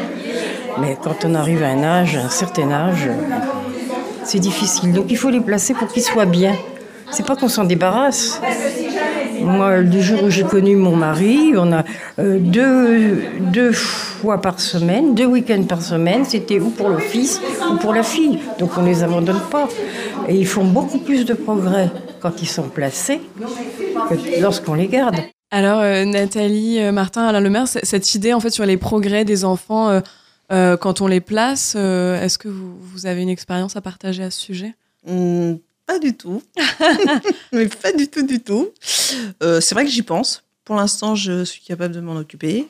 Mais 0.79 0.95
quand 1.01 1.25
on 1.25 1.33
arrive 1.33 1.63
à 1.63 1.69
un 1.69 1.81
âge, 1.81 2.15
un 2.17 2.29
certain 2.29 2.69
âge, 2.69 3.09
c'est 4.23 4.39
difficile. 4.39 4.93
Donc 4.93 5.05
il 5.09 5.17
faut 5.17 5.31
les 5.31 5.41
placer 5.41 5.73
pour 5.73 5.87
qu'ils 5.87 6.03
soient 6.03 6.25
bien. 6.25 6.55
C'est 7.09 7.25
pas 7.25 7.35
qu'on 7.35 7.47
s'en 7.47 7.63
débarrasse. 7.63 8.39
Moi, 9.41 9.83
du 9.83 10.01
jour 10.01 10.23
où 10.23 10.29
j'ai 10.29 10.43
connu 10.43 10.75
mon 10.75 10.95
mari, 10.95 11.53
on 11.55 11.71
a 11.71 11.83
euh, 12.19 12.39
deux, 12.39 13.21
deux 13.39 13.71
fois 13.71 14.41
par 14.41 14.59
semaine, 14.59 15.15
deux 15.15 15.25
week-ends 15.25 15.63
par 15.63 15.81
semaine, 15.81 16.25
c'était 16.25 16.59
ou 16.59 16.69
pour 16.69 16.89
le 16.89 16.97
fils 16.97 17.41
ou 17.71 17.77
pour 17.77 17.93
la 17.93 18.03
fille. 18.03 18.39
Donc 18.59 18.71
on 18.77 18.81
ne 18.81 18.87
les 18.87 19.03
abandonne 19.03 19.41
pas. 19.51 19.67
Et 20.27 20.35
ils 20.35 20.47
font 20.47 20.65
beaucoup 20.65 20.99
plus 20.99 21.25
de 21.25 21.33
progrès 21.33 21.89
quand 22.19 22.41
ils 22.41 22.47
sont 22.47 22.69
placés 22.69 23.21
que 24.09 24.41
lorsqu'on 24.41 24.73
les 24.73 24.87
garde. 24.87 25.17
Alors, 25.51 25.79
euh, 25.81 26.05
Nathalie, 26.05 26.79
euh, 26.79 26.91
Martin, 26.91 27.25
Alain 27.25 27.41
Lemaire, 27.41 27.67
cette 27.67 28.13
idée 28.13 28.33
en 28.33 28.39
fait 28.39 28.51
sur 28.51 28.65
les 28.65 28.77
progrès 28.77 29.25
des 29.25 29.45
enfants 29.45 30.01
quand 30.51 31.01
on 31.01 31.07
les 31.07 31.21
place, 31.21 31.75
est-ce 31.75 32.39
que 32.39 32.47
vous, 32.47 32.75
vous, 32.79 33.05
avez 33.05 33.21
une 33.21 33.29
expérience 33.29 33.75
à 33.75 33.81
partager 33.81 34.23
à 34.23 34.31
ce 34.31 34.39
sujet? 34.39 34.73
Mmh, 35.05 35.57
pas 35.89 35.97
du 35.97 36.13
tout. 36.13 36.43
mais 37.51 37.67
pas 37.67 37.91
du 37.91 38.07
tout, 38.07 38.21
du 38.21 38.39
tout. 38.39 38.69
Euh, 39.41 39.59
c'est 39.59 39.73
vrai 39.73 39.85
que 39.85 39.91
j'y 39.91 40.03
pense. 40.03 40.43
Pour 40.63 40.75
l'instant, 40.75 41.15
je 41.15 41.43
suis 41.43 41.61
capable 41.61 41.95
de 41.95 41.99
m'en 41.99 42.15
occuper. 42.15 42.67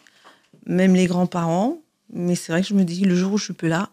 Même 0.65 0.95
les 0.95 1.05
grands-parents. 1.05 1.81
Mais 2.13 2.35
c'est 2.35 2.53
vrai 2.53 2.61
que 2.61 2.67
je 2.69 2.73
me 2.73 2.85
dis, 2.85 3.01
le 3.01 3.15
jour 3.15 3.33
où 3.33 3.37
je 3.37 3.43
suis 3.43 3.53
plus 3.53 3.67
là, 3.67 3.89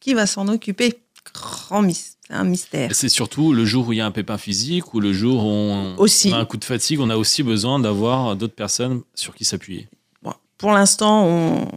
qui 0.00 0.14
va 0.14 0.26
s'en 0.26 0.48
occuper? 0.48 1.00
Grand 1.34 1.82
mystère. 1.82 2.16
C'est 2.26 2.34
un 2.34 2.44
mystère. 2.44 2.90
C'est 2.94 3.10
surtout 3.10 3.52
le 3.52 3.66
jour 3.66 3.88
où 3.88 3.92
il 3.92 3.96
y 3.98 4.00
a 4.00 4.06
un 4.06 4.10
pépin 4.10 4.38
physique 4.38 4.94
ou 4.94 5.00
le 5.00 5.12
jour 5.12 5.44
où 5.44 5.48
on, 5.48 6.32
a 6.32 6.36
un 6.36 6.44
coup 6.46 6.56
de 6.56 6.64
fatigue, 6.64 7.00
on 7.00 7.10
a 7.10 7.16
aussi 7.16 7.42
besoin 7.42 7.78
d'avoir 7.78 8.36
d'autres 8.36 8.54
personnes 8.54 9.02
sur 9.14 9.34
qui 9.34 9.44
s'appuyer. 9.44 9.88
Bon, 10.22 10.32
pour 10.56 10.70
l'instant, 10.72 11.26
on, 11.26 11.68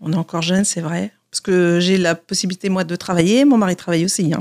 on 0.00 0.12
est 0.12 0.16
encore 0.16 0.42
jeune, 0.42 0.64
c'est 0.64 0.80
vrai. 0.80 1.12
Parce 1.30 1.40
que 1.40 1.80
j'ai 1.80 1.98
la 1.98 2.14
possibilité, 2.14 2.68
moi, 2.68 2.84
de 2.84 2.94
travailler. 2.96 3.44
Mon 3.44 3.58
mari 3.58 3.76
travaille 3.76 4.04
aussi. 4.04 4.32
Hein. 4.32 4.40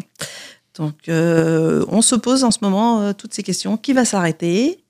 Donc, 0.78 1.08
euh, 1.08 1.86
on 1.88 2.02
se 2.02 2.16
pose 2.16 2.44
en 2.44 2.52
ce 2.52 2.60
moment 2.62 3.02
euh, 3.02 3.14
toutes 3.14 3.34
ces 3.34 3.44
questions. 3.44 3.78
Qui 3.78 3.94
va 3.94 4.06
s'arrêter? 4.06 4.84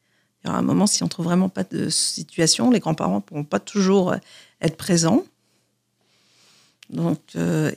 Il 0.43 0.47
y 0.47 0.49
aura 0.49 0.59
un 0.59 0.63
moment, 0.63 0.87
si 0.87 1.03
on 1.03 1.07
trouve 1.07 1.25
vraiment 1.25 1.49
pas 1.49 1.63
de 1.63 1.89
situation, 1.89 2.71
les 2.71 2.79
grands-parents 2.79 3.17
ne 3.17 3.21
pourront 3.21 3.43
pas 3.43 3.59
toujours 3.59 4.13
euh, 4.13 4.17
être 4.61 4.77
présents. 4.77 5.23
Donc, 6.91 7.19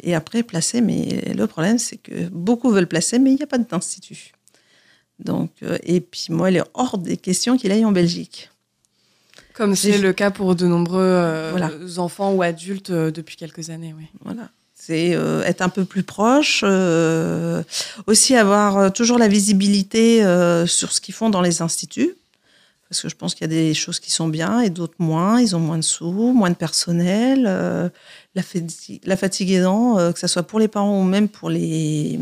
et 0.02 0.14
après, 0.14 0.42
placer, 0.42 0.82
mais 0.82 1.32
le 1.34 1.46
problème, 1.46 1.78
c'est 1.78 1.96
que 1.96 2.28
beaucoup 2.28 2.70
veulent 2.70 2.86
placer, 2.86 3.18
mais 3.18 3.30
il 3.30 3.36
n'y 3.36 3.42
a 3.42 3.46
pas 3.46 3.56
d'institut. 3.56 4.32
Donc, 5.18 5.50
et 5.82 6.02
puis 6.02 6.26
moi, 6.28 6.50
il 6.50 6.58
est 6.58 6.64
hors 6.74 6.98
des 6.98 7.16
questions 7.16 7.56
qu'il 7.56 7.72
aille 7.72 7.86
en 7.86 7.90
Belgique. 7.90 8.50
Comme 9.54 9.74
c'est 9.74 9.96
le 9.96 10.12
cas 10.12 10.30
pour 10.30 10.54
de 10.56 10.66
nombreux 10.66 11.98
enfants 11.98 12.34
ou 12.34 12.42
adultes 12.42 12.92
depuis 12.92 13.36
quelques 13.36 13.70
années, 13.70 13.94
oui. 13.96 14.08
Voilà 14.22 14.50
c'est 14.88 15.14
euh, 15.14 15.42
être 15.42 15.60
un 15.60 15.68
peu 15.68 15.84
plus 15.84 16.02
proche, 16.02 16.62
euh, 16.64 17.62
aussi 18.06 18.34
avoir 18.34 18.78
euh, 18.78 18.88
toujours 18.88 19.18
la 19.18 19.28
visibilité 19.28 20.22
sur 20.66 20.92
ce 20.92 21.00
qu'ils 21.02 21.12
font 21.12 21.28
dans 21.28 21.42
les 21.42 21.60
instituts, 21.60 22.14
parce 22.88 23.02
que 23.02 23.10
je 23.10 23.14
pense 23.14 23.34
qu'il 23.34 23.42
y 23.42 23.44
a 23.44 23.54
des 23.54 23.74
choses 23.74 24.00
qui 24.00 24.10
sont 24.10 24.28
bien 24.28 24.60
et 24.60 24.70
d'autres 24.70 24.94
moins. 24.98 25.42
Ils 25.42 25.54
ont 25.54 25.60
moins 25.60 25.76
de 25.76 25.82
sous, 25.82 26.32
moins 26.32 26.48
de 26.48 26.54
personnel, 26.54 27.42
la, 28.34 28.42
fatigue, 28.42 29.02
la 29.04 29.18
fatigue 29.18 29.50
aidant, 29.50 29.96
que 30.10 30.18
ce 30.18 30.26
soit 30.26 30.42
pour 30.42 30.58
les 30.58 30.68
parents 30.68 30.98
ou 30.98 31.04
même 31.04 31.28
pour 31.28 31.50
les, 31.50 32.18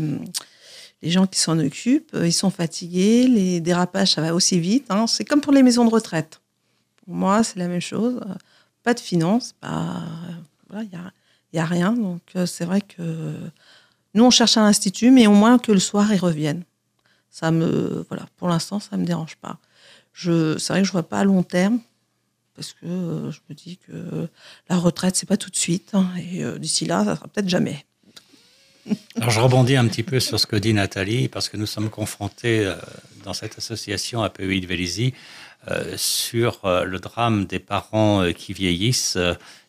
les 1.01 1.09
gens 1.09 1.25
qui 1.25 1.39
s'en 1.39 1.57
occupent, 1.59 2.17
ils 2.21 2.33
sont 2.33 2.49
fatigués, 2.49 3.27
les 3.27 3.61
dérapages, 3.61 4.11
ça 4.11 4.21
va 4.21 4.33
aussi 4.33 4.59
vite. 4.59 4.87
Hein. 4.89 5.07
C'est 5.07 5.23
comme 5.23 5.39
pour 5.39 5.53
les 5.53 5.63
maisons 5.63 5.85
de 5.85 5.91
retraite. 5.91 6.41
Pour 7.05 7.15
moi, 7.15 7.45
c'est 7.45 7.59
la 7.59 7.69
même 7.69 7.79
chose. 7.79 8.19
Pas 8.83 8.93
de 8.93 8.99
finances, 8.99 9.55
pas... 9.61 10.03
Voilà, 10.69 10.83
il 10.83 10.91
y 10.91 10.97
a 10.97 11.13
n'y 11.57 11.63
a 11.63 11.65
rien. 11.65 11.93
Donc, 11.93 12.21
euh, 12.35 12.45
c'est 12.45 12.65
vrai 12.65 12.81
que 12.81 13.35
nous, 14.13 14.23
on 14.23 14.31
cherche 14.31 14.57
un 14.57 14.65
institut, 14.65 15.11
mais 15.11 15.27
au 15.27 15.33
moins 15.33 15.59
que 15.59 15.71
le 15.71 15.79
soir, 15.79 16.11
ils 16.13 16.19
reviennent. 16.19 16.63
Ça 17.29 17.51
me, 17.51 18.05
voilà, 18.09 18.25
pour 18.37 18.47
l'instant, 18.47 18.79
ça 18.79 18.97
me 18.97 19.05
dérange 19.05 19.35
pas. 19.37 19.59
Je, 20.13 20.57
c'est 20.57 20.73
vrai 20.73 20.81
que 20.81 20.87
je 20.87 20.91
ne 20.91 20.93
vois 20.93 21.07
pas 21.07 21.19
à 21.19 21.23
long 21.23 21.43
terme, 21.43 21.79
parce 22.55 22.73
que 22.73 22.85
euh, 22.85 23.31
je 23.31 23.39
me 23.49 23.55
dis 23.55 23.77
que 23.77 24.27
la 24.69 24.77
retraite, 24.77 25.15
c'est 25.15 25.27
pas 25.27 25.37
tout 25.37 25.51
de 25.51 25.55
suite. 25.55 25.91
Hein, 25.93 26.09
et 26.17 26.43
euh, 26.43 26.57
d'ici 26.57 26.85
là, 26.85 27.05
ça 27.05 27.15
sera 27.15 27.27
peut-être 27.27 27.49
jamais. 27.49 27.85
Alors, 29.17 29.29
je 29.29 29.39
rebondis 29.39 29.75
un 29.75 29.87
petit 29.87 30.03
peu 30.03 30.19
sur 30.19 30.39
ce 30.39 30.47
que 30.47 30.55
dit 30.55 30.73
Nathalie, 30.73 31.27
parce 31.27 31.49
que 31.49 31.57
nous 31.57 31.65
sommes 31.65 31.89
confrontés 31.89 32.73
dans 33.23 33.33
cette 33.33 33.57
association 33.57 34.23
APEI 34.23 34.61
de 34.61 34.65
Vélizy 34.65 35.13
sur 35.95 36.61
le 36.63 36.99
drame 36.99 37.45
des 37.45 37.59
parents 37.59 38.31
qui 38.33 38.53
vieillissent 38.53 39.17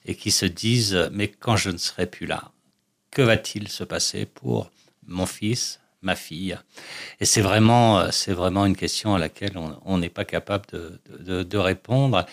et 0.07 0.15
qui 0.15 0.31
se 0.31 0.47
disent 0.47 1.09
mais 1.13 1.29
quand 1.29 1.57
je 1.57 1.71
ne 1.71 1.77
serai 1.77 2.07
plus 2.07 2.27
là, 2.27 2.53
que 3.11 3.23
va-t-il 3.23 3.69
se 3.69 3.85
passer 3.85 4.27
pour 4.27 4.71
mon 5.07 5.27
fils, 5.27 5.81
ma 6.03 6.15
fille? 6.15 6.57
Et 7.21 7.25
c'est 7.25 7.41
vraiment, 7.41 8.11
c'est 8.13 8.33
vraiment 8.33 8.67
une 8.67 8.77
question 8.77 9.15
à 9.15 9.19
laquelle 9.19 9.59
on 9.85 9.99
n'est 9.99 10.09
pas 10.09 10.25
capable 10.25 10.67
de, 10.73 11.43
de, 11.43 11.59
répondre. 11.59 12.27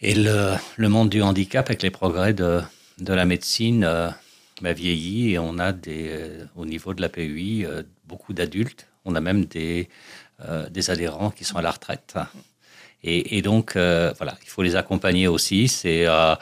Et 0.00 0.14
le, 0.14 0.54
le, 0.76 0.88
monde 0.88 1.10
du 1.10 1.22
handicap, 1.22 1.68
avec 1.68 1.82
les 1.82 1.90
progrès 1.90 2.34
de, 2.34 2.60
de 2.98 3.12
la 3.12 3.24
médecine, 3.24 3.84
euh, 3.84 4.10
bah, 4.60 4.72
vieillit 4.72 5.32
et 5.32 5.38
on 5.38 5.58
a 5.58 5.72
des, 5.72 6.08
euh, 6.10 6.44
au 6.56 6.64
niveau 6.64 6.94
de 6.94 7.00
la 7.00 7.08
PUI 7.08 7.64
euh, 7.64 7.82
beaucoup 8.06 8.32
d'adultes. 8.32 8.88
On 9.04 9.14
a 9.14 9.20
même 9.20 9.44
des, 9.44 9.88
des 10.70 10.90
adhérents 10.90 11.30
qui 11.30 11.44
sont 11.44 11.56
à 11.56 11.62
la 11.62 11.70
retraite. 11.70 12.16
Et, 13.04 13.42
donc, 13.42 13.74
euh, 13.74 14.12
voilà, 14.16 14.36
il 14.42 14.48
faut 14.48 14.62
les 14.62 14.76
accompagner 14.76 15.26
aussi. 15.26 15.70
Euh, 15.84 16.36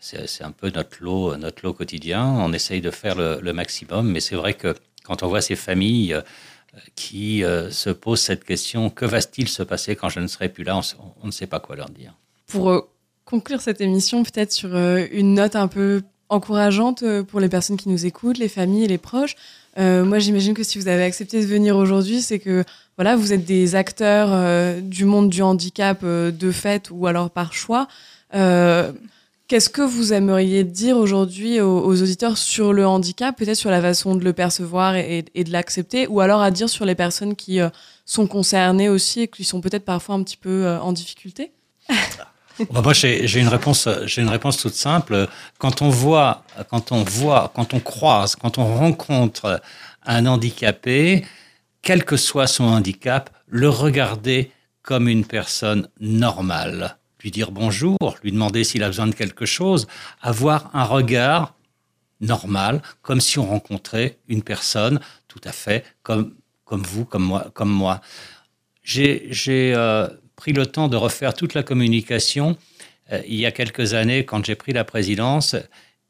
c'est 0.00 0.42
un 0.42 0.50
peu 0.50 0.70
notre 0.70 0.96
lot, 1.00 1.36
notre 1.36 1.64
lot 1.64 1.72
quotidien. 1.72 2.24
On 2.24 2.52
essaye 2.52 2.80
de 2.80 2.90
faire 2.90 3.14
le, 3.14 3.52
maximum, 3.52 4.10
mais 4.10 4.20
c'est 4.20 4.34
vrai 4.34 4.54
que 4.54 4.74
quand 5.04 5.22
on 5.22 5.28
voit 5.28 5.40
ces 5.40 5.56
familles 5.56 6.14
euh, 6.14 6.22
qui 6.96 7.42
se 7.42 7.90
posent 7.90 8.20
cette 8.20 8.44
question, 8.44 8.90
que 8.90 9.04
va-t-il 9.04 9.48
se 9.48 9.62
passer 9.62 9.94
quand 9.94 10.08
je 10.08 10.20
ne 10.20 10.26
serai 10.26 10.48
plus 10.48 10.64
là? 10.64 10.76
On, 10.76 10.82
on, 11.22 11.26
ne 11.26 11.32
sait 11.32 11.46
pas 11.46 11.60
quoi 11.60 11.76
leur 11.76 11.90
dire. 11.90 12.14
Pour 12.48 12.88
conclure 13.24 13.60
cette 13.60 13.80
émission, 13.80 14.24
peut-être 14.24 14.52
sur 14.52 14.76
une 14.76 15.34
note 15.34 15.54
un 15.54 15.68
peu 15.68 16.02
encourageante 16.28 17.04
pour 17.22 17.38
les 17.38 17.48
personnes 17.48 17.76
qui 17.76 17.88
nous 17.88 18.06
écoutent, 18.06 18.38
les 18.38 18.48
familles 18.48 18.84
et 18.84 18.88
les 18.88 18.98
proches. 18.98 19.36
Moi, 19.80 20.18
j'imagine 20.18 20.54
que 20.54 20.62
si 20.62 20.78
vous 20.78 20.88
avez 20.88 21.04
accepté 21.04 21.40
de 21.40 21.46
venir 21.46 21.76
aujourd'hui, 21.76 22.20
c'est 22.20 22.38
que 22.38 22.64
voilà, 23.00 23.16
vous 23.16 23.32
êtes 23.32 23.46
des 23.46 23.76
acteurs 23.76 24.28
euh, 24.30 24.78
du 24.82 25.06
monde 25.06 25.30
du 25.30 25.40
handicap 25.40 26.00
euh, 26.02 26.30
de 26.30 26.52
fait 26.52 26.90
ou 26.90 27.06
alors 27.06 27.30
par 27.30 27.54
choix. 27.54 27.88
Euh, 28.34 28.92
qu'est-ce 29.48 29.70
que 29.70 29.80
vous 29.80 30.12
aimeriez 30.12 30.64
dire 30.64 30.98
aujourd'hui 30.98 31.62
aux, 31.62 32.02
auditeurs 32.02 32.36
sur 32.36 32.74
le 32.74 32.86
handicap, 32.86 33.34
peut-être 33.38 33.56
sur 33.56 33.70
la 33.70 33.80
façon 33.80 34.16
de 34.16 34.22
le 34.22 34.34
percevoir 34.34 34.96
et, 34.96 35.22
de 35.22 35.50
l'accepter, 35.50 36.08
ou 36.08 36.20
alors 36.20 36.42
à 36.42 36.50
dire 36.50 36.68
sur 36.68 36.84
les 36.84 36.94
personnes 36.94 37.36
qui 37.36 37.58
sont 38.04 38.26
concernées 38.26 38.90
aussi 38.90 39.22
et 39.22 39.28
qui 39.28 39.44
sont 39.44 39.62
peut-être 39.62 39.86
parfois 39.86 40.14
un 40.16 40.22
petit 40.22 40.36
peu 40.36 40.68
en 40.68 40.92
difficulté? 40.92 41.52
moi, 42.70 42.92
j'ai 42.92 43.40
une 43.40 43.48
réponse, 43.48 43.88
j'ai 44.04 44.22
une 44.22 44.28
réponse 44.28 44.58
toute 44.58 44.74
simple. 44.74 45.28
Quand 45.58 45.82
on 45.82 45.88
voit, 45.88 46.44
quand 46.68 46.92
on 46.92 47.02
voit, 47.02 47.52
quand 47.54 47.74
on 47.74 47.80
croise, 47.80 48.36
quand 48.36 48.58
on 48.58 48.64
rencontre 48.64 49.62
un 50.04 50.26
handicapé, 50.26 51.24
quel 51.82 52.04
que 52.04 52.16
soit 52.16 52.46
son 52.46 52.64
handicap, 52.64 53.30
le 53.46 53.68
regarder 53.68 54.50
comme 54.82 55.08
une 55.08 55.24
personne 55.24 55.88
normale, 56.00 56.96
lui 57.22 57.30
dire 57.30 57.50
bonjour, 57.50 57.98
lui 58.22 58.32
demander 58.32 58.64
s'il 58.64 58.82
a 58.82 58.88
besoin 58.88 59.06
de 59.06 59.14
quelque 59.14 59.46
chose, 59.46 59.86
avoir 60.20 60.70
un 60.74 60.84
regard 60.84 61.54
normal, 62.20 62.82
comme 63.02 63.20
si 63.20 63.38
on 63.38 63.46
rencontrait 63.46 64.18
une 64.28 64.42
personne 64.42 65.00
tout 65.28 65.40
à 65.44 65.52
fait 65.52 65.84
comme, 66.02 66.34
comme 66.64 66.82
vous, 66.82 67.04
comme 67.04 67.24
moi. 67.24 67.50
Comme 67.54 67.70
moi. 67.70 68.00
J'ai 68.82 69.30
euh, 69.74 70.08
pris 70.40 70.54
le 70.54 70.64
temps 70.64 70.88
de 70.88 70.96
refaire 70.96 71.34
toute 71.34 71.52
la 71.52 71.62
communication 71.62 72.56
euh, 73.12 73.20
il 73.28 73.38
y 73.38 73.44
a 73.44 73.52
quelques 73.52 73.92
années 73.92 74.24
quand 74.24 74.42
j'ai 74.42 74.54
pris 74.54 74.72
la 74.72 74.84
présidence 74.84 75.54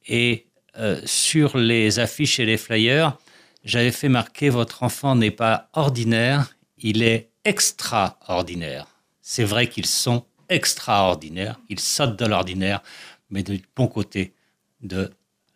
et 0.06 0.46
euh, 0.78 1.00
sur 1.04 1.58
les 1.58 1.98
affiches 1.98 2.38
et 2.38 2.46
les 2.46 2.56
flyers, 2.56 3.18
j'avais 3.64 3.90
fait 3.90 4.08
marquer 4.08 4.48
votre 4.48 4.84
enfant 4.84 5.16
n'est 5.16 5.32
pas 5.32 5.68
ordinaire, 5.72 6.54
il 6.78 7.02
est 7.02 7.30
extraordinaire. 7.44 8.86
C'est 9.20 9.42
vrai 9.42 9.68
qu'ils 9.68 9.86
sont 9.86 10.24
extraordinaires, 10.48 11.58
ils 11.68 11.80
sautent 11.80 12.16
de 12.16 12.24
l'ordinaire, 12.24 12.82
mais 13.30 13.42
du 13.42 13.60
bon 13.74 13.88
côté 13.88 14.32
de 14.80 15.10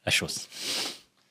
la 0.04 0.10
chose. 0.10 0.48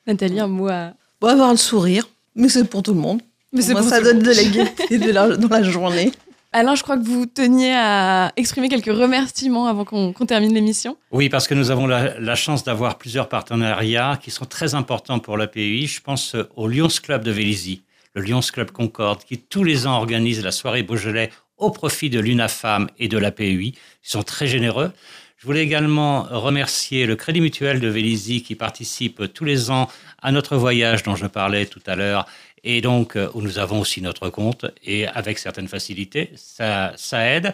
Nathalie, 0.07 0.39
un 0.39 0.47
mot 0.47 0.69
à... 0.69 0.93
Bon, 1.19 1.27
avoir 1.27 1.51
le 1.51 1.57
sourire, 1.57 2.07
mais 2.35 2.47
c'est 2.47 2.63
pour 2.63 2.83
tout 2.83 2.93
le 2.93 3.01
monde. 3.01 3.21
Mais 3.51 3.61
c'est 3.61 3.73
Moi, 3.73 3.81
pour 3.81 3.89
ça 3.89 4.01
donne 4.01 4.19
de 4.19 4.31
la 4.31 4.43
gaieté 4.43 4.97
dans 4.97 5.49
la 5.49 5.63
journée. 5.63 6.11
Alain, 6.55 6.75
je 6.75 6.83
crois 6.83 6.97
que 6.97 7.03
vous 7.03 7.25
teniez 7.25 7.73
à 7.73 8.31
exprimer 8.37 8.69
quelques 8.69 8.85
remerciements 8.85 9.65
avant 9.65 9.85
qu'on 9.85 10.13
termine 10.13 10.53
l'émission. 10.53 10.97
Oui, 11.11 11.27
parce 11.27 11.47
que 11.47 11.55
nous 11.55 11.71
avons 11.71 11.87
la, 11.87 12.35
chance 12.35 12.63
d'avoir 12.63 12.99
plusieurs 12.99 13.27
partenariats 13.27 14.19
qui 14.21 14.29
sont 14.29 14.45
très 14.45 14.75
importants 14.75 15.17
pour 15.17 15.35
la 15.35 15.47
PUI. 15.47 15.87
Je 15.87 15.99
pense 15.99 16.35
euh, 16.35 16.47
au 16.55 16.67
Lions 16.67 16.89
Club 17.01 17.23
de 17.23 17.31
Vélizy, 17.31 17.81
le 18.13 18.21
Lions 18.21 18.41
Club 18.41 18.69
Concorde, 18.69 19.23
qui 19.23 19.39
tous 19.39 19.63
les 19.63 19.87
ans 19.87 19.97
organise 19.97 20.43
la 20.43 20.51
soirée 20.51 20.83
Beaujolais 20.83 21.31
au 21.57 21.71
profit 21.71 22.11
de 22.11 22.19
l'UNAFAM 22.19 22.87
et 22.99 23.07
de 23.07 23.17
la 23.17 23.31
PUI. 23.31 23.73
Ils 24.03 24.09
sont 24.09 24.21
très 24.21 24.45
généreux. 24.45 24.91
Je 25.37 25.47
voulais 25.47 25.63
également 25.63 26.23
remercier 26.29 27.07
le 27.07 27.15
Crédit 27.15 27.41
Mutuel 27.41 27.79
de 27.79 27.87
Vélizy 27.87 28.43
qui 28.43 28.53
participe 28.53 29.33
tous 29.33 29.43
les 29.43 29.71
ans 29.71 29.89
à 30.23 30.31
notre 30.31 30.57
voyage 30.57 31.03
dont 31.03 31.15
je 31.15 31.27
parlais 31.27 31.65
tout 31.65 31.81
à 31.85 31.95
l'heure 31.95 32.25
et 32.63 32.81
donc 32.81 33.15
euh, 33.15 33.29
où 33.33 33.41
nous 33.41 33.59
avons 33.59 33.81
aussi 33.81 34.01
notre 34.01 34.29
compte 34.29 34.65
et 34.83 35.05
avec 35.07 35.37
certaines 35.37 35.67
facilités, 35.67 36.31
ça, 36.35 36.93
ça 36.95 37.27
aide. 37.27 37.53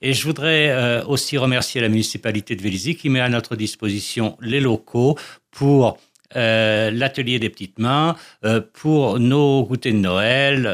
Et 0.00 0.12
je 0.12 0.24
voudrais 0.24 0.70
euh, 0.70 1.04
aussi 1.04 1.36
remercier 1.36 1.80
la 1.80 1.88
municipalité 1.88 2.54
de 2.54 2.62
Vélizy 2.62 2.94
qui 2.94 3.08
met 3.08 3.20
à 3.20 3.28
notre 3.28 3.56
disposition 3.56 4.36
les 4.40 4.60
locaux 4.60 5.18
pour 5.50 5.98
euh, 6.36 6.90
l'atelier 6.90 7.38
des 7.38 7.50
petites 7.50 7.78
mains, 7.78 8.16
euh, 8.44 8.60
pour 8.72 9.18
nos 9.18 9.64
goûters 9.64 9.92
de 9.92 9.98
Noël, 9.98 10.66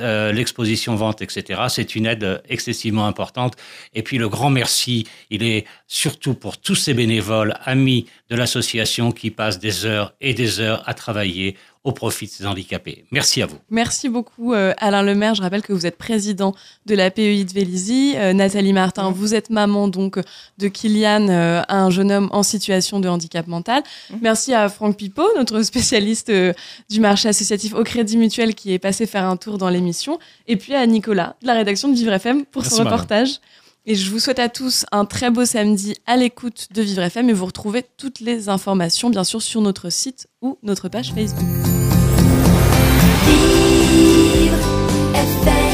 euh, 0.00 0.32
l'exposition 0.32 0.94
vente, 0.94 1.22
etc. 1.22 1.62
C'est 1.68 1.94
une 1.94 2.06
aide 2.06 2.42
excessivement 2.48 3.06
importante. 3.06 3.54
Et 3.94 4.02
puis 4.02 4.18
le 4.18 4.28
grand 4.28 4.50
merci, 4.50 5.06
il 5.30 5.42
est 5.42 5.66
surtout 5.86 6.34
pour 6.34 6.58
tous 6.58 6.74
ces 6.74 6.94
bénévoles, 6.94 7.54
amis 7.64 8.06
de 8.30 8.36
l'association 8.36 9.12
qui 9.12 9.30
passent 9.30 9.58
des 9.58 9.86
heures 9.86 10.14
et 10.20 10.34
des 10.34 10.60
heures 10.60 10.82
à 10.86 10.94
travailler 10.94 11.56
au 11.88 11.92
profit 11.92 12.26
de 12.26 12.30
ces 12.30 12.46
handicapés. 12.46 13.06
Merci 13.10 13.40
à 13.40 13.46
vous. 13.46 13.56
Merci 13.70 14.10
beaucoup 14.10 14.52
euh, 14.52 14.74
Alain 14.76 15.02
Lemaire. 15.02 15.34
Je 15.34 15.40
rappelle 15.40 15.62
que 15.62 15.72
vous 15.72 15.86
êtes 15.86 15.96
président 15.96 16.54
de 16.84 16.94
la 16.94 17.10
PEI 17.10 17.44
de 17.44 17.52
Vélizy. 17.52 18.12
Euh, 18.16 18.34
Nathalie 18.34 18.74
Martin, 18.74 19.10
vous 19.10 19.34
êtes 19.34 19.48
maman 19.48 19.88
donc 19.88 20.18
de 20.58 20.68
Kylian, 20.68 21.28
euh, 21.30 21.62
un 21.68 21.88
jeune 21.88 22.12
homme 22.12 22.28
en 22.30 22.42
situation 22.42 23.00
de 23.00 23.08
handicap 23.08 23.46
mental. 23.46 23.82
Merci 24.20 24.52
à 24.52 24.68
Franck 24.68 24.98
Pipo, 24.98 25.22
notre 25.34 25.62
spécialiste 25.72 26.28
euh, 26.28 26.52
du 26.90 27.00
marché 27.00 27.30
associatif 27.30 27.72
au 27.74 27.82
Crédit 27.84 28.18
Mutuel 28.18 28.54
qui 28.54 28.74
est 28.74 28.78
passé 28.78 29.06
faire 29.06 29.24
un 29.24 29.38
tour 29.38 29.56
dans 29.56 29.70
l'émission. 29.70 30.18
Et 30.46 30.56
puis 30.56 30.74
à 30.74 30.86
Nicolas 30.86 31.36
de 31.40 31.46
la 31.46 31.54
rédaction 31.54 31.88
de 31.88 31.94
Vivre 31.94 32.12
FM 32.12 32.44
pour 32.44 32.60
Merci, 32.62 32.76
son 32.76 32.84
madame. 32.84 33.00
reportage. 33.00 33.40
Et 33.90 33.94
je 33.94 34.10
vous 34.10 34.18
souhaite 34.18 34.38
à 34.38 34.50
tous 34.50 34.84
un 34.92 35.06
très 35.06 35.30
beau 35.30 35.46
samedi 35.46 35.94
à 36.04 36.18
l'écoute 36.18 36.68
de 36.74 36.82
Vivre 36.82 37.00
FM 37.04 37.30
et 37.30 37.32
vous 37.32 37.46
retrouvez 37.46 37.86
toutes 37.96 38.20
les 38.20 38.50
informations 38.50 39.08
bien 39.08 39.24
sûr 39.24 39.40
sur 39.40 39.62
notre 39.62 39.88
site 39.88 40.26
ou 40.42 40.58
notre 40.62 40.90
page 40.90 41.14
Facebook. 41.14 41.67
birthday. 45.28 45.67